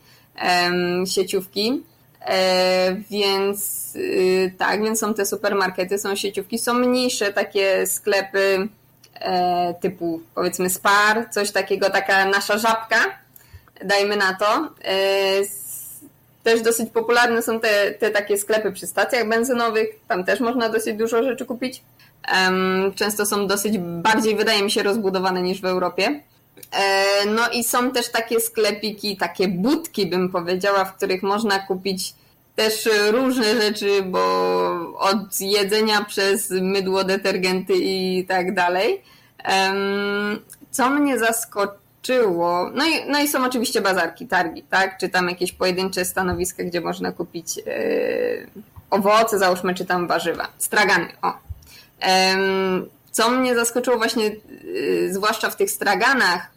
sieciówki. 1.07 1.82
E, 2.20 2.97
więc 3.11 3.93
y, 3.97 4.55
tak, 4.59 4.82
więc 4.82 4.99
są 4.99 5.14
te 5.14 5.26
supermarkety, 5.26 5.99
są 5.99 6.16
sieciówki, 6.16 6.59
są 6.59 6.74
mniejsze 6.74 7.32
takie 7.32 7.86
sklepy 7.86 8.68
e, 9.20 9.74
typu 9.80 10.20
powiedzmy 10.34 10.70
Spar, 10.70 11.30
coś 11.30 11.51
takiego, 11.51 11.91
taka 11.91 12.24
nasza 12.24 12.59
żabka, 12.59 13.18
dajmy 13.84 14.16
na 14.16 14.34
to. 14.34 14.68
Też 16.43 16.62
dosyć 16.62 16.91
popularne 16.91 17.43
są 17.43 17.61
te, 17.61 17.91
te 17.91 18.11
takie 18.11 18.39
sklepy 18.39 18.72
przy 18.72 18.86
stacjach 18.86 19.28
benzynowych, 19.28 19.89
tam 20.09 20.24
też 20.24 20.41
można 20.41 20.68
dosyć 20.68 20.97
dużo 20.97 21.22
rzeczy 21.22 21.45
kupić. 21.45 21.82
Często 22.95 23.26
są 23.26 23.47
dosyć 23.47 23.78
bardziej, 23.78 24.36
wydaje 24.36 24.62
mi 24.62 24.70
się, 24.70 24.82
rozbudowane 24.82 25.43
niż 25.43 25.61
w 25.61 25.64
Europie. 25.64 26.20
E, 26.72 27.26
no 27.26 27.49
i 27.53 27.64
są 27.64 27.91
też 27.91 28.11
takie 28.11 28.41
sklepiki, 28.41 29.16
takie 29.16 29.49
budki, 29.49 30.07
bym 30.07 30.28
powiedziała, 30.28 30.84
w 30.84 30.97
których 30.97 31.22
można 31.22 31.59
kupić 31.59 32.14
też 32.57 32.89
różne 33.11 33.61
rzeczy, 33.61 34.03
bo 34.03 34.20
od 34.99 35.41
jedzenia 35.41 36.05
przez 36.05 36.51
mydło, 36.51 37.05
detergenty 37.05 37.72
i 37.76 38.26
tak 38.28 38.55
dalej. 38.55 39.03
Co 40.70 40.91
mnie 40.91 41.18
zaskoczyło, 41.18 41.88
no 42.74 42.84
i, 42.84 43.11
no 43.11 43.20
i 43.20 43.28
są 43.28 43.44
oczywiście 43.44 43.80
bazarki, 43.80 44.26
targi, 44.26 44.62
tak? 44.62 44.99
Czy 44.99 45.09
tam 45.09 45.28
jakieś 45.28 45.53
pojedyncze 45.53 46.05
stanowiska, 46.05 46.64
gdzie 46.64 46.80
można 46.80 47.12
kupić 47.12 47.57
yy, 47.57 47.64
owoce, 48.90 49.38
załóżmy, 49.38 49.74
czy 49.74 49.84
tam 49.84 50.07
warzywa. 50.07 50.49
Stragany, 50.59 51.09
o. 51.22 51.32
Ym, 52.34 52.88
co 53.11 53.30
mnie 53.30 53.55
zaskoczyło 53.55 53.96
właśnie, 53.96 54.24
yy, 54.64 55.12
zwłaszcza 55.12 55.51
w 55.51 55.57
tych 55.57 55.70
straganach 55.70 56.51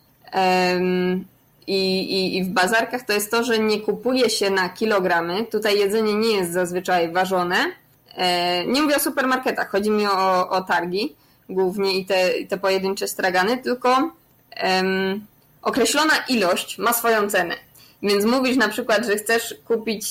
i, 1.67 1.99
i, 1.99 2.37
i 2.37 2.43
w 2.43 2.49
bazarkach, 2.49 3.05
to 3.05 3.13
jest 3.13 3.31
to, 3.31 3.43
że 3.43 3.59
nie 3.59 3.79
kupuje 3.81 4.29
się 4.29 4.49
na 4.49 4.69
kilogramy. 4.69 5.45
Tutaj 5.45 5.79
jedzenie 5.79 6.13
nie 6.13 6.37
jest 6.37 6.51
zazwyczaj 6.51 7.11
ważone. 7.11 7.55
Yy, 8.17 8.23
nie 8.67 8.81
mówię 8.81 8.95
o 8.95 8.99
supermarketach, 8.99 9.69
chodzi 9.69 9.89
mi 9.91 10.07
o, 10.07 10.49
o 10.49 10.61
targi 10.61 11.15
głównie 11.49 11.97
i 11.97 12.05
te, 12.05 12.29
te 12.49 12.57
pojedyncze 12.57 13.07
stragany, 13.07 13.57
tylko 13.57 14.11
określona 15.61 16.13
ilość 16.27 16.77
ma 16.77 16.93
swoją 16.93 17.29
cenę. 17.29 17.55
Więc 18.03 18.25
mówisz 18.25 18.57
na 18.57 18.69
przykład, 18.69 19.05
że 19.05 19.15
chcesz 19.15 19.55
kupić 19.65 20.05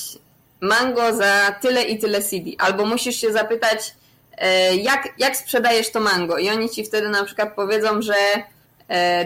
mango 0.60 1.14
za 1.14 1.54
tyle 1.60 1.82
i 1.82 1.98
tyle 1.98 2.22
CD, 2.22 2.50
albo 2.58 2.86
musisz 2.86 3.16
się 3.16 3.32
zapytać, 3.32 3.94
e, 4.38 4.76
jak, 4.76 5.08
jak 5.18 5.36
sprzedajesz 5.36 5.90
to 5.90 6.00
mango 6.00 6.38
i 6.38 6.50
oni 6.50 6.70
ci 6.70 6.84
wtedy 6.84 7.08
na 7.08 7.24
przykład 7.24 7.54
powiedzą, 7.54 8.02
że 8.02 8.14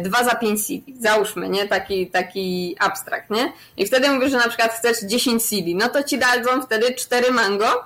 2 0.01 0.21
e, 0.21 0.25
za 0.25 0.35
5 0.35 0.67
CD, 0.67 0.93
załóżmy, 1.01 1.49
nie? 1.49 1.69
Taki, 1.69 2.07
taki 2.07 2.77
abstrakt, 2.79 3.31
nie? 3.31 3.53
I 3.77 3.87
wtedy 3.87 4.11
mówisz, 4.11 4.31
że 4.31 4.37
na 4.37 4.49
przykład 4.49 4.73
chcesz 4.73 4.97
10 5.03 5.47
CD, 5.47 5.63
no 5.75 5.89
to 5.89 6.03
ci 6.03 6.19
dadzą 6.19 6.63
wtedy 6.63 6.95
4 6.95 7.33
mango, 7.33 7.85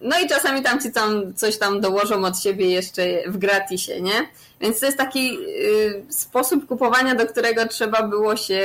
no 0.00 0.20
i 0.20 0.28
czasami 0.28 0.62
tam 0.62 0.80
ci 0.80 0.92
tam 0.92 1.34
coś 1.34 1.58
tam 1.58 1.80
dołożą 1.80 2.24
od 2.24 2.40
siebie 2.40 2.70
jeszcze 2.70 3.02
w 3.26 3.38
gratisie, 3.38 4.00
nie? 4.00 4.28
Więc 4.60 4.80
to 4.80 4.86
jest 4.86 4.98
taki 4.98 5.38
y, 5.38 6.04
sposób 6.08 6.66
kupowania, 6.66 7.14
do 7.14 7.26
którego 7.26 7.68
trzeba 7.68 8.02
było 8.02 8.36
się 8.36 8.60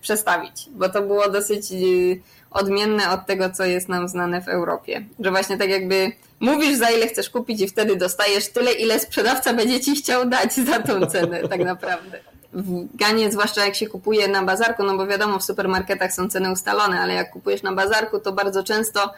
przestawić, 0.00 0.66
bo 0.70 0.88
to 0.88 1.02
było 1.02 1.30
dosyć 1.30 1.72
y, 1.72 2.20
odmienne 2.50 3.10
od 3.10 3.26
tego, 3.26 3.50
co 3.50 3.64
jest 3.64 3.88
nam 3.88 4.08
znane 4.08 4.42
w 4.42 4.48
Europie. 4.48 5.04
Że 5.20 5.30
właśnie 5.30 5.58
tak 5.58 5.68
jakby 5.68 6.12
mówisz, 6.40 6.78
za 6.78 6.90
ile 6.90 7.06
chcesz 7.06 7.30
kupić 7.30 7.60
i 7.60 7.68
wtedy 7.68 7.96
dostajesz 7.96 8.48
tyle, 8.48 8.72
ile 8.72 9.00
sprzedawca 9.00 9.54
będzie 9.54 9.80
ci 9.80 9.96
chciał 9.96 10.28
dać 10.28 10.52
za 10.52 10.82
tą 10.82 11.06
cenę, 11.06 11.40
tak 11.48 11.60
naprawdę. 11.60 12.20
W 12.52 12.96
Ganie, 12.96 13.32
zwłaszcza 13.32 13.64
jak 13.64 13.74
się 13.74 13.86
kupuje 13.86 14.28
na 14.28 14.42
bazarku, 14.42 14.82
no 14.82 14.96
bo 14.96 15.06
wiadomo, 15.06 15.38
w 15.38 15.44
supermarketach 15.44 16.12
są 16.12 16.28
ceny 16.28 16.52
ustalone, 16.52 17.00
ale 17.00 17.14
jak 17.14 17.30
kupujesz 17.30 17.62
na 17.62 17.72
bazarku, 17.72 18.20
to 18.20 18.32
bardzo 18.32 18.62
często 18.62 19.12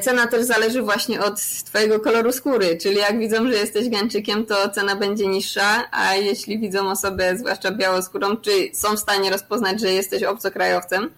cena 0.00 0.26
też 0.26 0.44
zależy 0.44 0.82
właśnie 0.82 1.20
od 1.20 1.40
Twojego 1.40 2.00
koloru 2.00 2.32
skóry, 2.32 2.78
czyli 2.82 2.96
jak 2.96 3.18
widzą, 3.18 3.48
że 3.48 3.54
jesteś 3.54 3.88
Gańczykiem, 3.88 4.46
to 4.46 4.68
cena 4.68 4.96
będzie 4.96 5.26
niższa, 5.26 5.84
a 5.90 6.14
jeśli 6.14 6.58
widzą 6.58 6.90
osobę, 6.90 7.36
zwłaszcza 7.36 7.70
białoskórą, 7.70 8.36
czy 8.36 8.50
są 8.72 8.96
w 8.96 9.00
stanie 9.00 9.30
rozpoznać, 9.30 9.80
że 9.80 9.92
jesteś 9.92 10.22
obcokrajowcem, 10.22 11.10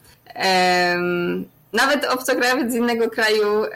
nawet 1.72 2.04
obcokrajowiec 2.04 2.72
z 2.72 2.74
innego 2.74 3.10
kraju 3.10 3.64
e, 3.64 3.68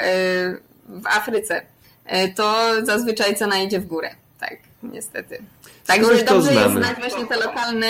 w 0.89 1.07
Afryce, 1.07 1.63
e, 2.07 2.29
to 2.29 2.73
zazwyczaj 2.83 3.37
cena 3.37 3.59
idzie 3.59 3.81
w 3.81 3.87
górę. 3.87 4.11
Tak, 4.41 4.57
niestety. 4.83 5.43
Także 5.87 6.25
dobrze 6.25 6.55
jest 6.55 6.75
znać 6.75 6.99
właśnie 6.99 7.27
te 7.27 7.37
lokalne 7.37 7.87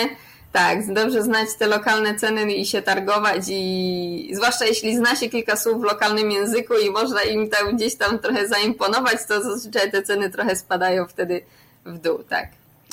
Tak, 0.51 0.93
dobrze 0.93 1.23
znać 1.23 1.47
te 1.59 1.67
lokalne 1.67 2.15
ceny 2.15 2.53
i 2.53 2.65
się 2.65 2.81
targować 2.81 3.43
i 3.49 4.31
zwłaszcza 4.33 4.65
jeśli 4.65 4.97
zna 4.97 5.15
się 5.15 5.29
kilka 5.29 5.55
słów 5.55 5.81
w 5.81 5.83
lokalnym 5.83 6.31
języku 6.31 6.73
i 6.85 6.89
można 6.89 7.23
im 7.23 7.49
tam 7.49 7.75
gdzieś 7.75 7.95
tam 7.95 8.19
trochę 8.19 8.47
zaimponować, 8.47 9.17
to 9.27 9.43
zazwyczaj 9.43 9.91
te 9.91 10.03
ceny 10.03 10.29
trochę 10.29 10.55
spadają 10.55 11.07
wtedy 11.07 11.41
w 11.85 11.97
dół, 11.97 12.23
tak. 12.29 12.47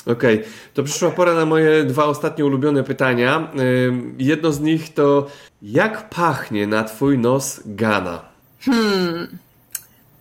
Okej, 0.05 0.39
okay. 0.39 0.51
to 0.73 0.83
przyszła 0.83 1.11
pora 1.11 1.33
na 1.33 1.45
moje 1.45 1.83
dwa 1.83 2.05
ostatnie 2.05 2.45
ulubione 2.45 2.83
pytania. 2.83 3.51
Jedno 4.17 4.51
z 4.51 4.59
nich 4.59 4.93
to 4.93 5.27
jak 5.61 6.09
pachnie 6.09 6.67
na 6.67 6.83
twój 6.83 7.17
nos 7.17 7.61
Gana? 7.65 8.21
Hmm. 8.61 9.37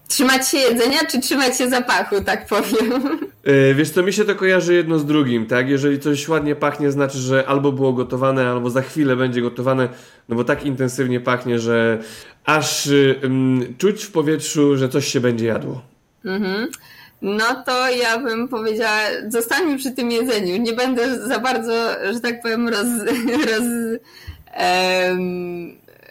Trzymać 0.09 0.49
się 0.49 0.59
jedzenia, 0.59 0.99
czy 1.11 1.21
trzymać 1.21 1.59
się 1.59 1.71
zapachu, 1.71 2.21
tak 2.25 2.47
powiem? 2.47 3.19
E, 3.45 3.75
wiesz 3.75 3.91
co, 3.91 4.03
mi 4.03 4.13
się 4.13 4.25
to 4.25 4.35
kojarzy 4.35 4.75
jedno 4.75 4.99
z 4.99 5.07
drugim, 5.07 5.47
tak? 5.47 5.69
Jeżeli 5.69 6.01
coś 6.01 6.29
ładnie 6.29 6.57
pachnie, 6.57 6.91
znaczy, 6.91 7.19
że 7.19 7.45
albo 7.47 7.73
było 7.73 7.93
gotowane, 7.93 8.49
albo 8.49 8.71
za 8.71 8.83
chwilę 8.83 9.17
będzie 9.17 9.43
gotowane, 9.43 9.89
no 10.29 10.37
bo 10.37 10.45
tak 10.45 10.65
intensywnie 10.65 11.21
pachnie, 11.21 11.59
że 11.59 11.99
aż 12.45 12.89
um, 13.23 13.75
czuć 13.79 14.05
w 14.05 14.13
powietrzu, 14.13 14.77
że 14.77 14.89
coś 14.89 15.09
się 15.09 15.21
będzie 15.21 15.47
jadło. 15.47 15.83
Mhm. 16.25 16.69
No 17.23 17.63
to 17.67 17.91
ja 17.91 18.19
bym 18.19 18.49
powiedziała, 18.49 19.01
zostańmy 19.29 19.79
przy 19.79 19.91
tym 19.91 20.11
jedzeniu. 20.11 20.57
Nie 20.57 20.73
będę 20.73 21.29
za 21.29 21.39
bardzo, 21.39 21.73
że 22.13 22.21
tak 22.21 22.43
powiem, 22.43 22.69
roz, 22.69 22.87
roz, 23.51 23.99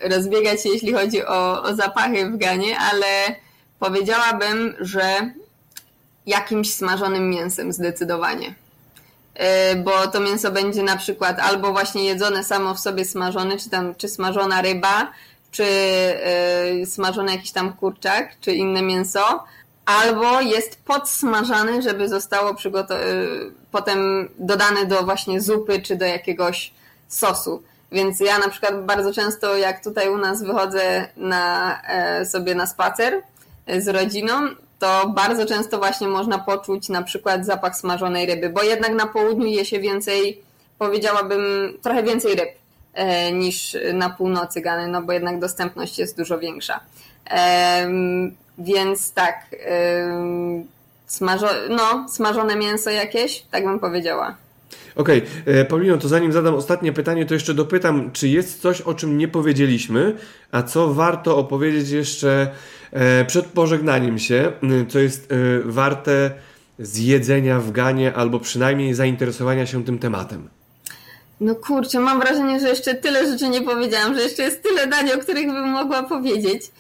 rozbiegać 0.02 0.64
się, 0.64 0.70
jeśli 0.70 0.94
chodzi 0.94 1.26
o, 1.26 1.64
o 1.64 1.76
zapachy 1.76 2.30
w 2.32 2.38
Ganie, 2.38 2.80
ale 2.80 3.36
powiedziałabym, 3.80 4.76
że 4.80 5.32
jakimś 6.26 6.74
smażonym 6.74 7.30
mięsem 7.30 7.74
zdecydowanie. 7.74 8.56
E, 9.34 9.76
bo 9.76 10.08
to 10.08 10.20
mięso 10.20 10.52
będzie 10.52 10.84
na 10.84 10.98
przykład 10.98 11.40
albo 11.40 11.72
właśnie 11.72 12.04
jedzone 12.04 12.44
samo 12.44 12.74
w 12.74 12.80
sobie 12.80 13.06
smażone, 13.06 13.58
czy 13.58 13.70
tam 13.70 13.96
czy 13.96 14.08
smażona 14.08 14.62
ryba, 14.62 15.12
czy 15.52 15.64
yy, 16.76 16.86
smażony 16.86 17.32
jakiś 17.32 17.52
tam 17.52 17.74
kurczak, 17.74 18.40
czy 18.42 18.52
inne 18.54 18.82
mięso, 18.82 19.44
albo 19.86 20.42
jest 20.42 20.84
podsmażany, 20.86 21.82
żeby 21.82 22.10
zostało 22.10 22.56
yy, 22.66 23.52
potem 23.72 24.30
dodane 24.40 24.86
do 24.86 25.04
właśnie 25.04 25.42
zupy, 25.42 25.82
czy 25.82 25.96
do 25.96 26.06
jakiegoś 26.06 26.74
sosu. 27.08 27.64
Więc 27.92 28.20
ja 28.20 28.40
na 28.40 28.50
przykład 28.50 28.86
bardzo 28.86 29.14
często, 29.14 29.58
jak 29.58 29.84
tutaj 29.84 30.10
u 30.10 30.18
nas 30.18 30.44
wychodzę 30.44 31.08
na, 31.18 31.82
e, 31.82 32.26
sobie 32.26 32.56
na 32.56 32.68
spacer 32.68 33.22
z 33.68 33.88
rodziną, 33.88 34.34
to 34.80 35.10
bardzo 35.16 35.46
często 35.46 35.78
właśnie 35.78 36.08
można 36.08 36.40
poczuć 36.40 36.90
na 36.90 37.04
przykład 37.04 37.46
zapach 37.46 37.78
smażonej 37.78 38.26
ryby, 38.26 38.50
bo 38.50 38.64
jednak 38.64 38.94
na 38.94 39.08
południu 39.08 39.48
je 39.48 39.66
się 39.66 39.80
więcej, 39.80 40.42
powiedziałabym, 40.78 41.78
trochę 41.82 42.04
więcej 42.04 42.36
ryb 42.36 42.50
e, 42.94 43.32
niż 43.32 43.78
na 43.94 44.10
północy 44.10 44.62
Gany, 44.62 44.88
no 44.88 45.02
bo 45.02 45.14
jednak 45.14 45.40
dostępność 45.40 46.00
jest 46.00 46.18
dużo 46.18 46.40
większa. 46.40 46.80
Więc 48.58 49.14
tak, 49.14 49.46
smażo, 51.08 51.48
no, 51.70 52.06
smażone 52.10 52.56
mięso 52.56 52.90
jakieś, 52.90 53.42
tak 53.52 53.66
bym 53.66 53.80
powiedziała. 53.80 54.36
Okej, 54.98 55.18
okay. 55.18 55.54
E, 55.54 55.66
Paulino, 55.66 55.98
to 55.98 56.08
zanim 56.08 56.32
zadam 56.32 56.56
ostatnie 56.56 56.94
pytanie, 56.94 57.26
to 57.26 57.34
jeszcze 57.34 57.54
dopytam, 57.54 58.12
czy 58.12 58.28
jest 58.28 58.62
coś, 58.62 58.82
o 58.82 58.94
czym 58.94 59.18
nie 59.18 59.28
powiedzieliśmy, 59.28 60.16
a 60.52 60.64
co 60.64 60.94
warto 60.94 61.38
opowiedzieć 61.38 61.90
jeszcze 61.90 62.52
e, 62.92 63.26
przed 63.26 63.46
pożegnaniem 63.46 64.20
się, 64.20 64.52
co 64.90 65.00
jest 65.00 65.32
e, 65.32 65.36
warte 65.66 66.32
zjedzenia 66.80 67.60
w 67.60 67.72
Ganie 67.72 68.14
albo 68.14 68.40
przynajmniej 68.40 68.94
zainteresowania 68.94 69.66
się 69.66 69.84
tym 69.84 70.00
tematem? 70.00 70.50
No 71.42 71.56
kurczę, 71.56 72.00
mam 72.00 72.20
wrażenie, 72.20 72.60
że 72.60 72.70
jeszcze 72.70 72.94
tyle 72.94 73.32
rzeczy 73.32 73.50
nie 73.50 73.62
powiedziałam, 73.62 74.16
że 74.16 74.22
jeszcze 74.22 74.44
jest 74.44 74.64
tyle 74.64 74.88
dań, 74.88 75.12
o 75.12 75.18
których 75.18 75.48
bym 75.48 75.70
mogła 75.70 76.04
powiedzieć. 76.04 76.72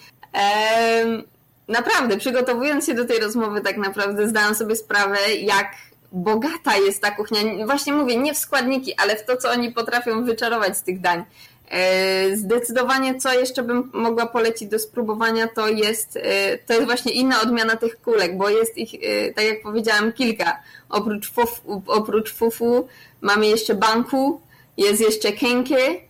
Naprawdę, 1.68 2.18
przygotowując 2.18 2.86
się 2.86 2.94
do 2.94 3.06
tej 3.06 3.20
rozmowy, 3.20 3.62
tak 3.62 3.78
naprawdę 3.78 4.30
zdałam 4.30 4.56
sobie 4.56 4.76
sprawę, 4.76 5.18
jak 5.42 5.72
bogata 6.18 6.78
jest 6.78 7.02
ta 7.02 7.12
kuchnia. 7.12 7.66
Właśnie 7.66 7.94
mówię, 7.94 8.18
nie 8.18 8.34
w 8.34 8.38
składniki, 8.38 8.94
ale 8.98 9.16
w 9.16 9.26
to, 9.26 9.38
co 9.38 9.52
oni 9.52 9.72
potrafią 9.72 10.26
wyczarować 10.26 10.78
z 10.78 10.84
tych 10.84 11.02
dań. 11.02 11.24
E, 11.70 12.36
zdecydowanie, 12.36 13.20
co 13.20 13.34
jeszcze 13.34 13.64
bym 13.64 13.90
mogła 13.94 14.26
polecić 14.26 14.70
do 14.70 14.80
spróbowania, 14.80 15.48
to 15.48 15.68
jest, 15.68 16.18
e, 16.22 16.58
to 16.58 16.74
jest 16.74 16.86
właśnie 16.86 17.12
inna 17.12 17.42
odmiana 17.42 17.76
tych 17.76 18.02
kulek, 18.02 18.38
bo 18.38 18.50
jest 18.50 18.78
ich, 18.78 18.94
e, 18.94 19.34
tak 19.34 19.46
jak 19.46 19.62
powiedziałam, 19.62 20.14
kilka. 20.14 20.60
Oprócz 20.90 21.32
fufu, 21.32 21.82
oprócz 21.88 22.34
fufu 22.34 22.88
mamy 23.22 23.48
jeszcze 23.48 23.76
banku, 23.76 24.42
jest 24.78 25.02
jeszcze 25.02 25.32
kenkie, 25.32 26.08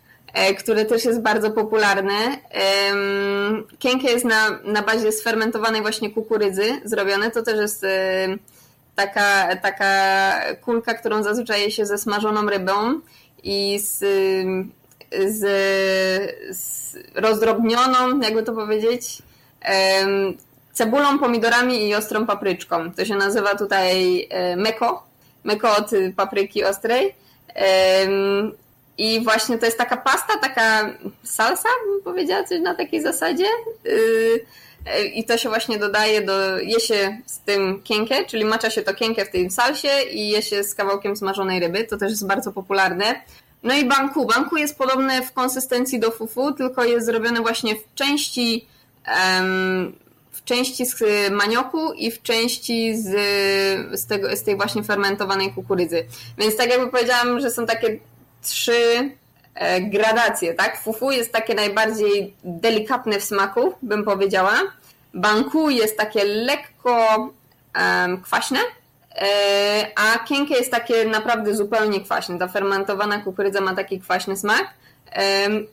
które 0.60 0.86
też 0.86 1.06
jest 1.06 1.22
bardzo 1.22 1.52
popularne. 1.52 2.38
Kenkie 3.80 4.12
jest 4.12 4.26
na, 4.26 4.60
na 4.64 4.82
bazie 4.82 5.12
sfermentowanej 5.12 5.82
właśnie 5.82 6.10
kukurydzy 6.10 6.82
zrobione, 6.86 7.32
to 7.32 7.44
też 7.44 7.60
jest 7.60 7.86
taka, 8.98 9.56
taka 9.56 9.92
kulka, 10.62 10.94
którą 10.94 11.24
zazwyczaj 11.24 11.62
je 11.62 11.72
się 11.72 11.86
ze 11.86 11.98
smażoną 11.98 12.50
rybą 12.50 13.00
i 13.44 13.80
z, 13.80 14.00
z, 15.28 15.40
z 16.58 16.96
rozdrobnioną, 17.16 18.20
jakby 18.20 18.44
to 18.44 18.54
powiedzieć, 18.54 19.18
cebulą, 20.74 21.20
pomidorami 21.20 21.88
i 21.88 21.96
ostrą 21.96 22.26
papryczką. 22.26 22.92
To 22.92 23.06
się 23.06 23.16
nazywa 23.16 23.56
tutaj 23.56 24.28
e, 24.30 24.56
meko, 24.56 25.08
meko 25.44 25.78
od 25.78 25.92
papryki 26.16 26.64
ostrej. 26.64 27.16
I 28.98 29.24
właśnie 29.24 29.58
to 29.58 29.66
jest 29.66 29.78
taka 29.78 29.98
pasta, 29.98 30.38
taka 30.42 30.94
salsa, 31.24 31.70
bym 31.88 32.02
powiedziała, 32.04 32.44
coś 32.44 32.60
na 32.60 32.76
takiej 32.76 33.02
zasadzie. 33.02 33.46
Y, 34.96 35.08
i 35.08 35.24
to 35.24 35.38
się 35.38 35.50
właśnie 35.50 35.80
dodaje 35.80 36.22
do, 36.22 36.60
je 36.60 36.80
się 36.80 37.18
z 37.26 37.40
tym 37.40 37.82
kienkę, 37.84 38.26
czyli 38.26 38.46
macza 38.46 38.70
się 38.70 38.82
to 38.82 38.94
kienkę 38.94 39.26
w 39.26 39.30
tej 39.30 39.52
salsie 39.52 39.90
i 40.12 40.30
je 40.30 40.42
się 40.42 40.64
z 40.64 40.76
kawałkiem 40.76 41.16
smażonej 41.16 41.60
ryby, 41.60 41.84
to 41.84 41.98
też 41.98 42.10
jest 42.12 42.28
bardzo 42.28 42.52
popularne. 42.52 43.22
No 43.64 43.74
i 43.76 43.86
banku. 43.86 44.26
Banku 44.26 44.58
jest 44.58 44.78
podobne 44.78 45.22
w 45.22 45.32
konsystencji 45.32 46.00
do 46.00 46.12
fufu, 46.12 46.52
tylko 46.52 46.84
jest 46.84 47.06
zrobione 47.06 47.42
właśnie 47.42 47.76
w 47.76 47.96
części 47.96 48.68
w 50.32 50.44
części 50.44 50.86
z 50.86 50.96
manioku 51.32 51.94
i 51.94 52.12
w 52.12 52.22
części 52.22 52.98
z, 52.98 53.10
z, 54.00 54.06
tego, 54.06 54.36
z 54.36 54.44
tej 54.44 54.56
właśnie 54.56 54.84
fermentowanej 54.84 55.54
kukurydzy. 55.54 56.06
Więc 56.38 56.56
tak 56.56 56.70
jakby 56.70 56.88
powiedziałam, 56.92 57.40
że 57.40 57.52
są 57.52 57.66
takie 57.66 58.00
trzy 58.42 59.12
E, 59.58 59.82
gradacje, 59.82 60.54
tak? 60.54 60.82
Fufu 60.82 61.12
jest 61.12 61.32
takie 61.32 61.56
najbardziej 61.56 62.34
delikatne 62.44 63.20
w 63.20 63.24
smaku, 63.24 63.74
bym 63.82 64.04
powiedziała. 64.04 64.54
Banku 65.14 65.70
jest 65.70 65.98
takie 65.98 66.24
lekko 66.24 67.30
kwaśne, 68.24 68.60
e, 69.16 69.88
a 69.96 70.20
kienke 70.20 70.56
jest 70.56 70.72
takie 70.72 71.06
naprawdę 71.06 71.56
zupełnie 71.56 72.02
kwaśne. 72.02 72.40
Ta 72.40 72.48
fermentowana 72.48 73.20
kukurydza 73.20 73.62
ma 73.62 73.76
taki 73.76 74.00
kwaśny 74.00 74.38
smak. 74.38 74.74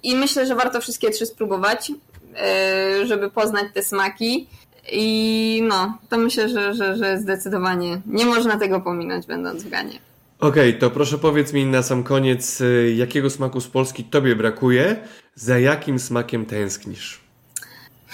I 0.02 0.16
myślę, 0.16 0.46
że 0.46 0.54
warto 0.54 0.80
wszystkie 0.80 1.10
trzy 1.10 1.26
spróbować, 1.26 1.92
e, 2.36 3.06
żeby 3.06 3.30
poznać 3.30 3.64
te 3.74 3.82
smaki. 3.82 4.46
I 4.92 5.62
no, 5.68 5.98
to 6.08 6.18
myślę, 6.18 6.48
że, 6.48 6.74
że, 6.74 6.96
że 6.96 7.18
zdecydowanie 7.18 8.00
nie 8.06 8.26
można 8.26 8.58
tego 8.58 8.80
pominąć, 8.80 9.26
będąc 9.26 9.64
w 9.64 9.68
Ganie. 9.68 9.98
Okej, 10.40 10.68
okay, 10.68 10.80
to 10.80 10.90
proszę 10.90 11.18
powiedz 11.18 11.52
mi 11.52 11.66
na 11.66 11.82
sam 11.82 12.02
koniec, 12.02 12.60
y, 12.60 12.94
jakiego 12.96 13.30
smaku 13.30 13.60
z 13.60 13.68
Polski 13.68 14.04
Tobie 14.04 14.36
brakuje? 14.36 14.96
Za 15.34 15.58
jakim 15.58 15.98
smakiem 15.98 16.46
tęsknisz? 16.46 17.23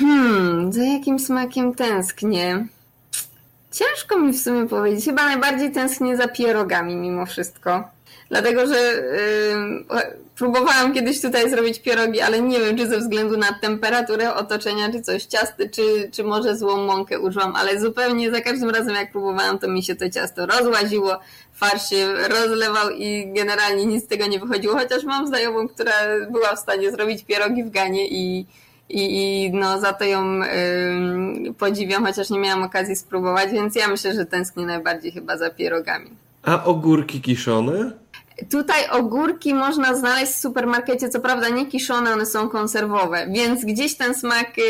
Hmm, 0.00 0.72
za 0.72 0.84
jakim 0.84 1.18
smakiem 1.18 1.74
tęsknię? 1.74 2.66
Ciężko 3.72 4.18
mi 4.18 4.32
w 4.32 4.42
sumie 4.42 4.68
powiedzieć. 4.68 5.04
Chyba 5.04 5.24
najbardziej 5.24 5.72
tęsknię 5.72 6.16
za 6.16 6.28
pierogami 6.28 6.96
mimo 6.96 7.26
wszystko. 7.26 7.84
Dlatego, 8.28 8.66
że 8.66 8.78
yy, 9.90 10.20
próbowałam 10.36 10.94
kiedyś 10.94 11.20
tutaj 11.20 11.50
zrobić 11.50 11.80
pierogi, 11.80 12.20
ale 12.20 12.40
nie 12.40 12.60
wiem, 12.60 12.76
czy 12.76 12.88
ze 12.88 12.98
względu 12.98 13.36
na 13.36 13.52
temperaturę 13.60 14.34
otoczenia, 14.34 14.92
czy 14.92 15.02
coś 15.02 15.24
ciasty, 15.24 15.70
czy, 15.70 16.10
czy 16.12 16.24
może 16.24 16.56
złą 16.56 16.76
mąkę 16.86 17.20
użyłam, 17.20 17.56
ale 17.56 17.80
zupełnie 17.80 18.30
za 18.30 18.40
każdym 18.40 18.70
razem 18.70 18.94
jak 18.94 19.12
próbowałam, 19.12 19.58
to 19.58 19.68
mi 19.68 19.82
się 19.82 19.96
to 19.96 20.10
ciasto 20.10 20.46
rozłaziło, 20.46 21.18
farsz 21.52 21.90
się 21.90 22.14
rozlewał 22.28 22.90
i 22.90 23.32
generalnie 23.36 23.86
nic 23.86 24.04
z 24.04 24.08
tego 24.08 24.26
nie 24.26 24.38
wychodziło, 24.38 24.74
chociaż 24.74 25.04
mam 25.04 25.26
znajomą, 25.26 25.68
która 25.68 25.92
była 26.30 26.56
w 26.56 26.60
stanie 26.60 26.90
zrobić 26.92 27.24
pierogi 27.24 27.64
w 27.64 27.70
Ganie 27.70 28.08
i, 28.08 28.46
i, 28.90 29.44
i 29.44 29.52
no 29.52 29.80
za 29.80 29.92
to 29.92 30.04
ją 30.04 30.38
yy, 30.38 31.54
podziwiam, 31.58 32.06
chociaż 32.06 32.30
nie 32.30 32.38
miałam 32.38 32.62
okazji 32.62 32.96
spróbować, 32.96 33.50
więc 33.50 33.74
ja 33.74 33.88
myślę, 33.88 34.14
że 34.14 34.26
tęsknię 34.26 34.66
najbardziej 34.66 35.12
chyba 35.12 35.36
za 35.36 35.50
pierogami. 35.50 36.10
A 36.42 36.64
ogórki 36.64 37.20
kiszone? 37.20 37.92
Tutaj 38.50 38.88
ogórki 38.90 39.54
można 39.54 39.94
znaleźć 39.94 40.32
w 40.32 40.38
supermarkecie, 40.38 41.08
co 41.08 41.20
prawda 41.20 41.48
nie 41.48 41.66
kiszone, 41.66 42.12
one 42.12 42.26
są 42.26 42.48
konserwowe, 42.48 43.26
więc 43.30 43.64
gdzieś 43.64 43.96
ten 43.96 44.14
smak 44.14 44.58
y, 44.58 44.62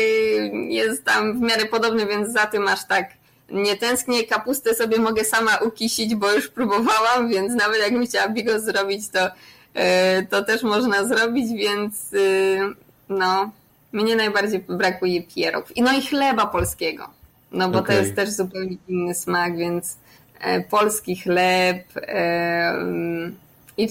jest 0.53 1.05
tam 1.05 1.39
w 1.39 1.41
miarę 1.41 1.65
podobny, 1.65 2.05
więc 2.05 2.33
za 2.33 2.45
tym 2.45 2.67
aż 2.67 2.87
tak 2.87 3.05
nie 3.51 3.77
tęsknię. 3.77 4.23
Kapustę 4.23 4.75
sobie 4.75 4.97
mogę 4.97 5.23
sama 5.23 5.57
ukisić, 5.57 6.15
bo 6.15 6.31
już 6.31 6.47
próbowałam, 6.47 7.29
więc 7.29 7.53
nawet 7.53 7.79
jakbym 7.81 8.05
chciała 8.05 8.29
bigos 8.29 8.63
zrobić, 8.63 9.09
to 9.09 9.19
to 10.29 10.43
też 10.43 10.63
można 10.63 11.05
zrobić, 11.05 11.53
więc 11.53 11.93
no, 13.09 13.51
mnie 13.91 14.15
najbardziej 14.15 14.59
brakuje 14.59 15.23
pierogów. 15.23 15.77
I 15.77 15.81
no 15.81 15.93
i 15.93 16.01
chleba 16.01 16.47
polskiego, 16.47 17.09
no 17.51 17.69
bo 17.69 17.79
okay. 17.79 17.95
to 17.95 18.01
jest 18.01 18.15
też 18.15 18.29
zupełnie 18.29 18.77
inny 18.87 19.13
smak, 19.13 19.57
więc 19.57 19.97
polski 20.69 21.15
chleb 21.15 21.83
i 23.77 23.89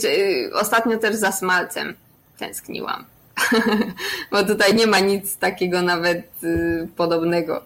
ostatnio 0.54 0.98
też 0.98 1.16
za 1.16 1.32
smalcem 1.32 1.94
tęskniłam. 2.38 3.04
bo 4.32 4.44
tutaj 4.44 4.74
nie 4.74 4.86
ma 4.86 5.00
nic 5.00 5.36
takiego 5.36 5.82
nawet 5.82 6.30
podobnego 6.96 7.62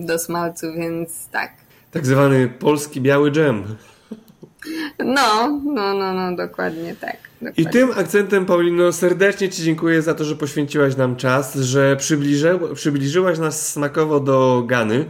do 0.00 0.18
smalcu, 0.18 0.72
więc 0.72 1.28
tak. 1.28 1.52
Tak 1.90 2.06
zwany 2.06 2.48
polski 2.48 3.00
biały 3.00 3.30
dżem. 3.30 3.76
No, 4.98 5.60
no, 5.64 5.94
no, 5.94 6.12
no, 6.12 6.36
dokładnie 6.36 6.94
tak. 6.94 7.29
I 7.56 7.66
tym 7.66 7.90
akcentem, 7.96 8.46
Paulino, 8.46 8.92
serdecznie 8.92 9.48
Ci 9.48 9.62
dziękuję 9.62 10.02
za 10.02 10.14
to, 10.14 10.24
że 10.24 10.36
poświęciłaś 10.36 10.96
nam 10.96 11.16
czas, 11.16 11.54
że 11.54 11.96
przybliży, 11.96 12.58
przybliżyłaś 12.74 13.38
nas 13.38 13.72
smakowo 13.72 14.20
do 14.20 14.64
Gany. 14.66 15.04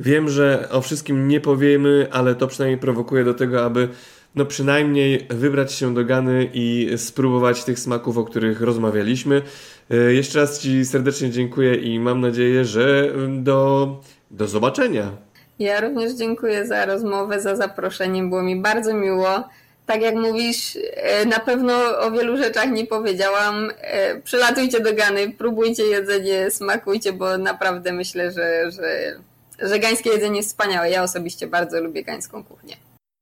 Wiem, 0.00 0.28
że 0.28 0.68
o 0.70 0.80
wszystkim 0.80 1.28
nie 1.28 1.40
powiemy, 1.40 2.08
ale 2.10 2.34
to 2.34 2.46
przynajmniej 2.46 2.80
prowokuje 2.80 3.24
do 3.24 3.34
tego, 3.34 3.64
aby 3.64 3.88
no 4.34 4.46
przynajmniej 4.46 5.26
wybrać 5.30 5.72
się 5.72 5.94
do 5.94 6.04
Gany 6.04 6.50
i 6.54 6.90
spróbować 6.96 7.64
tych 7.64 7.78
smaków, 7.78 8.18
o 8.18 8.24
których 8.24 8.60
rozmawialiśmy. 8.60 9.42
E, 9.90 9.96
jeszcze 9.96 10.40
raz 10.40 10.60
Ci 10.60 10.84
serdecznie 10.84 11.30
dziękuję 11.30 11.74
i 11.74 11.98
mam 12.00 12.20
nadzieję, 12.20 12.64
że 12.64 13.12
do, 13.28 13.88
do 14.30 14.46
zobaczenia. 14.46 15.10
Ja 15.58 15.80
również 15.80 16.12
dziękuję 16.12 16.66
za 16.66 16.86
rozmowę, 16.86 17.40
za 17.40 17.56
zaproszenie. 17.56 18.22
Było 18.22 18.42
mi 18.42 18.62
bardzo 18.62 18.94
miło. 18.94 19.44
Tak 19.86 20.02
jak 20.02 20.14
mówisz, 20.14 20.78
e, 20.94 21.24
na 21.24 21.40
pewno 21.40 21.98
o 21.98 22.10
wielu 22.10 22.36
rzeczach 22.36 22.70
nie 22.70 22.86
powiedziałam. 22.86 23.70
E, 23.80 24.20
przylatujcie 24.20 24.80
do 24.80 24.94
Gany, 24.94 25.30
próbujcie 25.30 25.82
jedzenie, 25.82 26.50
smakujcie, 26.50 27.12
bo 27.12 27.38
naprawdę 27.38 27.92
myślę, 27.92 28.32
że, 28.32 28.70
że, 28.70 29.16
że 29.58 29.78
gańskie 29.78 30.10
jedzenie 30.10 30.36
jest 30.36 30.48
wspaniałe. 30.48 30.90
Ja 30.90 31.02
osobiście 31.02 31.46
bardzo 31.46 31.80
lubię 31.80 32.04
gańską 32.04 32.44
kuchnię. 32.44 32.76